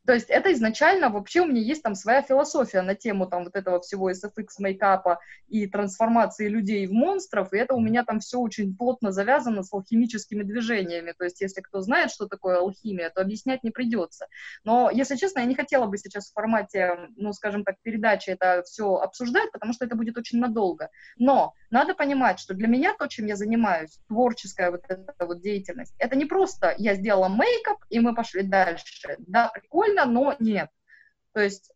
То 0.06 0.14
есть 0.14 0.30
это 0.30 0.52
изначально 0.52 1.10
вообще 1.10 1.40
у 1.40 1.46
меня 1.46 1.60
есть 1.60 1.82
там 1.82 1.94
своя 1.94 2.22
философия 2.22 2.82
на 2.82 2.94
тему 2.94 3.26
там 3.26 3.44
вот 3.44 3.56
этого 3.56 3.80
всего 3.80 4.10
SFX 4.10 4.46
мейкапа 4.58 5.18
и 5.48 5.66
трансформации 5.66 6.48
людей 6.48 6.86
в 6.86 6.92
монстров, 6.92 7.52
и 7.52 7.58
это 7.58 7.74
у 7.74 7.80
меня 7.80 8.04
там 8.04 8.20
все 8.20 8.38
очень 8.38 8.76
плотно 8.76 9.12
завязано 9.12 9.62
с 9.62 9.72
алхимическими 9.72 10.42
движениями. 10.42 11.12
То 11.16 11.24
есть 11.24 11.40
если 11.40 11.60
кто 11.60 11.80
знает, 11.80 12.10
что 12.10 12.26
такое 12.26 12.58
алхимия, 12.58 13.10
то 13.10 13.20
объяснять 13.20 13.64
не 13.64 13.70
придется. 13.70 14.26
Но, 14.64 14.90
если 14.90 15.16
честно, 15.16 15.40
я 15.40 15.46
не 15.46 15.54
хотела 15.54 15.86
бы 15.86 15.98
сейчас 15.98 16.30
в 16.30 16.32
формате, 16.32 17.10
ну, 17.16 17.32
скажем 17.32 17.64
так, 17.64 17.76
передачи 17.82 18.30
это 18.30 18.62
все 18.64 18.96
обсуждать, 18.96 19.50
потому 19.52 19.72
что 19.72 19.84
это 19.84 19.96
будет 19.96 20.16
очень 20.18 20.38
надолго. 20.38 20.90
Но 21.18 21.54
надо 21.70 21.94
понимать, 21.94 22.38
что 22.38 22.54
для 22.54 22.68
меня 22.68 22.94
то, 22.98 23.06
чем 23.06 23.26
я 23.26 23.36
занимаюсь, 23.36 23.98
творческая 24.08 24.70
вот 24.70 24.82
эта 24.88 25.26
вот 25.26 25.40
деятельность, 25.40 25.94
это 25.98 26.16
не 26.16 26.26
просто 26.26 26.74
я 26.78 26.94
сделала 26.94 27.28
мейкап, 27.28 27.78
и 27.90 27.98
мы 27.98 28.14
пошли 28.14 28.42
дальше. 28.42 29.16
Да, 29.18 29.50
прикольно, 29.52 29.95
прикольно, 29.96 30.04
но 30.04 30.36
нет. 30.38 30.68
То 31.32 31.40
есть 31.40 31.72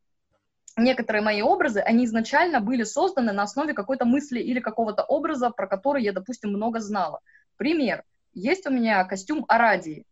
некоторые 0.77 1.23
мои 1.23 1.43
образы, 1.43 1.81
они 1.81 2.05
изначально 2.05 2.61
были 2.61 2.85
созданы 2.85 3.33
на 3.33 3.43
основе 3.43 3.75
какой-то 3.75 4.05
мысли 4.05 4.41
или 4.41 4.61
какого-то 4.61 5.03
образа, 5.05 5.51
про 5.51 5.67
который 5.67 6.03
я, 6.03 6.13
допустим, 6.13 6.51
много 6.51 6.81
знала. 6.81 7.21
Пример. 7.57 8.05
Есть 8.33 8.67
у 8.67 8.71
меня 8.71 9.05
костюм 9.05 9.45
Арадии. 9.49 10.05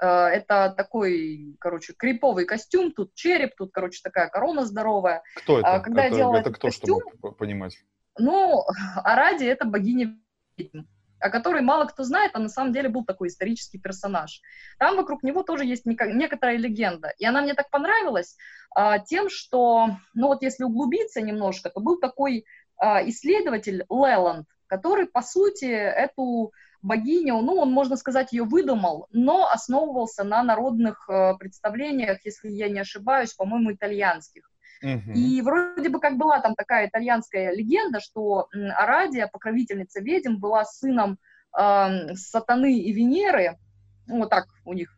Э, 0.00 0.26
это 0.26 0.74
такой, 0.76 1.56
короче, 1.60 1.92
криповый 1.92 2.46
костюм, 2.46 2.92
тут 2.92 3.14
череп, 3.14 3.54
тут, 3.56 3.70
короче, 3.72 4.00
такая 4.02 4.28
корона 4.28 4.64
здоровая. 4.64 5.22
Кто 5.36 5.60
это? 5.60 5.68
А 5.68 5.80
когда 5.80 6.06
это, 6.06 6.14
я 6.14 6.20
делала 6.22 6.36
это 6.36 6.52
кто, 6.52 6.68
костюм, 6.68 7.00
чтобы 7.18 7.34
понимать? 7.34 7.78
Ну, 8.18 8.64
Аради— 9.04 9.44
это 9.44 9.66
богиня 9.66 10.18
ведьм 10.56 10.84
о 11.26 11.30
которой 11.30 11.62
мало 11.62 11.84
кто 11.86 12.04
знает, 12.04 12.32
а 12.34 12.38
на 12.38 12.48
самом 12.48 12.72
деле 12.72 12.88
был 12.88 13.04
такой 13.04 13.28
исторический 13.28 13.78
персонаж. 13.78 14.40
Там 14.78 14.96
вокруг 14.96 15.22
него 15.22 15.42
тоже 15.42 15.64
есть 15.64 15.86
некоторая 15.86 16.56
легенда. 16.56 17.12
И 17.18 17.26
она 17.26 17.42
мне 17.42 17.54
так 17.54 17.70
понравилась 17.70 18.36
а, 18.74 18.98
тем, 18.98 19.28
что, 19.28 19.90
ну 20.14 20.28
вот 20.28 20.42
если 20.42 20.64
углубиться 20.64 21.20
немножко, 21.20 21.70
то 21.70 21.80
был 21.80 21.98
такой 21.98 22.44
а, 22.78 23.06
исследователь 23.08 23.84
Леланд, 23.90 24.46
который, 24.66 25.06
по 25.06 25.22
сути, 25.22 25.64
эту 25.64 26.52
богиню, 26.82 27.40
ну, 27.40 27.56
он, 27.56 27.70
можно 27.72 27.96
сказать, 27.96 28.32
ее 28.32 28.44
выдумал, 28.44 29.08
но 29.10 29.48
основывался 29.50 30.24
на 30.24 30.42
народных 30.42 31.08
э, 31.08 31.34
представлениях, 31.38 32.24
если 32.24 32.48
я 32.50 32.68
не 32.68 32.80
ошибаюсь, 32.80 33.34
по-моему, 33.34 33.72
итальянских. 33.72 34.50
И 34.82 35.40
вроде 35.42 35.88
бы 35.88 36.00
как 36.00 36.16
была 36.16 36.40
там 36.40 36.54
такая 36.54 36.88
итальянская 36.88 37.54
легенда, 37.54 38.00
что 38.00 38.48
Арадия, 38.52 39.26
покровительница 39.26 40.00
ведьм, 40.00 40.36
была 40.36 40.64
сыном 40.64 41.18
э, 41.58 42.14
Сатаны 42.14 42.78
и 42.78 42.92
Венеры, 42.92 43.58
вот 44.06 44.30
так 44.30 44.46
у 44.64 44.72
них 44.72 44.96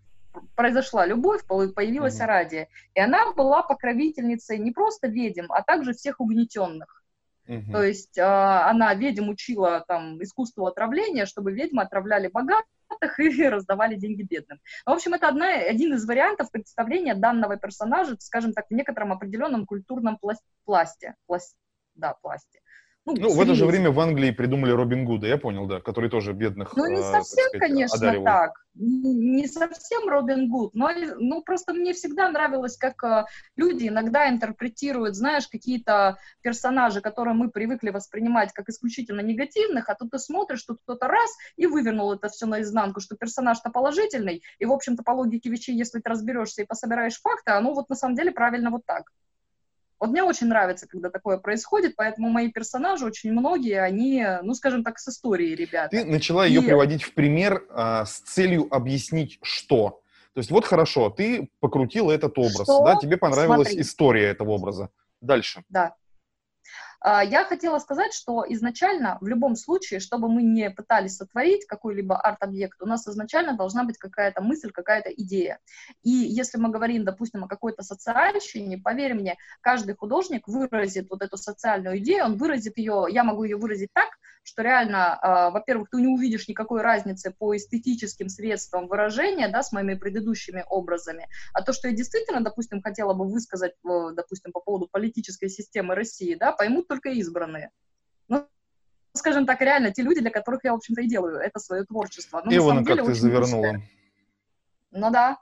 произошла 0.54 1.06
любовь, 1.06 1.44
появилась 1.46 2.20
mm-hmm. 2.20 2.24
Арадия. 2.24 2.68
И 2.94 3.00
она 3.00 3.32
была 3.32 3.62
покровительницей 3.62 4.58
не 4.58 4.70
просто 4.70 5.08
ведьм, 5.08 5.50
а 5.50 5.62
также 5.62 5.92
всех 5.92 6.20
угнетенных. 6.20 7.02
Mm-hmm. 7.46 7.72
То 7.72 7.82
есть 7.82 8.18
э, 8.18 8.22
она 8.22 8.94
ведьм 8.94 9.28
учила 9.28 9.84
там 9.88 10.22
искусству 10.22 10.66
отравления, 10.66 11.26
чтобы 11.26 11.52
ведьмы 11.52 11.82
отравляли 11.82 12.28
богатых 12.28 12.68
и 13.18 13.42
раздавали 13.48 13.96
деньги 13.96 14.22
бедным. 14.22 14.60
В 14.86 14.90
общем, 14.90 15.14
это 15.14 15.28
одна, 15.28 15.48
один 15.48 15.94
из 15.94 16.06
вариантов 16.06 16.50
представления 16.50 17.14
данного 17.14 17.56
персонажа, 17.56 18.16
скажем 18.20 18.52
так, 18.52 18.66
в 18.68 18.74
некотором 18.74 19.12
определенном 19.12 19.66
культурном 19.66 20.18
пласте. 20.18 20.46
пласте. 20.64 21.14
Да, 21.94 22.14
пласте. 22.14 22.60
Ну, 23.08 23.16
ну 23.16 23.34
в 23.34 23.40
это 23.40 23.54
же 23.54 23.64
время 23.64 23.90
в 23.90 23.98
Англии 24.00 24.30
придумали 24.30 24.70
Робин 24.70 25.06
Гуда, 25.06 25.26
я 25.26 25.38
понял, 25.38 25.66
да, 25.66 25.80
который 25.80 26.10
тоже 26.10 26.34
бедных 26.34 26.76
Ну, 26.76 26.86
не 26.86 27.00
совсем, 27.02 27.14
так 27.14 27.24
сказать, 27.24 27.60
конечно, 27.60 27.96
одаривал. 27.96 28.24
так. 28.24 28.52
Не 28.74 29.46
совсем 29.48 30.08
Робин 30.08 30.48
Гуд, 30.48 30.74
но 30.74 30.90
ну, 31.18 31.42
просто 31.42 31.72
мне 31.72 31.94
всегда 31.94 32.28
нравилось, 32.28 32.76
как 32.76 33.02
э, 33.02 33.24
люди 33.56 33.88
иногда 33.88 34.28
интерпретируют, 34.28 35.16
знаешь, 35.16 35.48
какие-то 35.48 36.18
персонажи, 36.42 37.00
которые 37.00 37.34
мы 37.34 37.50
привыкли 37.50 37.90
воспринимать 37.90 38.52
как 38.52 38.68
исключительно 38.68 39.20
негативных, 39.20 39.88
а 39.88 39.94
тут 39.94 40.10
ты 40.10 40.18
смотришь, 40.18 40.60
что 40.60 40.76
кто-то 40.76 41.08
раз 41.08 41.30
и 41.56 41.66
вывернул 41.66 42.12
это 42.12 42.28
все 42.28 42.46
наизнанку, 42.46 43.00
что 43.00 43.16
персонаж-то 43.16 43.70
положительный, 43.70 44.42
и, 44.58 44.64
в 44.64 44.72
общем-то, 44.72 45.02
по 45.02 45.12
логике 45.12 45.50
вещей, 45.50 45.74
если 45.74 45.98
ты 45.98 46.08
разберешься 46.08 46.62
и 46.62 46.66
пособираешь 46.66 47.20
факты, 47.20 47.52
оно 47.52 47.74
вот 47.74 47.88
на 47.88 47.96
самом 47.96 48.14
деле 48.14 48.30
правильно 48.30 48.70
вот 48.70 48.82
так. 48.86 49.10
Вот 50.00 50.10
мне 50.10 50.22
очень 50.22 50.46
нравится, 50.46 50.86
когда 50.86 51.10
такое 51.10 51.38
происходит, 51.38 51.94
поэтому 51.96 52.28
мои 52.28 52.50
персонажи, 52.50 53.04
очень 53.04 53.32
многие, 53.32 53.80
они, 53.80 54.24
ну, 54.42 54.54
скажем 54.54 54.84
так, 54.84 54.98
с 54.98 55.08
историей, 55.08 55.54
ребята. 55.54 55.88
Ты 55.90 56.04
начала 56.04 56.46
ее 56.46 56.62
приводить 56.62 57.02
в 57.02 57.14
пример 57.14 57.64
а, 57.70 58.04
с 58.04 58.20
целью 58.20 58.68
объяснить, 58.70 59.38
что. 59.42 60.02
То 60.34 60.40
есть 60.40 60.50
вот 60.50 60.64
хорошо, 60.64 61.10
ты 61.10 61.50
покрутила 61.58 62.12
этот 62.12 62.38
образ, 62.38 62.64
что? 62.64 62.84
да, 62.84 62.96
тебе 62.96 63.16
понравилась 63.16 63.68
Смотри. 63.68 63.82
история 63.82 64.26
этого 64.26 64.50
образа. 64.50 64.90
Дальше. 65.20 65.64
Да. 65.68 65.94
А, 67.00 67.22
я 67.22 67.44
хотела 67.44 67.78
сказать, 67.78 68.12
что 68.12 68.44
изначально, 68.48 69.18
в 69.20 69.26
любом 69.26 69.56
случае, 69.56 70.00
чтобы 70.00 70.28
мы 70.28 70.42
не 70.42 70.70
пытались 70.70 71.16
сотворить 71.16 71.66
какой-либо 71.66 72.16
арт-объект, 72.16 72.82
у 72.82 72.86
нас 72.86 73.06
изначально 73.06 73.56
должна 73.56 73.84
быть 73.84 73.98
какая-то 73.98 74.42
мысль, 74.42 74.70
какая-то 74.70 75.10
идея. 75.10 75.60
И 76.02 76.10
если 76.10 76.58
мы 76.58 76.70
говорим, 76.70 77.04
допустим, 77.04 77.44
о 77.44 77.48
какой-то 77.48 77.82
социальщине, 77.82 78.78
поверь 78.78 79.14
мне, 79.14 79.36
каждый 79.60 79.94
художник 79.94 80.48
выразит 80.48 81.08
вот 81.10 81.22
эту 81.22 81.36
социальную 81.36 81.98
идею, 81.98 82.24
он 82.24 82.36
выразит 82.36 82.76
ее, 82.78 83.06
я 83.10 83.22
могу 83.22 83.44
ее 83.44 83.56
выразить 83.56 83.90
так, 83.92 84.08
что 84.48 84.62
реально, 84.62 85.18
э, 85.22 85.50
во-первых, 85.52 85.90
ты 85.90 85.98
не 85.98 86.08
увидишь 86.08 86.48
никакой 86.48 86.80
разницы 86.80 87.30
по 87.30 87.54
эстетическим 87.54 88.28
средствам 88.28 88.88
выражения, 88.88 89.48
да, 89.48 89.62
с 89.62 89.72
моими 89.72 89.94
предыдущими 89.94 90.64
образами, 90.68 91.28
а 91.52 91.62
то, 91.62 91.72
что 91.72 91.88
я 91.88 91.94
действительно, 91.94 92.40
допустим, 92.40 92.82
хотела 92.82 93.12
бы 93.12 93.28
высказать, 93.28 93.72
э, 93.72 94.10
допустим, 94.14 94.52
по 94.52 94.60
поводу 94.60 94.88
политической 94.90 95.48
системы 95.48 95.94
России, 95.94 96.34
да, 96.34 96.52
поймут 96.52 96.88
только 96.88 97.10
избранные. 97.10 97.70
Ну, 98.28 98.48
скажем 99.12 99.44
так, 99.44 99.60
реально, 99.60 99.92
те 99.92 100.02
люди, 100.02 100.20
для 100.20 100.30
которых 100.30 100.64
я, 100.64 100.72
в 100.72 100.76
общем-то, 100.76 101.02
и 101.02 101.08
делаю 101.08 101.36
это 101.36 101.58
свое 101.58 101.84
творчество. 101.84 102.40
Но, 102.44 102.54
Ивана, 102.54 102.84
как 102.84 103.04
ты 103.04 103.14
завернула. 103.14 103.82
Ну 104.90 105.10
да. 105.10 105.38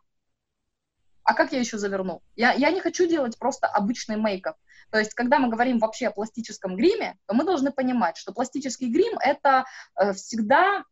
А 1.22 1.34
как 1.34 1.52
я 1.52 1.61
еще 1.61 1.78
заверну? 1.78 2.22
Я, 2.34 2.52
я 2.52 2.70
не 2.70 2.80
хочу 2.80 3.07
делать 3.07 3.38
просто 3.38 3.66
обычный 3.66 4.16
мейкап. 4.16 4.57
То 4.91 4.99
есть, 4.99 5.14
когда 5.14 5.39
мы 5.39 5.49
говорим 5.49 5.78
вообще 5.78 6.09
о 6.09 6.12
пластическом 6.12 6.76
гриме, 6.76 7.16
то 7.26 7.34
мы 7.34 7.45
должны 7.45 7.72
понимать, 7.72 8.16
что 8.16 8.32
пластический 8.32 8.89
грим— 8.89 9.18
это 9.20 9.64
э, 9.99 10.12
всегда 10.12 10.84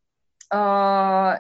э, 0.53 1.39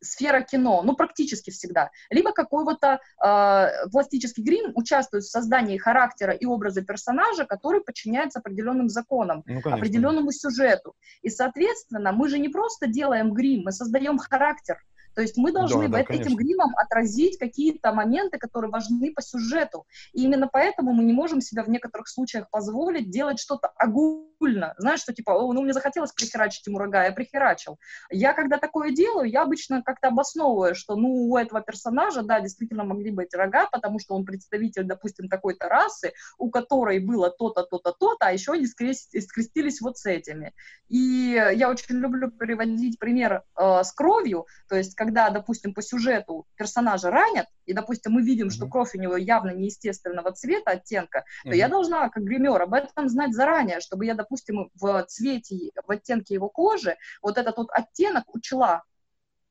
сфера 0.00 0.40
кино, 0.42 0.82
ну, 0.82 0.94
практически 0.94 1.50
всегда. 1.50 1.90
Либо 2.10 2.32
какой-то 2.32 3.00
э, 3.22 3.88
пластический 3.90 4.42
грим 4.42 4.72
участвует 4.74 5.24
в 5.24 5.30
создании 5.30 5.76
характера 5.76 6.32
и 6.32 6.46
образа 6.46 6.82
персонажа, 6.82 7.44
который 7.44 7.82
подчиняется 7.82 8.38
определенным 8.38 8.88
законам, 8.88 9.44
ну, 9.46 9.60
определенному 9.64 10.32
сюжету. 10.32 10.94
И, 11.22 11.30
соответственно, 11.30 12.12
мы 12.12 12.28
же 12.28 12.38
не 12.38 12.48
просто 12.48 12.86
делаем 12.86 13.32
грим, 13.32 13.62
мы 13.64 13.72
создаем 13.72 14.18
характер. 14.18 14.78
То 15.14 15.22
есть 15.22 15.36
мы 15.36 15.52
должны 15.52 15.88
да, 15.88 15.98
да, 15.98 16.14
этим 16.14 16.36
гримом 16.36 16.72
отразить 16.76 17.38
какие-то 17.38 17.92
моменты, 17.92 18.38
которые 18.38 18.70
важны 18.70 19.12
по 19.12 19.22
сюжету. 19.22 19.86
И 20.12 20.24
именно 20.24 20.48
поэтому 20.50 20.92
мы 20.92 21.04
не 21.04 21.12
можем 21.12 21.40
себя 21.40 21.62
в 21.62 21.68
некоторых 21.68 22.08
случаях 22.08 22.48
позволить 22.50 23.10
делать 23.10 23.40
что-то 23.40 23.68
огульно. 23.76 24.74
Знаешь, 24.78 25.00
что 25.00 25.12
типа, 25.12 25.32
ну, 25.32 25.62
мне 25.62 25.72
захотелось 25.72 26.12
прихерачить 26.12 26.66
ему 26.66 26.78
рога, 26.78 27.04
я 27.04 27.12
прихерачил. 27.12 27.78
Я, 28.10 28.32
когда 28.32 28.58
такое 28.58 28.90
делаю, 28.90 29.28
я 29.28 29.42
обычно 29.42 29.82
как-то 29.82 30.08
обосновываю, 30.08 30.74
что, 30.74 30.96
ну, 30.96 31.30
у 31.30 31.36
этого 31.36 31.60
персонажа, 31.60 32.22
да, 32.22 32.40
действительно 32.40 32.84
могли 32.84 33.10
быть 33.10 33.34
рога, 33.34 33.68
потому 33.70 33.98
что 33.98 34.14
он 34.14 34.24
представитель, 34.24 34.84
допустим, 34.84 35.28
такой-то 35.28 35.68
расы, 35.68 36.12
у 36.38 36.50
которой 36.50 36.98
было 37.00 37.30
то-то, 37.30 37.62
то-то, 37.62 37.92
то-то, 37.92 38.26
а 38.26 38.32
еще 38.32 38.52
они 38.52 38.66
скрестились 38.66 39.80
вот 39.80 39.98
с 39.98 40.06
этими. 40.06 40.52
И 40.88 41.32
я 41.54 41.70
очень 41.70 41.96
люблю 41.96 42.30
приводить 42.30 42.98
пример 42.98 43.42
э, 43.56 43.82
с 43.82 43.92
кровью, 43.92 44.46
то 44.68 44.76
есть 44.76 44.94
когда, 45.00 45.30
допустим, 45.30 45.72
по 45.72 45.80
сюжету 45.80 46.46
персонажа 46.56 47.10
ранят, 47.10 47.46
и, 47.64 47.72
допустим, 47.72 48.12
мы 48.12 48.20
видим, 48.20 48.48
mm-hmm. 48.48 48.50
что 48.50 48.68
кровь 48.68 48.94
у 48.94 48.98
него 48.98 49.16
явно 49.16 49.48
неестественного 49.54 50.32
цвета, 50.32 50.72
оттенка, 50.72 51.20
mm-hmm. 51.20 51.48
то 51.48 51.56
я 51.56 51.68
должна, 51.68 52.10
как 52.10 52.22
гример, 52.22 52.60
об 52.60 52.74
этом 52.74 53.08
знать 53.08 53.32
заранее, 53.32 53.80
чтобы 53.80 54.04
я, 54.04 54.14
допустим, 54.14 54.68
в 54.74 55.02
цвете, 55.08 55.70
в 55.86 55.90
оттенке 55.90 56.34
его 56.34 56.50
кожи 56.50 56.98
вот 57.22 57.38
этот 57.38 57.56
вот 57.56 57.68
оттенок 57.70 58.24
учла, 58.34 58.82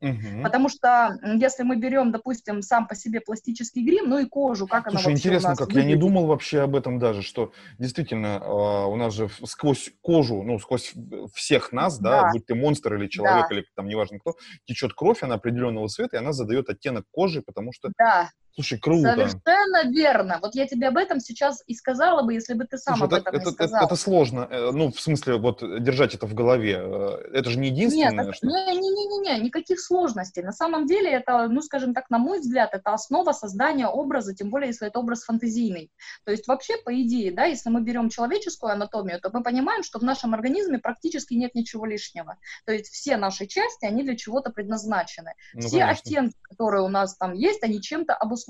Угу. 0.02 0.44
Потому 0.44 0.70
что 0.70 1.20
если 1.36 1.64
мы 1.64 1.76
берем, 1.76 2.12
допустим, 2.12 2.62
сам 2.62 2.88
по 2.88 2.96
себе 2.96 3.20
пластический 3.20 3.84
грим, 3.84 4.10
ну 4.10 4.20
и 4.20 4.26
кожу, 4.26 4.66
как 4.66 4.84
Слушай, 4.84 4.96
она 4.96 5.04
вообще 5.04 5.12
интересно, 5.12 5.56
как 5.56 5.68
выглядит. 5.68 5.84
я 5.84 5.96
не 5.96 6.00
думал 6.00 6.26
вообще 6.26 6.62
об 6.62 6.76
этом 6.76 7.00
даже, 7.00 7.22
что 7.22 7.52
действительно 7.78 8.40
а, 8.42 8.86
у 8.86 8.96
нас 8.96 9.14
же 9.14 9.30
сквозь 9.44 9.92
кожу, 10.02 10.42
ну 10.44 10.58
сквозь 10.60 10.94
всех 11.34 11.74
нас, 11.74 12.00
да, 12.00 12.24
да 12.24 12.32
будь 12.32 12.46
ты 12.46 12.56
монстр 12.56 12.96
или 12.96 13.08
человек 13.08 13.48
да. 13.50 13.56
или 13.56 13.66
там 13.76 13.88
неважно 13.88 14.20
кто, 14.20 14.36
течет 14.66 14.94
кровь, 14.94 15.22
она 15.22 15.36
определенного 15.36 15.90
цвета, 15.90 16.16
и 16.16 16.20
она 16.20 16.32
задает 16.32 16.70
оттенок 16.70 17.06
кожи, 17.12 17.42
потому 17.42 17.74
что 17.74 17.92
да. 17.98 18.30
Слушай, 18.60 18.78
круто. 18.78 19.14
Совершенно 19.14 19.90
верно. 19.90 20.40
Вот 20.42 20.54
я 20.54 20.68
тебе 20.68 20.90
об 20.90 20.98
этом 20.98 21.22
сейчас 21.22 21.64
и 21.66 21.74
сказала 21.74 22.24
бы, 22.24 22.34
если 22.34 22.56
бы 22.56 22.66
ты 22.66 22.78
сам 22.78 22.98
Слушай, 22.98 23.08
об 23.08 23.14
этом 23.22 23.36
это, 23.36 23.46
не 23.46 23.52
сказал. 23.54 23.78
Это, 23.78 23.86
это 23.86 23.96
сложно. 23.96 24.48
Э, 24.52 24.72
ну, 24.74 24.92
в 24.92 25.00
смысле, 25.00 25.38
вот 25.38 25.64
держать 25.82 26.14
это 26.14 26.26
в 26.28 26.34
голове. 26.34 26.78
Э, 26.78 27.22
это 27.32 27.52
же 27.52 27.58
не 27.58 27.70
единственное. 27.70 28.26
Нет, 28.26 28.36
что... 28.36 28.48
не, 28.48 28.78
не, 28.78 28.90
не, 28.90 29.08
не, 29.08 29.20
не, 29.20 29.46
никаких 29.46 29.80
сложностей. 29.80 30.44
На 30.44 30.52
самом 30.52 30.88
деле 30.88 31.10
это, 31.10 31.48
ну, 31.48 31.62
скажем 31.62 31.94
так, 31.94 32.10
на 32.10 32.18
мой 32.18 32.42
взгляд, 32.42 32.74
это 32.74 32.92
основа 32.92 33.32
создания 33.32 33.88
образа, 33.88 34.36
тем 34.36 34.50
более, 34.50 34.68
если 34.68 34.90
это 34.90 35.00
образ 35.00 35.24
фантазийный. 35.24 35.90
То 36.26 36.32
есть 36.32 36.46
вообще, 36.50 36.76
по 36.84 36.94
идее, 37.02 37.32
да, 37.32 37.46
если 37.46 37.70
мы 37.70 37.80
берем 37.80 38.10
человеческую 38.10 38.74
анатомию, 38.74 39.22
то 39.22 39.30
мы 39.32 39.42
понимаем, 39.42 39.84
что 39.84 40.00
в 40.00 40.04
нашем 40.04 40.34
организме 40.34 40.80
практически 40.80 41.34
нет 41.34 41.56
ничего 41.56 41.86
лишнего. 41.86 42.36
То 42.66 42.74
есть 42.74 42.90
все 42.90 43.16
наши 43.16 43.48
части, 43.48 43.86
они 43.86 44.04
для 44.04 44.18
чего-то 44.18 44.50
предназначены. 44.50 45.36
Ну, 45.54 45.62
все 45.62 45.80
конечно. 45.80 46.02
оттенки, 46.04 46.36
которые 46.42 46.84
у 46.84 46.90
нас 46.90 47.16
там 47.16 47.32
есть, 47.32 47.64
они 47.64 47.82
чем-то 47.82 48.14
обусловлены. 48.14 48.49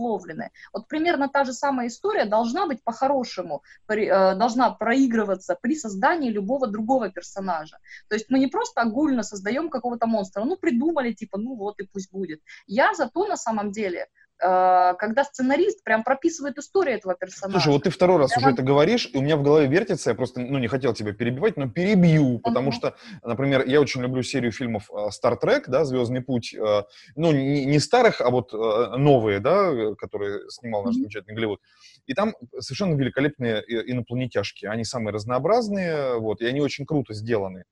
Вот 0.74 0.88
примерно 0.88 1.28
та 1.28 1.44
же 1.44 1.54
самая 1.54 1.88
история 1.88 2.26
должна 2.26 2.68
быть 2.68 2.84
по-хорошему, 2.84 3.64
э, 3.88 4.36
должна 4.36 4.72
проигрываться 4.72 5.58
при 5.62 5.76
создании 5.76 6.32
любого 6.32 6.68
другого 6.68 7.10
персонажа. 7.10 7.78
То 8.08 8.16
есть 8.16 8.30
мы 8.30 8.40
не 8.40 8.48
просто 8.48 8.82
огульно 8.82 9.24
создаем 9.24 9.70
какого-то 9.70 10.08
монстра, 10.08 10.44
ну 10.44 10.58
придумали, 10.58 11.14
типа, 11.14 11.38
ну 11.38 11.56
вот 11.56 11.80
и 11.80 11.88
пусть 11.88 12.12
будет. 12.12 12.42
Я 12.68 12.94
зато 12.94 13.28
на 13.28 13.38
самом 13.38 13.72
деле 13.72 14.08
когда 14.40 15.24
сценарист 15.26 15.84
прям 15.84 16.04
прописывает 16.04 16.58
историю 16.58 16.96
этого 16.98 17.14
персонажа. 17.14 17.60
Слушай, 17.60 17.74
вот 17.74 17.84
ты 17.84 17.90
второй 17.90 18.18
раз 18.18 18.32
Прямо... 18.32 18.48
уже 18.48 18.54
это 18.54 18.64
говоришь, 18.64 19.10
и 19.12 19.18
у 19.18 19.22
меня 19.22 19.36
в 19.36 19.44
голове 19.44 19.68
вертится, 19.68 20.12
я 20.12 20.16
просто, 20.16 20.40
ну, 20.40 20.60
не 20.60 20.68
хотел 20.68 20.94
тебя 20.94 21.14
перебивать, 21.14 21.58
но 21.58 21.70
перебью, 21.70 22.40
потому 22.40 22.70
uh-huh. 22.70 22.74
что, 22.74 22.96
например, 23.22 23.66
я 23.68 23.82
очень 23.82 24.02
люблю 24.02 24.24
серию 24.24 24.52
фильмов 24.52 24.90
э, 24.92 25.10
Star 25.10 25.38
Trek, 25.42 25.66
да, 25.68 25.84
«Звездный 25.84 26.22
путь», 26.22 26.54
э, 26.54 26.84
ну, 27.16 27.32
не, 27.34 27.66
не 27.66 27.80
старых, 27.80 28.22
а 28.22 28.30
вот 28.30 28.54
новые, 28.54 29.40
да, 29.40 29.96
которые 29.96 30.50
снимал 30.50 30.84
наш 30.84 30.96
uh-huh. 30.96 31.00
замечательный 31.00 31.36
Голливуд. 31.36 31.60
И 32.06 32.14
там 32.14 32.34
совершенно 32.60 32.96
великолепные 32.96 33.62
инопланетяшки, 33.68 34.66
они 34.66 34.86
самые 34.86 35.14
разнообразные, 35.14 36.18
вот, 36.18 36.42
и 36.42 36.46
они 36.46 36.62
очень 36.62 36.86
круто 36.86 37.14
сделаны. 37.14 37.66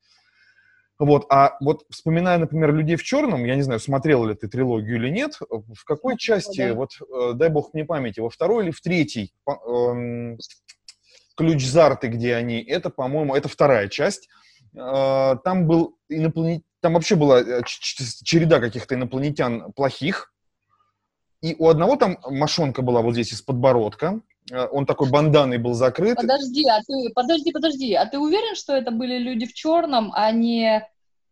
Вот, 1.00 1.28
а 1.30 1.58
вот 1.62 1.84
вспоминая, 1.92 2.40
например, 2.40 2.74
«Людей 2.74 2.96
в 2.96 3.04
черном», 3.04 3.46
я 3.46 3.56
не 3.56 3.62
знаю, 3.62 3.80
смотрел 3.80 4.26
ли 4.26 4.34
ты 4.34 4.48
трилогию 4.48 4.96
или 4.96 5.10
нет, 5.10 5.38
в 5.50 5.84
какой 5.86 6.18
части, 6.18 6.70
да. 6.70 6.74
вот, 6.74 6.90
э, 7.02 7.34
дай 7.34 7.50
бог 7.50 7.74
мне 7.74 7.86
памяти, 7.86 8.20
во 8.20 8.32
второй 8.32 8.64
или 8.64 8.72
в 8.72 8.82
третьей, 8.82 9.32
эм, 9.48 10.40
«Ключ 11.36 11.66
Зарты», 11.66 12.08
где 12.08 12.34
они, 12.36 12.64
это, 12.64 12.90
по-моему, 12.90 13.36
это 13.36 13.48
вторая 13.48 13.90
часть, 13.90 14.28
э, 14.76 15.36
там 15.44 15.68
был 15.68 15.98
инопланет... 16.10 16.64
там 16.82 16.96
вообще 16.96 17.16
была 17.16 17.42
э, 17.42 17.62
череда 17.66 18.60
каких-то 18.60 18.96
инопланетян 18.96 19.72
плохих, 19.74 20.34
и 21.42 21.56
у 21.60 21.70
одного 21.70 21.96
там 21.98 22.18
мошонка 22.26 22.82
была 22.82 23.04
вот 23.04 23.14
здесь 23.14 23.34
из 23.34 23.44
подбородка, 23.44 24.20
он 24.72 24.86
такой 24.86 25.10
банданой 25.10 25.58
был 25.58 25.74
закрыт. 25.74 26.18
Подожди, 26.18 26.66
а 26.68 26.80
ты, 26.86 27.10
подожди, 27.14 27.52
подожди, 27.52 27.94
а 27.94 28.06
ты 28.06 28.18
уверен, 28.18 28.56
что 28.56 28.74
это 28.74 28.92
были 28.92 29.18
люди 29.18 29.46
в 29.46 29.54
черном, 29.54 30.12
а 30.16 30.32
не 30.32 30.88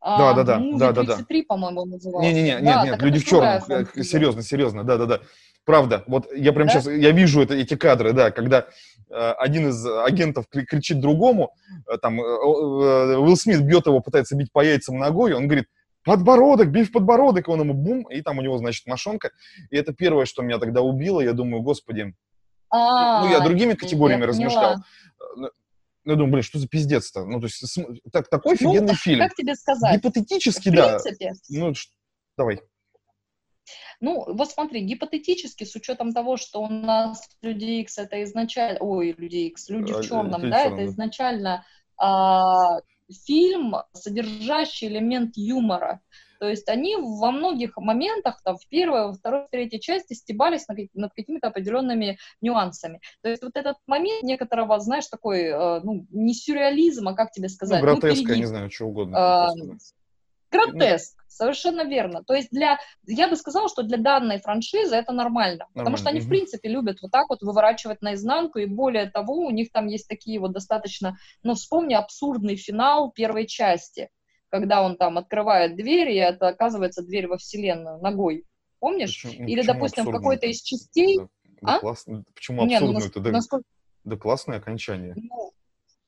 да, 0.06 0.34
да, 0.34 0.44
да, 0.44 0.60
да, 0.60 0.92
да, 0.92 1.04
да. 1.04 1.16
33, 1.16 1.44
по-моему, 1.44 1.86
назывался. 1.86 2.28
Не, 2.28 2.34
не, 2.34 2.42
не, 2.44 2.62
нет, 2.62 2.84
нет, 2.84 3.02
люди 3.02 3.20
в 3.20 3.26
черном, 3.26 3.62
серьезно, 4.04 4.44
серьезно, 4.44 4.84
да, 4.84 4.98
да, 4.98 5.06
да. 5.06 5.20
Правда, 5.66 6.04
вот 6.06 6.32
я 6.32 6.54
прям 6.54 6.68
да? 6.68 6.74
сейчас, 6.74 6.86
я 6.86 7.10
вижу 7.10 7.42
это, 7.42 7.56
эти 7.56 7.76
кадры, 7.76 8.14
да, 8.14 8.30
когда 8.30 8.68
э, 9.10 9.16
один 9.16 9.70
из 9.70 9.84
агентов 9.84 10.46
кричит 10.48 11.00
другому, 11.00 11.54
э, 11.92 11.98
там, 11.98 12.22
э, 12.22 12.24
э, 12.24 13.18
Уилл 13.18 13.36
Смит 13.36 13.62
бьет 13.62 13.88
его, 13.88 14.00
пытается 14.00 14.36
бить 14.36 14.52
по 14.52 14.64
яйцам 14.64 15.00
ногой, 15.00 15.34
он 15.34 15.48
говорит, 15.48 15.66
подбородок, 16.04 16.70
бей 16.70 16.84
в 16.84 16.92
подбородок, 16.92 17.48
и 17.48 17.52
он 17.52 17.62
ему 17.62 17.74
бум, 17.74 18.04
и 18.04 18.22
там 18.22 18.38
у 18.38 18.44
него, 18.44 18.60
значит, 18.60 18.86
мошонка. 18.86 19.32
И 19.72 19.76
это 19.76 19.92
первое, 19.92 20.26
что 20.26 20.44
меня 20.44 20.60
тогда 20.60 20.82
убило, 20.82 21.20
я 21.20 21.34
думаю, 21.34 21.64
господи, 21.64 22.14
а, 22.70 23.26
ну, 23.26 23.32
я 23.32 23.40
другими 23.40 23.74
категориями 23.74 24.24
размышлял. 24.24 24.78
Я 26.08 26.14
думаю, 26.14 26.34
блин, 26.34 26.44
что 26.44 26.60
за 26.60 26.68
пиздец-то? 26.68 27.26
Ну, 27.26 27.40
то 27.40 27.48
есть, 27.48 27.64
так, 28.12 28.30
такой 28.30 28.56
Ну, 28.60 28.70
офигенный 28.70 28.94
фильм. 28.96 29.20
как 29.20 29.34
тебе 29.34 29.56
сказать? 29.56 29.96
Гипотетически, 29.96 30.70
В 30.70 30.76
да. 30.76 31.00
принципе, 31.00 31.34
Ну, 31.50 31.74
давай. 32.38 32.62
Ну, 34.02 34.24
вот 34.28 34.52
смотри, 34.52 34.82
гипотетически, 34.82 35.64
с 35.64 35.76
учетом 35.76 36.14
того, 36.14 36.38
что 36.38 36.62
у 36.62 36.68
нас 36.68 37.28
Люди 37.42 37.82
Икс 37.82 37.98
это 37.98 38.24
изначально, 38.24 38.78
ой, 38.82 39.16
Люди 39.18 39.48
Икс, 39.48 39.70
Люди 39.70 39.94
А, 39.94 39.98
в 39.98 40.06
черном, 40.06 40.44
Люди 40.44 40.48
в 40.48 40.52
да, 40.52 40.64
черном, 40.64 40.80
это 40.80 40.86
изначально 40.92 41.66
а, 41.98 42.82
фильм, 43.26 43.76
содержащий 43.94 44.88
элемент 44.88 45.38
юмора. 45.38 46.02
То 46.40 46.48
есть 46.48 46.68
они 46.70 46.96
во 46.96 47.32
многих 47.32 47.78
моментах, 47.78 48.42
там, 48.44 48.58
в 48.58 48.68
первой, 48.68 49.08
во 49.08 49.14
второй, 49.14 49.46
в 49.46 49.50
третьей 49.50 49.80
части 49.80 50.14
стебались 50.14 50.68
над, 50.68 50.78
над 50.94 51.14
какими-то 51.14 51.48
определенными 51.48 52.18
нюансами. 52.42 53.02
То 53.22 53.30
есть 53.30 53.44
вот 53.44 53.56
этот 53.56 53.78
момент 53.88 54.24
некоторого, 54.24 54.80
знаешь, 54.80 55.08
такой, 55.08 55.44
э, 55.44 55.80
ну, 55.84 56.06
не 56.10 56.34
сюрреализм, 56.34 57.08
а 57.08 57.14
как 57.14 57.32
тебе 57.32 57.48
Ну, 57.48 57.54
сказать? 57.54 57.82
гротеска, 57.82 58.08
я 58.08 58.16
перегиб. 58.16 58.38
не 58.38 58.46
знаю, 58.46 58.72
что 58.72 58.86
угодно. 58.86 59.14
Да. 59.14 59.50
Гротеск, 60.52 61.18
совершенно 61.28 61.84
верно. 61.84 62.24
То 62.24 62.34
есть 62.34 62.50
для, 62.52 62.80
я 63.08 63.28
бы 63.28 63.36
сказала, 63.36 63.68
что 63.68 63.84
для 63.84 63.98
данной 63.98 64.40
франшизы 64.40 64.96
это 64.96 65.12
нормально, 65.12 65.68
потому 65.74 65.98
что 65.98 66.06
Нормально, 66.06 66.10
они, 66.12 66.20
в 66.20 66.24
мгм. 66.24 66.30
принципе, 66.30 66.70
любят 66.70 67.02
вот 67.02 67.12
так 67.12 67.30
вот 67.30 67.42
выворачивать 67.42 68.02
наизнанку, 68.02 68.60
и 68.60 68.66
более 68.66 69.10
того, 69.10 69.40
у 69.40 69.50
них 69.50 69.72
там 69.72 69.88
есть 69.88 70.08
такие 70.08 70.40
вот 70.40 70.54
достаточно, 70.54 71.18
ну, 71.44 71.56
вспомни 71.56 71.94
абсурдный 71.94 72.56
финал 72.56 73.12
первой 73.12 73.48
части, 73.48 74.10
когда 74.56 74.82
он 74.82 74.96
там 74.96 75.18
открывает 75.18 75.76
дверь, 75.76 76.12
и 76.12 76.16
это 76.16 76.48
оказывается 76.48 77.04
дверь 77.04 77.28
во 77.28 77.38
вселенную 77.38 78.00
ногой. 78.02 78.46
Помнишь? 78.80 79.22
Почему- 79.22 79.44
ну, 79.44 79.48
Или, 79.50 79.60
почему 79.60 79.74
допустим, 79.74 80.06
в 80.06 80.12
какой-то 80.12 80.46
из 80.48 80.62
частей... 80.62 81.18
Да, 81.18 81.28
да 81.62 81.76
А? 81.76 81.80
классно. 81.80 82.24
Почему 82.34 82.64
ну, 82.64 82.74
абсурдно? 82.74 83.22
Да, 83.22 83.32
насколько- 83.32 83.66
да 84.06 84.16
классное 84.16 84.58
окончание. 84.60 85.14
ну, 85.18 85.52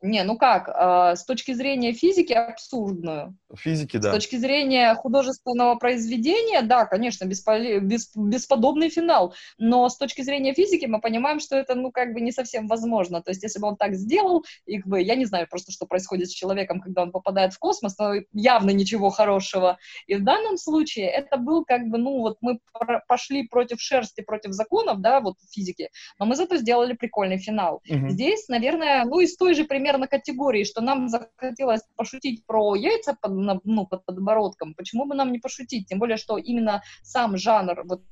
не, 0.01 0.23
ну 0.23 0.37
как, 0.37 0.69
а, 0.69 1.15
с 1.15 1.25
точки 1.25 1.53
зрения 1.53 1.91
физики 1.91 2.31
абсурдную. 2.33 3.35
Физики, 3.55 3.97
С 3.97 4.01
да. 4.01 4.11
точки 4.11 4.35
зрения 4.35 4.93
художественного 4.93 5.75
произведения, 5.75 6.61
да, 6.61 6.85
конечно, 6.85 7.25
бесполе- 7.25 7.79
бес- 7.79 8.11
бесподобный 8.15 8.89
финал, 8.89 9.33
но 9.57 9.89
с 9.89 9.97
точки 9.97 10.21
зрения 10.21 10.53
физики 10.53 10.85
мы 10.85 11.01
понимаем, 11.01 11.39
что 11.39 11.57
это, 11.57 11.73
ну, 11.73 11.91
как 11.91 12.13
бы 12.13 12.21
не 12.21 12.31
совсем 12.31 12.67
возможно. 12.67 13.23
То 13.23 13.31
есть, 13.31 13.41
если 13.41 13.59
бы 13.59 13.69
он 13.69 13.75
так 13.75 13.95
сделал, 13.95 14.45
и, 14.67 14.77
как 14.77 14.87
бы, 14.87 15.01
я 15.01 15.15
не 15.15 15.25
знаю 15.25 15.47
просто, 15.49 15.71
что 15.71 15.87
происходит 15.87 16.29
с 16.29 16.33
человеком, 16.33 16.79
когда 16.79 17.01
он 17.01 17.11
попадает 17.11 17.53
в 17.53 17.59
космос, 17.59 17.97
но 17.97 18.13
явно 18.33 18.69
ничего 18.69 19.09
хорошего. 19.09 19.77
И 20.05 20.13
в 20.15 20.23
данном 20.23 20.57
случае 20.57 21.07
это 21.07 21.37
был, 21.37 21.65
как 21.65 21.87
бы, 21.87 21.97
ну, 21.97 22.19
вот 22.19 22.37
мы 22.41 22.59
пошли 23.07 23.47
против 23.47 23.81
шерсти, 23.81 24.21
против 24.21 24.51
законов, 24.51 25.01
да, 25.01 25.21
вот 25.21 25.37
физики, 25.49 25.89
но 26.19 26.25
мы 26.27 26.35
зато 26.35 26.57
сделали 26.57 26.93
прикольный 26.93 27.39
финал. 27.39 27.81
Мгм. 27.89 28.11
Здесь, 28.11 28.47
наверное, 28.47 29.03
ну, 29.05 29.21
из 29.21 29.35
той 29.35 29.55
же 29.55 29.63
примерно 29.63 29.86
категории, 30.07 30.63
что 30.63 30.81
нам 30.81 31.09
захотелось 31.09 31.81
пошутить 31.95 32.45
про 32.45 32.75
яйца 32.75 33.17
под, 33.21 33.61
ну, 33.63 33.85
под 33.85 34.05
подбородком, 34.05 34.73
почему 34.75 35.05
бы 35.05 35.15
нам 35.15 35.31
не 35.31 35.39
пошутить? 35.39 35.87
Тем 35.87 35.99
более, 35.99 36.17
что 36.17 36.37
именно 36.37 36.83
сам 37.03 37.37
жанр 37.37 37.83
вот 37.85 38.03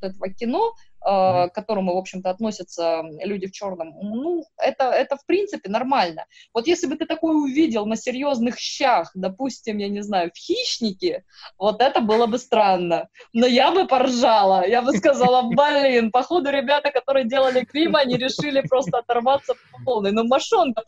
этого 0.00 0.28
кино. 0.28 0.74
К 1.04 1.50
которому, 1.54 1.94
в 1.94 1.98
общем-то, 1.98 2.30
относятся 2.30 3.02
люди 3.24 3.46
в 3.46 3.52
черном, 3.52 3.94
ну, 4.00 4.44
это, 4.56 4.84
это 4.84 5.16
в 5.16 5.26
принципе 5.26 5.68
нормально. 5.68 6.26
Вот 6.54 6.66
если 6.66 6.86
бы 6.86 6.96
ты 6.96 7.06
такое 7.06 7.34
увидел 7.34 7.86
на 7.86 7.96
серьезных 7.96 8.58
щах, 8.58 9.10
допустим, 9.14 9.78
я 9.78 9.88
не 9.88 10.02
знаю, 10.02 10.30
в 10.32 10.38
«Хищнике», 10.38 11.24
вот 11.58 11.80
это 11.80 12.00
было 12.00 12.26
бы 12.26 12.38
странно. 12.38 13.08
Но 13.32 13.46
я 13.46 13.72
бы 13.72 13.86
поржала, 13.86 14.66
я 14.66 14.82
бы 14.82 14.92
сказала, 14.92 15.42
блин, 15.50 16.10
походу 16.10 16.50
ребята, 16.50 16.90
которые 16.90 17.26
делали 17.26 17.64
Крим, 17.64 17.96
они 17.96 18.16
решили 18.16 18.60
просто 18.68 18.98
оторваться 18.98 19.54
по 19.72 19.84
полной. 19.84 20.12
Ну, 20.12 20.24
мошонка, 20.24 20.82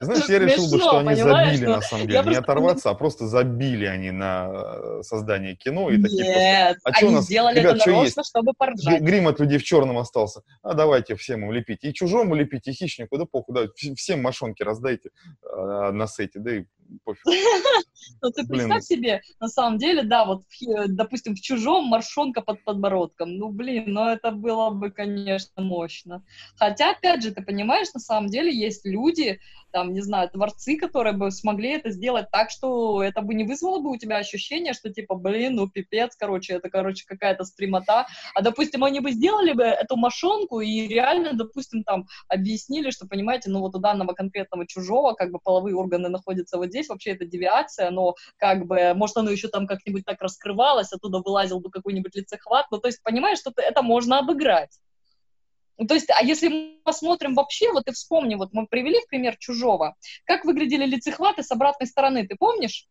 Знаешь, 0.00 0.28
я 0.28 0.38
решил 0.38 0.70
бы, 0.70 0.78
что 0.78 0.98
они 0.98 1.14
забили, 1.14 1.66
Ну, 1.66 1.72
на 1.72 1.80
самом 1.80 2.06
деле, 2.06 2.30
не 2.30 2.36
оторваться, 2.36 2.90
а 2.90 2.94
просто 2.94 3.26
забили 3.26 3.86
они 3.86 4.10
на 4.10 4.48
э, 4.50 5.02
создание 5.02 5.54
кино 5.56 5.90
и 5.90 6.00
такие. 6.00 6.24
Нет, 6.24 6.78
А 6.84 6.90
они 6.90 7.20
сделали 7.20 7.60
это 7.60 7.74
нарочно, 7.86 8.24
чтобы 8.24 8.52
поржать. 8.56 9.00
Грим 9.00 9.28
от 9.36 9.40
людей 9.40 9.58
в 9.58 9.62
черном 9.64 9.98
остался. 9.98 10.42
А 10.62 10.74
давайте 10.74 11.14
всем 11.14 11.44
им 11.44 11.52
лепить. 11.52 11.84
И 11.84 11.92
чужому 11.92 12.34
лепить, 12.34 12.66
и 12.66 12.72
хищнику, 12.72 13.18
да 13.18 13.24
похуй, 13.26 13.54
да, 13.54 13.64
вс- 13.64 13.94
всем 13.94 14.22
мошонки 14.22 14.62
раздайте 14.62 15.10
э, 15.42 15.90
на 15.92 16.06
сете, 16.06 16.38
да 16.40 16.56
и 16.56 16.64
пофиг. 17.04 17.24
Ну, 18.22 18.30
ты 18.30 18.46
представь 18.46 18.84
себе, 18.84 19.20
на 19.40 19.48
самом 19.48 19.78
деле, 19.78 20.02
да, 20.02 20.24
вот, 20.24 20.42
допустим, 20.86 21.34
в 21.34 21.40
чужом 21.40 21.86
моршонка 21.86 22.40
под 22.40 22.62
подбородком. 22.64 23.36
Ну, 23.36 23.48
блин, 23.48 23.92
ну 23.92 24.08
это 24.08 24.30
было 24.30 24.70
бы, 24.70 24.90
конечно, 24.90 25.62
мощно. 25.62 26.24
Хотя, 26.56 26.92
опять 26.92 27.22
же, 27.22 27.32
ты 27.32 27.42
понимаешь, 27.42 27.92
на 27.94 28.00
самом 28.00 28.28
деле 28.28 28.56
есть 28.56 28.84
люди, 28.84 29.40
там, 29.72 29.92
не 29.92 30.00
знаю, 30.00 30.30
творцы, 30.30 30.76
которые 30.76 31.14
бы 31.14 31.30
смогли 31.30 31.70
это 31.70 31.90
сделать 31.90 32.30
так, 32.30 32.50
что 32.50 33.02
это 33.02 33.20
бы 33.22 33.34
не 33.34 33.44
вызвало 33.44 33.80
бы 33.80 33.90
у 33.90 33.96
тебя 33.96 34.18
ощущение, 34.18 34.72
что 34.72 34.92
типа, 34.92 35.14
блин, 35.16 35.56
ну 35.56 35.68
пипец, 35.68 36.16
короче, 36.16 36.54
это, 36.54 36.70
короче, 36.70 37.04
какая-то 37.06 37.44
стримота. 37.44 38.06
А, 38.34 38.42
допустим, 38.42 38.84
они 38.84 39.00
бы 39.00 39.10
сделали 39.12 39.52
бы 39.52 39.64
эту 39.64 39.96
мошонку 39.96 40.60
и 40.60 40.86
реально, 40.86 41.32
допустим, 41.32 41.82
там, 41.82 42.06
объяснили, 42.28 42.90
что, 42.90 43.06
понимаете, 43.06 43.50
ну 43.50 43.60
вот 43.60 43.74
у 43.74 43.78
данного 43.78 44.12
конкретного 44.12 44.66
чужого, 44.66 45.12
как 45.12 45.30
бы 45.30 45.38
половые 45.38 45.76
органы 45.76 46.08
находятся 46.08 46.56
вот 46.56 46.68
здесь, 46.68 46.75
вообще 46.88 47.10
это 47.10 47.24
девиация, 47.24 47.90
но 47.90 48.14
как 48.36 48.66
бы, 48.66 48.94
может, 48.94 49.16
оно 49.16 49.30
еще 49.30 49.48
там 49.48 49.66
как-нибудь 49.66 50.04
так 50.04 50.20
раскрывалось, 50.20 50.92
оттуда 50.92 51.18
вылазил 51.18 51.60
бы 51.60 51.70
какой-нибудь 51.70 52.14
лицехват, 52.14 52.66
ну 52.70 52.78
то 52.78 52.88
есть, 52.88 53.02
понимаешь, 53.02 53.38
что 53.38 53.52
это 53.56 53.82
можно 53.82 54.18
обыграть. 54.18 54.78
Ну, 55.78 55.86
то 55.86 55.94
есть, 55.94 56.08
а 56.10 56.22
если 56.22 56.48
мы 56.48 56.80
посмотрим 56.84 57.34
вообще, 57.34 57.70
вот 57.70 57.86
и 57.86 57.92
вспомни, 57.92 58.34
вот 58.34 58.52
мы 58.52 58.66
привели 58.66 59.00
в 59.00 59.08
пример 59.08 59.36
чужого, 59.38 59.94
как 60.24 60.44
выглядели 60.44 60.86
лицехваты 60.86 61.42
с 61.42 61.50
обратной 61.50 61.86
стороны, 61.86 62.26
ты 62.26 62.34
помнишь? 62.36 62.86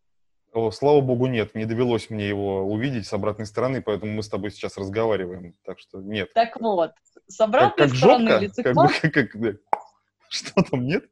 О, 0.53 0.71
слава 0.71 1.01
богу, 1.01 1.25
нет, 1.25 1.53
не 1.55 1.65
довелось 1.65 2.09
мне 2.09 2.29
его 2.29 2.63
увидеть 2.63 3.07
с 3.07 3.13
обратной 3.13 3.45
стороны, 3.45 3.81
поэтому 3.81 4.13
мы 4.13 4.23
с 4.23 4.29
тобой 4.29 4.51
сейчас 4.51 4.77
разговариваем, 4.77 5.53
так 5.65 5.79
что 5.79 5.99
нет. 5.99 6.31
Так 6.33 6.59
вот, 6.61 6.91
с 7.27 7.37
Как, 7.37 7.47
обратной 7.47 7.87
как 7.89 7.97
стороны 7.97 8.29
жопка? 8.29 8.33
Как, 8.33 8.41
лицехват, 8.41 8.91
бы, 9.03 9.09
как, 9.09 9.41
да. 9.41 9.53
Что 10.29 10.63
там, 10.63 10.85
нет? 10.85 11.05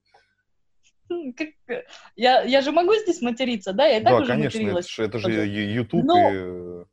Как- 1.37 1.83
я, 2.15 2.43
я 2.43 2.61
же 2.61 2.71
могу 2.71 2.93
здесь 2.95 3.21
материться, 3.21 3.73
да? 3.73 3.85
Я 3.85 3.97
и 3.97 4.03
так 4.03 4.13
да, 4.13 4.17
уже 4.19 4.27
конечно, 4.27 4.57
это 4.57 4.57
материлась. 4.59 4.89
же, 4.89 5.03
это 5.03 5.19
же 5.19 5.45
YouTube 5.45 6.03
Но- 6.03 6.17
и 6.17 6.35
э, 6.35 6.85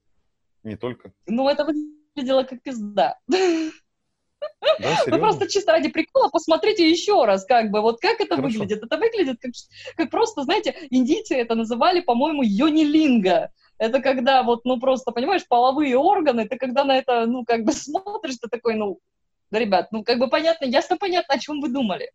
не 0.65 0.77
только. 0.77 1.13
Ну, 1.27 1.49
это 1.49 1.65
выглядело 1.65 2.45
как 2.45 2.63
пизда. 2.63 3.19
Да, 3.29 3.37
серьезно? 5.05 5.19
просто 5.19 5.49
чисто 5.49 5.73
ради 5.73 5.89
прикола 5.89 6.29
посмотрите 6.29 6.89
еще 6.89 7.25
раз, 7.25 7.45
как 7.45 7.71
бы, 7.71 7.81
вот 7.81 8.01
как 8.01 8.21
это 8.21 8.37
Хорошо. 8.37 8.59
выглядит. 8.59 8.83
Это 8.83 8.97
выглядит 8.97 9.39
как, 9.41 9.53
как 9.97 10.11
просто, 10.11 10.43
знаете, 10.45 10.75
индийцы 10.91 11.35
это 11.35 11.55
называли, 11.55 12.01
по-моему, 12.01 12.43
йонилинга. 12.43 13.53
Это 13.79 14.01
когда 14.01 14.43
вот, 14.43 14.65
ну, 14.65 14.79
просто, 14.79 15.11
понимаешь, 15.13 15.47
половые 15.49 15.97
органы, 15.97 16.47
ты 16.47 16.57
когда 16.57 16.85
на 16.85 16.97
это, 16.99 17.27
ну, 17.27 17.45
как 17.45 17.65
бы 17.65 17.73
смотришь, 17.73 18.37
ты 18.41 18.49
такой, 18.49 18.75
ну, 18.75 18.99
да, 19.51 19.59
ребят, 19.59 19.89
ну, 19.91 20.05
как 20.05 20.19
бы 20.19 20.29
понятно, 20.29 20.65
ясно 20.67 20.97
понятно, 20.97 21.35
о 21.35 21.39
чем 21.39 21.61
вы 21.61 21.69
думали. 21.71 22.11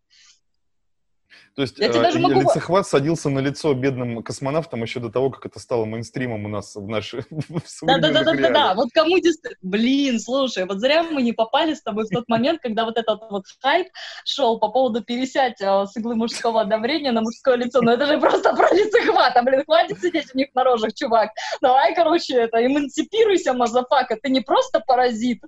То 1.56 1.62
есть 1.62 1.78
Я 1.78 1.88
тебе 1.88 2.00
э, 2.00 2.02
даже 2.02 2.18
могу- 2.18 2.42
лицехват 2.42 2.86
садился 2.86 3.30
на 3.30 3.38
лицо 3.38 3.72
бедным 3.72 4.22
космонавтам 4.22 4.82
еще 4.82 5.00
до 5.00 5.08
того, 5.08 5.30
как 5.30 5.46
это 5.46 5.58
стало 5.58 5.86
мейнстримом 5.86 6.44
у 6.44 6.48
нас 6.48 6.66
в 6.66 6.70
современных 6.74 7.62
Да-да-да-да-да, 7.82 8.74
вот 8.74 8.90
кому 8.92 9.18
действительно... 9.18 9.56
Блин, 9.62 10.20
слушай, 10.20 10.66
вот 10.66 10.80
зря 10.80 11.02
мы 11.02 11.22
не 11.22 11.32
попали 11.32 11.72
с 11.72 11.80
тобой 11.80 12.04
в 12.04 12.10
тот 12.10 12.28
момент, 12.28 12.60
когда 12.60 12.84
вот 12.84 12.98
этот 12.98 13.22
вот 13.30 13.44
хайп 13.62 13.88
шел 14.26 14.58
по 14.58 14.68
поводу 14.68 15.02
пересядь 15.02 15.62
а, 15.62 15.86
с 15.86 15.96
иглы 15.96 16.14
мужского 16.14 16.60
одобрения 16.60 17.10
на 17.10 17.22
мужское 17.22 17.56
лицо. 17.56 17.80
Ну 17.80 17.90
это 17.90 18.04
же 18.04 18.20
просто 18.20 18.54
про 18.54 18.68
лицехвата, 18.74 19.42
блин, 19.42 19.64
хватит 19.64 19.98
сидеть 20.02 20.34
у 20.34 20.36
них 20.36 20.48
на 20.54 20.62
рожах, 20.62 20.92
чувак. 20.92 21.30
Давай, 21.62 21.94
короче, 21.94 22.34
это, 22.34 22.64
эмансипируйся, 22.66 23.54
motherfucker, 23.54 24.18
ты 24.22 24.28
не 24.28 24.42
просто 24.42 24.80
паразит. 24.80 25.40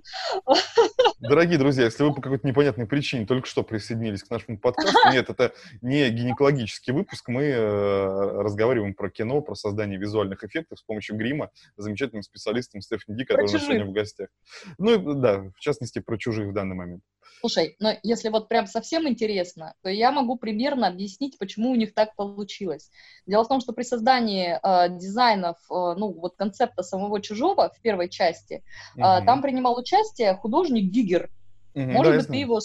Дорогие 1.19 1.59
друзья, 1.59 1.85
если 1.85 2.01
вы 2.01 2.15
по 2.15 2.21
какой-то 2.21 2.47
непонятной 2.47 2.87
причине 2.87 3.27
только 3.27 3.47
что 3.47 3.61
присоединились 3.61 4.23
к 4.23 4.31
нашему 4.31 4.57
подкасту, 4.57 4.97
нет, 5.13 5.29
это 5.29 5.53
не 5.83 5.98
гинекологический 6.07 6.93
выпуск, 6.93 7.27
мы 7.27 7.43
э, 7.43 8.41
разговариваем 8.41 8.93
про 8.93 9.09
кино, 9.09 9.41
про 9.41 9.55
создание 9.55 9.99
визуальных 9.99 10.43
эффектов 10.43 10.79
с 10.79 10.83
помощью 10.83 11.17
грима 11.17 11.51
с 11.75 11.83
замечательным 11.83 12.23
специалистом 12.23 12.81
Стефани 12.81 13.17
Ди, 13.17 13.25
который 13.25 13.49
у 13.49 13.51
нас 13.51 13.61
сегодня 13.61 13.85
в 13.85 13.91
гостях. 13.91 14.29
Ну, 14.77 15.13
да, 15.15 15.51
в 15.55 15.59
частности, 15.59 15.99
про 15.99 16.17
чужих 16.17 16.47
в 16.47 16.53
данный 16.53 16.75
момент. 16.75 17.03
Слушай, 17.41 17.75
но 17.79 17.93
если 18.03 18.29
вот 18.29 18.49
прям 18.49 18.67
совсем 18.67 19.07
интересно, 19.07 19.73
то 19.81 19.89
я 19.89 20.11
могу 20.11 20.37
примерно 20.37 20.87
объяснить, 20.87 21.37
почему 21.37 21.71
у 21.71 21.75
них 21.75 21.93
так 21.93 22.15
получилось. 22.15 22.89
Дело 23.25 23.43
в 23.43 23.47
том, 23.47 23.61
что 23.61 23.71
при 23.71 23.83
создании 23.83 24.59
э, 24.61 24.97
дизайнов, 24.97 25.57
э, 25.69 25.95
ну 25.97 26.11
вот 26.11 26.35
концепта 26.35 26.83
самого 26.83 27.21
чужого 27.21 27.69
в 27.69 27.81
первой 27.81 28.09
части, 28.09 28.63
э, 28.95 28.99
Мгм. 28.99 29.25
там 29.25 29.41
принимал 29.41 29.77
участие 29.77 30.35
художник 30.35 30.91
Гигер. 30.91 31.29
Мгм, 31.75 31.91
Может 31.93 32.11
да, 32.13 32.17
быть, 32.19 32.27
ты 32.27 32.35
его 32.37 32.59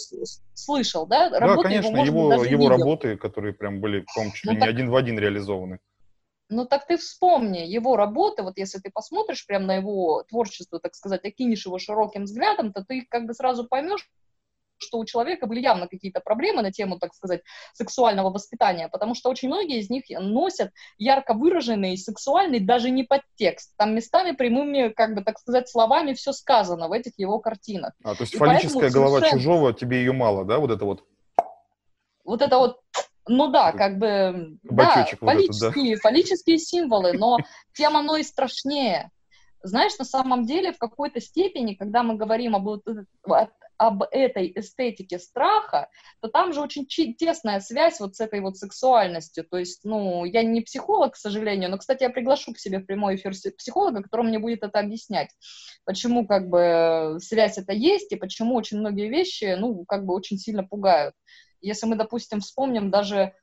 слышал, 0.53 1.05
да? 1.05 1.29
Да, 1.29 1.39
Работы 1.39 1.69
конечно, 1.69 1.95
его, 1.97 2.05
его, 2.05 2.29
быть, 2.37 2.51
его 2.51 2.63
видел. 2.63 2.67
работы, 2.69 3.17
которые 3.17 3.53
прям 3.53 3.79
были, 3.79 4.03
по-моему, 4.13 4.33
чуть 4.33 4.45
ли 4.45 4.49
Ну, 4.49 4.53
не 4.55 4.59
так- 4.61 4.69
один 4.69 4.89
в 4.89 4.95
один 4.95 5.19
реализованы. 5.19 5.79
Ну 6.49 6.65
так 6.65 6.85
ты 6.85 6.97
вспомни 6.97 7.59
его 7.59 7.95
работы, 7.95 8.43
вот 8.43 8.57
если 8.57 8.77
ты 8.79 8.91
посмотришь 8.91 9.47
прям 9.47 9.65
на 9.65 9.75
его 9.77 10.23
творчество, 10.29 10.79
так 10.79 10.93
сказать, 10.93 11.25
окинешь 11.25 11.65
его 11.65 11.79
широким 11.79 12.23
взглядом, 12.25 12.71
то 12.71 12.83
ты 12.87 13.05
как 13.09 13.25
бы 13.25 13.33
сразу 13.33 13.67
поймешь, 13.67 14.07
что 14.77 14.99
у 14.99 15.05
человека 15.05 15.47
были 15.47 15.61
явно 15.61 15.87
какие-то 15.87 16.19
проблемы 16.19 16.61
на 16.61 16.71
тему, 16.71 16.99
так 16.99 17.13
сказать, 17.13 17.41
сексуального 17.73 18.29
воспитания, 18.29 18.87
потому 18.89 19.15
что 19.15 19.29
очень 19.29 19.47
многие 19.47 19.79
из 19.79 19.89
них 19.89 20.03
носят 20.09 20.71
ярко 20.97 21.33
выраженный 21.33 21.97
сексуальный 21.97 22.59
даже 22.59 22.89
не 22.89 23.03
подтекст. 23.03 23.73
Там 23.77 23.95
местами 23.95 24.31
прямыми, 24.31 24.89
как 24.89 25.15
бы, 25.15 25.23
так 25.23 25.39
сказать, 25.39 25.69
словами 25.69 26.13
все 26.13 26.33
сказано 26.33 26.87
в 26.87 26.91
этих 26.91 27.13
его 27.17 27.39
картинах. 27.39 27.93
А, 28.03 28.15
то 28.15 28.23
есть 28.23 28.33
И 28.33 28.37
фаллическая 28.37 28.89
голова 28.89 29.19
совершенно... 29.19 29.41
чужого 29.41 29.73
тебе 29.73 29.99
ее 29.99 30.13
мало, 30.13 30.45
да, 30.45 30.59
вот 30.59 30.71
это 30.71 30.85
вот? 30.85 31.03
Вот 32.23 32.41
это 32.41 32.57
вот 32.57 32.81
ну 33.27 33.47
да, 33.47 33.71
как 33.71 33.97
бы, 33.97 34.57
Бачочек 34.63 35.19
да, 35.19 35.25
вот 35.25 35.33
фаллические, 35.33 35.93
этот, 35.93 36.03
да, 36.03 36.09
фаллические 36.09 36.57
символы, 36.59 37.13
но 37.13 37.39
тем 37.73 37.97
оно 37.97 38.17
и 38.17 38.23
страшнее. 38.23 39.09
Знаешь, 39.63 39.97
на 39.97 40.05
самом 40.05 40.45
деле, 40.45 40.71
в 40.73 40.77
какой-то 40.77 41.19
степени, 41.19 41.73
когда 41.73 42.03
мы 42.03 42.17
говорим 42.17 42.55
об, 42.55 42.67
об 43.77 44.03
этой 44.03 44.51
эстетике 44.55 45.19
страха, 45.19 45.89
то 46.21 46.27
там 46.29 46.53
же 46.53 46.61
очень 46.61 46.85
тесная 46.85 47.59
связь 47.59 47.99
вот 47.99 48.15
с 48.15 48.19
этой 48.19 48.39
вот 48.39 48.57
сексуальностью. 48.57 49.43
То 49.43 49.57
есть, 49.57 49.81
ну, 49.83 50.25
я 50.25 50.43
не 50.43 50.61
психолог, 50.61 51.13
к 51.13 51.17
сожалению, 51.17 51.69
но, 51.69 51.77
кстати, 51.77 52.03
я 52.03 52.09
приглашу 52.09 52.53
к 52.53 52.59
себе 52.59 52.79
в 52.79 52.85
прямой 52.85 53.15
эфир 53.15 53.33
психолога, 53.57 54.01
который 54.03 54.25
мне 54.25 54.39
будет 54.39 54.63
это 54.63 54.79
объяснять, 54.79 55.29
почему 55.83 56.27
как 56.27 56.49
бы 56.49 57.17
связь 57.21 57.57
это 57.57 57.73
есть 57.73 58.11
и 58.11 58.17
почему 58.17 58.55
очень 58.55 58.79
многие 58.79 59.09
вещи, 59.09 59.55
ну, 59.57 59.83
как 59.85 60.05
бы 60.05 60.13
очень 60.13 60.37
сильно 60.37 60.63
пугают. 60.63 61.13
Если 61.61 61.87
мы, 61.87 61.95
допустим, 61.95 62.41
вспомним 62.41 62.91
даже 62.91 63.33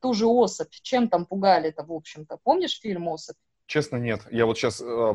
ту 0.00 0.14
же 0.14 0.26
особь, 0.26 0.72
чем 0.82 1.08
там 1.08 1.26
пугали-то, 1.26 1.84
в 1.84 1.92
общем-то. 1.92 2.38
Помнишь 2.42 2.80
фильм 2.80 3.08
«Особь»? 3.08 3.36
Честно, 3.66 3.96
нет. 3.96 4.22
Я 4.30 4.46
вот 4.46 4.56
сейчас 4.56 4.80
э, 4.80 5.14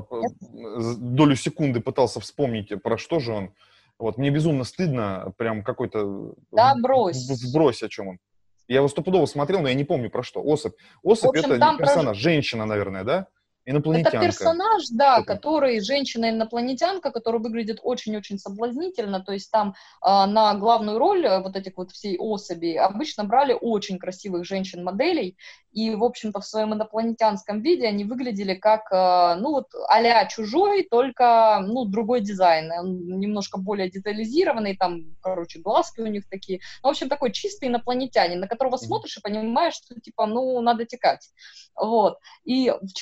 долю 1.00 1.36
секунды 1.36 1.80
пытался 1.80 2.20
вспомнить, 2.20 2.72
про 2.84 3.00
что 3.00 3.20
же 3.20 3.34
он. 3.34 3.54
Вот, 4.04 4.18
мне 4.18 4.32
безумно 4.32 4.66
стыдно, 4.66 5.32
прям 5.38 5.64
какой-то... 5.64 6.34
Да, 6.52 6.76
брось. 6.76 7.16
Сбрось, 7.16 7.84
о 7.84 7.88
чем 7.88 8.10
он. 8.10 8.18
Я 8.68 8.80
его 8.80 8.90
стопудово 8.90 9.26
смотрел, 9.28 9.62
но 9.62 9.70
я 9.70 9.76
не 9.76 9.86
помню 9.86 10.10
про 10.10 10.24
что. 10.24 10.42
Особь. 10.44 10.74
Особь 11.04 11.38
это 11.38 11.54
не 11.54 11.78
персонаж, 11.78 12.08
про... 12.08 12.14
женщина, 12.14 12.66
наверное, 12.66 13.06
да? 13.06 13.28
Инопланетянка. 13.66 14.18
Это 14.18 14.26
персонаж, 14.26 14.84
да, 14.92 15.16
Что 15.18 15.26
который 15.26 15.80
женщина-инопланетянка, 15.80 17.12
которая 17.12 17.42
выглядит 17.42 17.80
очень-очень 17.82 18.38
соблазнительно. 18.38 19.22
То 19.22 19.32
есть 19.32 19.50
там 19.52 19.70
э, 19.70 20.26
на 20.26 20.54
главную 20.56 20.98
роль 20.98 21.26
э, 21.26 21.42
вот 21.42 21.56
этих 21.56 21.78
вот 21.78 21.92
всей 21.92 22.18
особи 22.18 22.76
обычно 22.76 23.24
брали 23.24 23.58
очень 23.60 24.00
красивых 24.00 24.46
женщин-моделей. 24.46 25.38
И, 25.72 25.96
в 25.96 26.04
общем-то, 26.04 26.40
в 26.40 26.46
своем 26.46 26.74
инопланетянском 26.74 27.62
виде 27.62 27.88
они 27.88 28.04
выглядели 28.04 28.54
как, 28.54 28.92
э, 28.92 29.36
ну 29.40 29.52
вот, 29.52 29.70
а 29.88 30.26
чужой, 30.26 30.86
только, 30.90 31.64
ну, 31.66 31.86
другой 31.86 32.20
дизайн. 32.22 32.72
Он 32.72 33.20
немножко 33.20 33.58
более 33.58 33.90
детализированный, 33.90 34.76
там, 34.76 35.16
короче, 35.22 35.60
глазки 35.60 36.02
у 36.02 36.08
них 36.08 36.28
такие. 36.30 36.60
Ну, 36.84 36.90
в 36.90 36.92
общем, 36.92 37.08
такой 37.08 37.32
чистый 37.32 37.70
инопланетянин, 37.70 38.42
на 38.42 38.48
которого 38.48 38.76
смотришь 38.76 39.18
и 39.18 39.22
понимаешь, 39.22 39.76
что, 39.76 40.00
типа, 40.00 40.26
ну, 40.26 40.60
надо 40.62 40.86
текать. 40.86 41.30
Вот. 41.76 42.20
И 42.44 42.70
в 42.70 42.94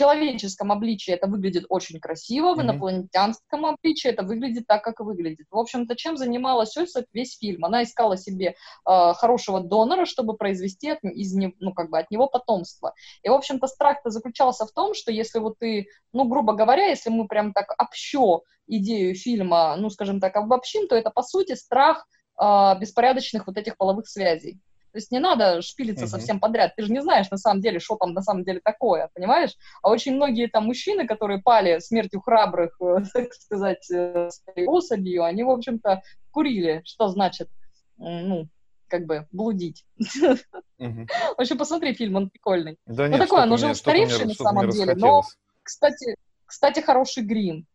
человеческом 0.52 0.72
обличии 0.72 1.14
это 1.14 1.28
выглядит 1.28 1.66
очень 1.70 1.99
красиво, 1.99 2.54
в 2.54 2.60
mm-hmm. 2.60 2.64
инопланетянском 2.64 3.66
обличии 3.66 4.10
это 4.10 4.24
выглядит 4.24 4.68
так, 4.68 4.84
как 4.84 4.99
и 4.99 5.04
выглядит. 5.04 5.47
В 5.49 5.58
общем-то, 5.58 5.95
чем 5.95 6.18
занималась 6.18 6.76
Ольса 6.78 7.06
весь 7.14 7.38
фильм? 7.38 7.66
Она 7.66 7.84
искала 7.84 8.18
себе 8.18 8.47
э, 8.47 9.14
хорошего 9.14 9.62
донора, 9.62 10.06
чтобы 10.06 10.36
произвести 10.36 10.89
от, 10.89 11.04
из 11.04 11.34
ну, 11.60 11.74
как 11.74 11.89
бы 11.89 11.99
от 11.99 12.12
него 12.12 12.28
потомство. 12.28 12.93
И, 13.24 13.30
в 13.30 13.34
общем-то, 13.34 13.68
страх-то 13.68 14.10
заключался 14.10 14.66
в 14.66 14.72
том, 14.72 14.93
что 14.93 15.12
если 15.12 15.39
вот 15.39 15.58
ты, 15.60 15.88
ну, 16.14 16.26
грубо 16.26 16.54
говоря, 16.54 16.88
если 16.88 17.10
мы 17.10 17.28
прям 17.28 17.54
так 17.54 17.68
общо 17.78 18.41
идею 18.68 19.16
фильма, 19.16 19.76
ну, 19.78 19.89
скажем 19.89 20.20
так, 20.20 20.36
обобщим, 20.36 20.88
то 20.88 20.95
это, 20.95 21.10
по 21.12 21.24
сути, 21.24 21.56
страх 21.56 22.06
э, 22.41 22.80
беспорядочных 22.80 23.47
вот 23.47 23.58
этих 23.58 23.78
половых 23.78 24.08
связей. 24.08 24.60
То 24.91 24.97
есть 24.97 25.11
не 25.11 25.19
надо 25.19 25.61
шпилиться 25.61 26.05
mm-hmm. 26.05 26.09
совсем 26.09 26.39
подряд. 26.39 26.75
Ты 26.75 26.83
же 26.83 26.91
не 26.91 27.01
знаешь 27.01 27.29
на 27.31 27.37
самом 27.37 27.61
деле, 27.61 27.79
что 27.79 27.95
там 27.95 28.13
на 28.13 28.21
самом 28.21 28.43
деле 28.43 28.59
такое, 28.63 29.09
понимаешь? 29.13 29.55
А 29.81 29.89
очень 29.89 30.15
многие 30.15 30.47
там 30.47 30.65
мужчины, 30.65 31.07
которые 31.07 31.41
пали 31.41 31.79
смертью 31.79 32.21
храбрых, 32.21 32.75
э, 32.81 32.97
так 33.13 33.33
сказать, 33.33 33.89
э, 33.91 34.29
особью, 34.67 35.23
они, 35.23 35.43
в 35.43 35.49
общем-то, 35.49 36.01
курили, 36.31 36.81
что 36.85 37.07
значит, 37.07 37.49
ну, 37.97 38.47
как 38.87 39.05
бы 39.05 39.27
блудить. 39.31 39.85
Mm-hmm. 39.99 41.07
В 41.37 41.39
общем, 41.41 41.57
посмотри 41.57 41.93
фильм, 41.93 42.15
он 42.17 42.29
прикольный. 42.29 42.77
Да 42.85 43.05
ну, 43.05 43.11
нет, 43.11 43.21
такой, 43.21 43.43
он 43.43 43.51
уже 43.53 43.71
устаревший 43.71 44.25
на 44.25 44.33
самом 44.33 44.69
деле, 44.69 44.95
но, 44.95 45.21
кстати, 45.63 46.15
кстати, 46.45 46.81
хороший 46.81 47.23
грим. 47.23 47.65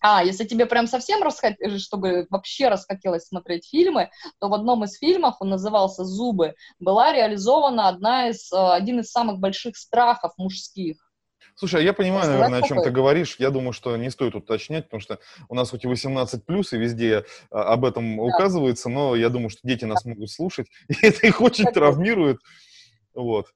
А, 0.00 0.24
если 0.24 0.44
тебе 0.44 0.66
прям 0.66 0.86
совсем 0.86 1.22
расхот... 1.22 1.54
Э, 1.60 1.78
чтобы 1.78 2.26
вообще 2.30 2.68
расхотелось 2.68 3.26
смотреть 3.26 3.68
фильмы, 3.68 4.10
то 4.40 4.48
в 4.48 4.54
одном 4.54 4.84
из 4.84 4.96
фильмов, 4.98 5.36
он 5.40 5.50
назывался 5.50 6.04
«Зубы», 6.04 6.54
была 6.78 7.12
реализована 7.12 7.88
одна 7.88 8.28
из, 8.28 8.50
э, 8.52 8.56
один 8.56 9.00
из 9.00 9.10
самых 9.10 9.38
больших 9.38 9.76
страхов 9.76 10.32
мужских. 10.36 10.96
Слушай, 11.54 11.80
а 11.80 11.84
я 11.84 11.92
понимаю, 11.92 12.22
Сказать 12.22 12.40
наверное, 12.40 12.64
о 12.64 12.68
чем 12.68 12.82
ты 12.82 12.90
говоришь. 12.90 13.36
Я 13.38 13.50
думаю, 13.50 13.72
что 13.72 13.94
не 13.96 14.10
стоит 14.10 14.34
уточнять, 14.34 14.84
потому 14.84 15.02
что 15.02 15.18
у 15.50 15.54
нас 15.54 15.68
хоть 15.68 15.84
и 15.84 15.88
18 15.88 16.46
плюс, 16.46 16.72
и 16.72 16.78
везде 16.78 17.26
а, 17.50 17.74
об 17.74 17.84
этом 17.84 18.16
да. 18.16 18.22
указывается, 18.22 18.88
но 18.88 19.14
я 19.14 19.28
думаю, 19.28 19.50
что 19.50 19.60
дети 19.64 19.84
нас 19.84 20.06
могут 20.06 20.30
слушать, 20.30 20.68
и 20.88 20.94
это 21.02 21.26
их 21.26 21.42
очень 21.42 21.66
травмирует. 21.66 22.38
Вот. 23.14 23.48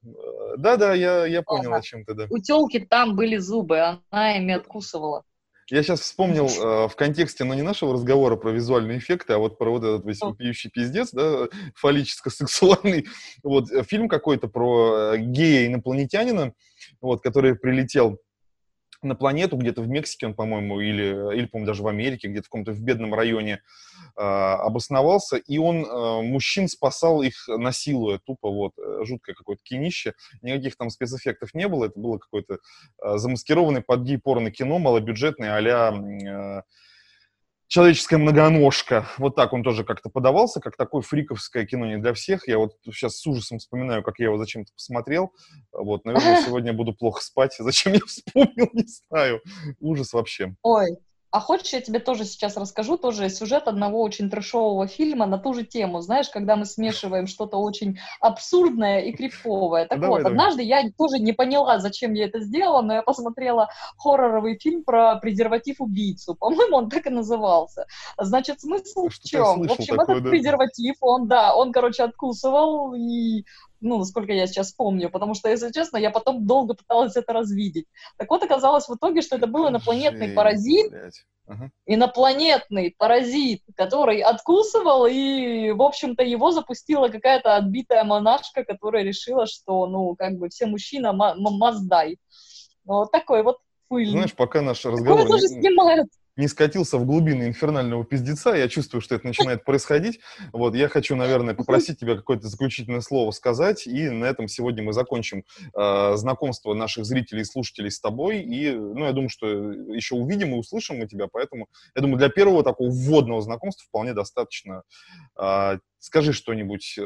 Да-да, 0.57 0.93
я, 0.93 1.25
я 1.25 1.41
понял, 1.41 1.69
ага. 1.69 1.77
о 1.77 1.81
чем 1.81 2.05
ты, 2.05 2.13
да. 2.13 2.27
У 2.29 2.37
телки 2.37 2.79
там 2.79 3.15
были 3.15 3.37
зубы, 3.37 3.79
она 4.11 4.37
ими 4.37 4.53
откусывала. 4.53 5.23
Я 5.71 5.81
сейчас 5.81 6.01
вспомнил 6.01 6.47
э, 6.47 6.87
в 6.87 6.95
контексте, 6.95 7.43
но 7.43 7.53
ну, 7.53 7.55
не 7.55 7.61
нашего 7.63 7.93
разговора 7.93 8.35
про 8.35 8.51
визуальные 8.51 8.99
эффекты, 8.99 9.33
а 9.33 9.39
вот 9.39 9.57
про 9.57 9.71
вот 9.71 9.83
этот 9.83 10.05
весь 10.05 10.21
вопиющий 10.21 10.69
пиздец, 10.69 11.11
да, 11.11 11.47
фаллическо-сексуальный. 11.75 13.07
Вот 13.43 13.71
э, 13.71 13.83
фильм 13.83 14.07
какой-то 14.07 14.47
про 14.47 15.13
э, 15.13 15.17
гея-инопланетянина, 15.17 16.53
вот, 17.01 17.21
который 17.21 17.55
прилетел 17.55 18.19
на 19.05 19.15
планету, 19.15 19.57
где-то 19.57 19.81
в 19.81 19.87
Мексике 19.87 20.27
он, 20.27 20.33
по-моему, 20.33 20.79
или, 20.79 21.35
или 21.35 21.45
по-моему, 21.45 21.67
даже 21.67 21.83
в 21.83 21.87
Америке, 21.87 22.27
где-то 22.27 22.47
в 22.47 22.49
каком-то 22.49 22.71
в 22.71 22.81
бедном 22.81 23.13
районе 23.13 23.61
э, 24.15 24.21
обосновался, 24.21 25.37
и 25.37 25.57
он 25.57 25.85
э, 25.85 26.21
мужчин 26.21 26.67
спасал 26.67 27.21
их, 27.21 27.47
насилуя 27.47 28.19
тупо, 28.19 28.49
вот, 28.49 28.73
э, 28.77 29.05
жуткое 29.05 29.35
какое-то 29.35 29.61
кинище, 29.63 30.13
никаких 30.41 30.75
там 30.77 30.89
спецэффектов 30.89 31.53
не 31.53 31.67
было, 31.67 31.85
это 31.85 31.99
было 31.99 32.17
какое-то 32.17 32.55
э, 32.55 33.17
замаскированное 33.17 33.81
под 33.81 34.01
гей-порно 34.01 34.51
кино, 34.51 34.79
малобюджетное, 34.79 35.55
а-ля... 35.55 35.93
Э, 35.93 36.61
человеческая 37.67 38.17
многоножка. 38.17 39.07
Вот 39.17 39.35
так 39.35 39.53
он 39.53 39.63
тоже 39.63 39.83
как-то 39.83 40.09
подавался, 40.09 40.59
как 40.59 40.77
такое 40.77 41.01
фриковское 41.01 41.65
кино 41.65 41.85
не 41.85 41.97
для 41.97 42.13
всех. 42.13 42.47
Я 42.47 42.57
вот 42.57 42.73
сейчас 42.85 43.17
с 43.17 43.27
ужасом 43.27 43.59
вспоминаю, 43.59 44.03
как 44.03 44.19
я 44.19 44.25
его 44.25 44.37
зачем-то 44.37 44.71
посмотрел. 44.73 45.33
Вот, 45.71 46.05
наверное, 46.05 46.41
сегодня 46.45 46.73
буду 46.73 46.93
плохо 46.93 47.21
спать. 47.23 47.55
Зачем 47.59 47.93
я 47.93 47.99
вспомнил, 48.05 48.69
не 48.73 48.85
знаю. 48.85 49.41
Ужас 49.79 50.13
вообще. 50.13 50.55
Ой, 50.61 50.97
а 51.35 51.41
хочешь, 51.41 51.73
я 51.73 51.81
тебе 51.81 51.99
тоже 51.99 52.23
сейчас 52.23 52.55
расскажу, 52.55 52.97
тоже 52.97 53.27
сюжет 53.29 53.67
одного 53.67 54.01
очень 54.01 54.29
трешового 54.29 54.87
фильма 54.87 55.25
на 55.25 55.37
ту 55.37 55.53
же 55.53 55.65
тему, 55.65 55.99
знаешь, 55.99 56.29
когда 56.29 56.55
мы 56.55 56.63
смешиваем 56.63 57.27
что-то 57.27 57.57
очень 57.57 57.99
абсурдное 58.21 59.01
и 59.01 59.11
криповое. 59.11 59.85
Так 59.85 59.99
давай, 59.99 60.09
вот, 60.09 60.17
давай. 60.23 60.31
однажды 60.31 60.63
я 60.63 60.89
тоже 60.97 61.19
не 61.19 61.33
поняла, 61.33 61.79
зачем 61.79 62.13
я 62.13 62.27
это 62.27 62.39
сделала, 62.39 62.81
но 62.81 62.93
я 62.93 63.01
посмотрела 63.01 63.67
хорроровый 63.97 64.57
фильм 64.57 64.85
про 64.85 65.17
презерватив-убийцу. 65.17 66.35
По-моему, 66.35 66.77
он 66.77 66.89
так 66.89 67.05
и 67.05 67.09
назывался. 67.09 67.85
Значит, 68.17 68.61
смысл 68.61 69.09
в 69.09 69.19
чем? 69.19 69.63
В 69.63 69.71
общем, 69.73 69.97
такое, 69.97 70.15
этот 70.15 70.23
да? 70.23 70.29
презерватив, 70.29 70.95
он, 71.01 71.27
да, 71.27 71.53
он, 71.53 71.73
короче, 71.73 72.03
откусывал 72.03 72.93
и 72.93 73.43
ну, 73.85 73.99
насколько 73.99 74.33
я 74.33 74.47
сейчас 74.47 74.73
помню, 74.73 75.09
потому 75.09 75.35
что, 75.35 75.49
если 75.49 75.71
честно, 75.71 75.97
я 75.97 76.09
потом 76.09 76.45
долго 76.45 76.73
пыталась 76.73 77.15
это 77.15 77.33
развидеть. 77.33 77.85
Так 78.17 78.29
вот, 78.29 78.43
оказалось 78.43 78.89
в 78.89 78.95
итоге, 78.95 79.21
что 79.21 79.35
это 79.35 79.47
был 79.47 79.69
инопланетный 79.69 80.27
Жень, 80.27 80.35
паразит, 80.35 80.93
Ага. 81.47 81.69
инопланетный 81.85 82.95
паразит, 82.97 83.61
который 83.75 84.21
откусывал, 84.21 85.05
и, 85.05 85.71
в 85.71 85.81
общем-то, 85.81 86.23
его 86.23 86.51
запустила 86.51 87.09
какая-то 87.09 87.55
отбитая 87.55 88.03
монашка, 88.03 88.65
которая 88.65 89.03
решила, 89.03 89.45
что, 89.45 89.85
ну, 89.85 90.15
как 90.15 90.33
бы, 90.37 90.49
все 90.49 90.65
мужчины 90.65 91.13
маздай. 91.13 92.17
Вот 92.83 93.11
такой 93.11 93.43
вот 93.43 93.59
пыль. 93.87 94.09
Знаешь, 94.09 94.33
пока 94.33 94.61
наш 94.61 94.83
разговор... 94.83 95.23
Такое 95.23 95.39
тоже 95.39 95.47
снимают 95.47 96.09
не 96.35 96.47
скатился 96.47 96.97
в 96.97 97.05
глубины 97.05 97.43
инфернального 97.47 98.05
пиздеца, 98.05 98.53
я 98.53 98.67
чувствую, 98.67 99.01
что 99.01 99.15
это 99.15 99.27
начинает 99.27 99.63
происходить. 99.63 100.19
Вот, 100.51 100.75
я 100.75 100.87
хочу, 100.89 101.15
наверное, 101.15 101.53
попросить 101.53 101.99
тебя 101.99 102.15
какое-то 102.15 102.47
заключительное 102.47 103.01
слово 103.01 103.31
сказать, 103.31 103.87
и 103.87 104.09
на 104.09 104.25
этом 104.25 104.47
сегодня 104.47 104.83
мы 104.83 104.93
закончим 104.93 105.43
э, 105.73 106.15
знакомство 106.15 106.73
наших 106.73 107.05
зрителей 107.05 107.41
и 107.41 107.45
слушателей 107.45 107.91
с 107.91 107.99
тобой, 107.99 108.41
и, 108.41 108.71
ну, 108.71 109.05
я 109.05 109.11
думаю, 109.11 109.29
что 109.29 109.47
еще 109.47 110.15
увидим 110.15 110.53
и 110.55 110.57
услышим 110.57 110.97
мы 110.97 111.07
тебя, 111.07 111.27
поэтому, 111.27 111.67
я 111.95 112.01
думаю, 112.01 112.17
для 112.17 112.29
первого 112.29 112.63
такого 112.63 112.89
вводного 112.89 113.41
знакомства 113.41 113.85
вполне 113.87 114.13
достаточно. 114.13 114.83
Э, 115.39 115.79
скажи 115.99 116.33
что-нибудь. 116.33 116.97
Э, 116.99 117.03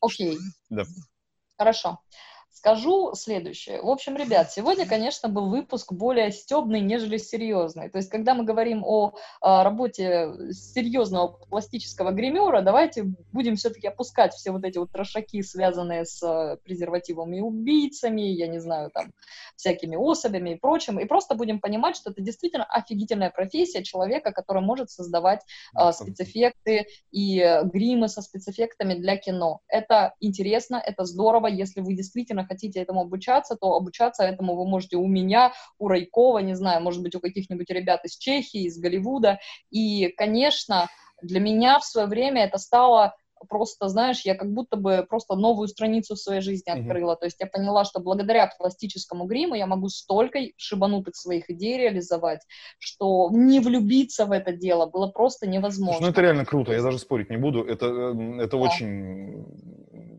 Окей. 0.00 0.34
Okay. 0.34 0.38
Да. 0.70 0.84
Хорошо. 1.58 1.98
Скажу 2.52 3.14
следующее. 3.14 3.80
В 3.80 3.88
общем, 3.88 4.14
ребят, 4.14 4.52
сегодня, 4.52 4.86
конечно, 4.86 5.30
был 5.30 5.48
выпуск 5.48 5.90
более 5.90 6.30
стебный, 6.30 6.80
нежели 6.80 7.16
серьезный. 7.16 7.88
То 7.88 7.96
есть, 7.96 8.10
когда 8.10 8.34
мы 8.34 8.44
говорим 8.44 8.84
о, 8.84 9.14
о 9.40 9.64
работе 9.64 10.52
серьезного 10.52 11.28
пластического 11.28 12.10
гримера, 12.10 12.60
давайте 12.60 13.04
будем 13.32 13.56
все-таки 13.56 13.88
опускать 13.88 14.34
все 14.34 14.50
вот 14.50 14.64
эти 14.64 14.76
вот 14.76 14.92
трошаки, 14.92 15.42
связанные 15.42 16.04
с 16.04 16.22
э, 16.22 16.58
презервативами 16.62 17.40
убийцами, 17.40 18.20
я 18.20 18.48
не 18.48 18.60
знаю, 18.60 18.90
там, 18.92 19.12
всякими 19.56 19.96
особями 19.96 20.50
и 20.50 20.58
прочим, 20.58 21.00
и 21.00 21.06
просто 21.06 21.34
будем 21.34 21.58
понимать, 21.58 21.96
что 21.96 22.10
это 22.10 22.20
действительно 22.20 22.64
офигительная 22.64 23.30
профессия 23.30 23.82
человека, 23.82 24.30
который 24.30 24.62
может 24.62 24.90
создавать 24.90 25.40
э, 25.74 25.90
спецэффекты 25.90 26.86
и 27.10 27.40
э, 27.40 27.64
гримы 27.64 28.08
со 28.08 28.20
спецэффектами 28.20 28.92
для 28.92 29.16
кино. 29.16 29.60
Это 29.68 30.14
интересно, 30.20 30.82
это 30.84 31.06
здорово, 31.06 31.46
если 31.46 31.80
вы 31.80 31.94
действительно 31.94 32.41
хотите 32.44 32.80
этому 32.80 33.02
обучаться, 33.02 33.56
то 33.56 33.74
обучаться 33.74 34.24
этому 34.24 34.56
вы 34.56 34.66
можете 34.66 34.96
у 34.96 35.06
меня, 35.06 35.52
у 35.78 35.88
Райкова, 35.88 36.38
не 36.38 36.54
знаю, 36.54 36.82
может 36.82 37.02
быть, 37.02 37.14
у 37.14 37.20
каких-нибудь 37.20 37.70
ребят 37.70 38.04
из 38.04 38.16
Чехии, 38.16 38.64
из 38.64 38.78
Голливуда. 38.78 39.38
И, 39.70 40.08
конечно, 40.16 40.88
для 41.22 41.40
меня 41.40 41.78
в 41.78 41.84
свое 41.84 42.06
время 42.06 42.44
это 42.44 42.58
стало 42.58 43.14
просто, 43.48 43.88
знаешь, 43.88 44.22
я 44.24 44.34
как 44.34 44.52
будто 44.52 44.76
бы 44.76 45.06
просто 45.08 45.34
новую 45.34 45.68
страницу 45.68 46.14
в 46.14 46.18
своей 46.18 46.40
жизни 46.40 46.70
открыла. 46.70 47.12
Mm-hmm. 47.12 47.20
То 47.20 47.24
есть 47.26 47.40
я 47.40 47.46
поняла, 47.46 47.84
что 47.84 48.00
благодаря 48.00 48.52
пластическому 48.58 49.24
гриму 49.24 49.54
я 49.54 49.66
могу 49.66 49.88
столько 49.88 50.38
шибанутых 50.56 51.16
своих 51.16 51.50
идей 51.50 51.78
реализовать, 51.78 52.40
что 52.78 53.30
не 53.32 53.60
влюбиться 53.60 54.26
в 54.26 54.32
это 54.32 54.52
дело 54.52 54.86
было 54.86 55.08
просто 55.08 55.46
невозможно. 55.46 55.98
Слушай, 55.98 56.06
ну 56.06 56.10
это 56.10 56.20
реально 56.20 56.44
круто, 56.44 56.72
я 56.72 56.82
даже 56.82 56.98
спорить 56.98 57.30
не 57.30 57.36
буду. 57.36 57.64
Это, 57.64 57.86
э, 57.86 58.42
это 58.42 58.56
да. 58.56 58.58
очень... 58.58 59.44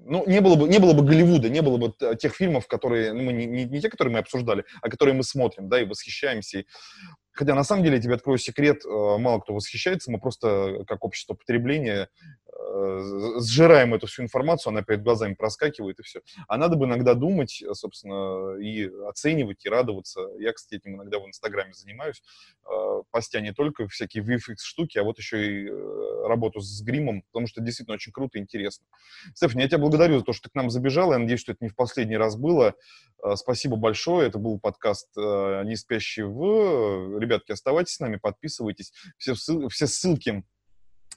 Ну, 0.05 0.26
не 0.28 0.41
было, 0.41 0.55
бы, 0.55 0.67
не 0.67 0.80
было 0.80 0.93
бы 0.93 1.03
Голливуда, 1.03 1.49
не 1.49 1.61
было 1.61 1.78
бы 1.78 1.93
тех 2.17 2.36
фильмов, 2.36 2.67
которые, 2.67 3.13
ну, 3.13 3.24
мы 3.24 3.34
не, 3.34 3.45
не, 3.45 3.63
не 3.63 3.80
те, 3.80 3.89
которые 3.89 4.13
мы 4.13 4.19
обсуждали, 4.19 4.65
а 4.82 4.89
которые 4.89 5.15
мы 5.15 5.24
смотрим, 5.24 5.69
да, 5.69 5.80
и 5.80 5.86
восхищаемся. 5.86 6.59
И 6.59 6.65
Хотя, 7.34 7.55
на 7.55 7.63
самом 7.63 7.84
деле, 7.84 7.95
я 7.95 8.01
тебе 8.01 8.13
открою 8.13 8.38
секрет, 8.38 8.86
э, 8.86 8.89
мало 8.89 9.39
кто 9.39 9.53
восхищается, 9.55 10.11
мы 10.11 10.19
просто, 10.19 10.84
как 10.88 11.03
общество 11.03 11.34
потребления, 11.34 12.09
э, 12.47 13.39
сжираем 13.41 13.95
эту 13.95 14.05
всю 14.05 14.21
информацию, 14.21 14.71
она 14.71 14.84
перед 14.84 15.01
глазами 15.01 15.34
проскакивает, 15.34 15.99
и 15.99 16.03
все. 16.03 16.21
А 16.47 16.57
надо 16.57 16.75
бы 16.75 16.86
иногда 16.86 17.15
думать, 17.15 17.63
собственно, 17.73 18.55
и 18.59 18.88
оценивать, 19.07 19.65
и 19.65 19.69
радоваться. 19.69 20.21
Я, 20.38 20.53
кстати, 20.53 20.79
этим 20.79 20.95
иногда 20.95 21.19
в 21.19 21.25
Инстаграме 21.25 21.73
занимаюсь, 21.73 22.21
э, 22.65 23.01
постя 23.09 23.41
не 23.41 23.51
только 23.51 23.88
всякие 23.88 24.23
VFX-штуки, 24.23 24.99
а 24.99 25.03
вот 25.03 25.17
еще 25.17 25.63
и 25.63 25.69
работу 26.27 26.61
с 26.61 26.81
гримом, 26.84 27.23
потому 27.23 27.47
что 27.47 27.61
действительно 27.61 27.95
очень 27.95 28.11
круто 28.11 28.38
и 28.38 28.41
интересно. 28.41 28.86
Стефани, 29.34 29.63
я 29.63 29.67
тебя 29.67 29.79
благодарю 29.79 30.19
за 30.19 30.25
то, 30.25 30.34
что 30.34 30.49
ты 30.49 30.51
к 30.51 30.55
нам 30.55 30.69
забежала. 30.69 31.13
Я 31.13 31.19
надеюсь, 31.19 31.41
что 31.41 31.51
это 31.51 31.63
не 31.63 31.69
в 31.69 31.75
последний 31.75 32.17
раз 32.17 32.36
было. 32.36 32.75
Спасибо 33.36 33.75
большое. 33.75 34.27
Это 34.27 34.38
был 34.38 34.59
подкаст 34.59 35.09
«Не 35.15 35.75
спящий 35.75 36.23
в» 36.23 37.19
ребятки, 37.24 37.51
оставайтесь 37.51 37.95
с 37.95 37.99
нами, 37.99 38.17
подписывайтесь. 38.17 38.93
Все, 39.17 39.34
все 39.36 39.88
ссылки 39.88 40.43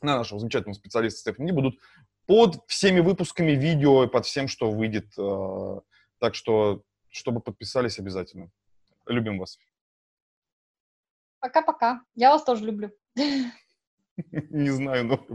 на 0.03 0.17
нашего 0.17 0.41
замечательного 0.41 0.75
специалиста 0.75 1.21
Стефани 1.21 1.53
будут 1.53 1.79
под 2.27 2.63
всеми 2.67 3.01
выпусками 3.01 3.53
видео, 3.53 4.09
под 4.09 4.27
всем, 4.27 4.49
что 4.49 4.71
выйдет. 4.71 5.07
Э, 5.19 5.81
так 6.19 6.35
что, 6.35 6.83
чтобы 7.09 7.41
подписались 7.41 7.99
обязательно. 7.99 8.51
Любим 9.07 9.39
вас. 9.39 9.59
Пока-пока. 11.41 12.03
Я 12.15 12.31
вас 12.31 12.45
тоже 12.45 12.65
люблю. 12.65 12.91
Не 13.15 14.71
знаю, 14.71 15.05
но 15.05 15.27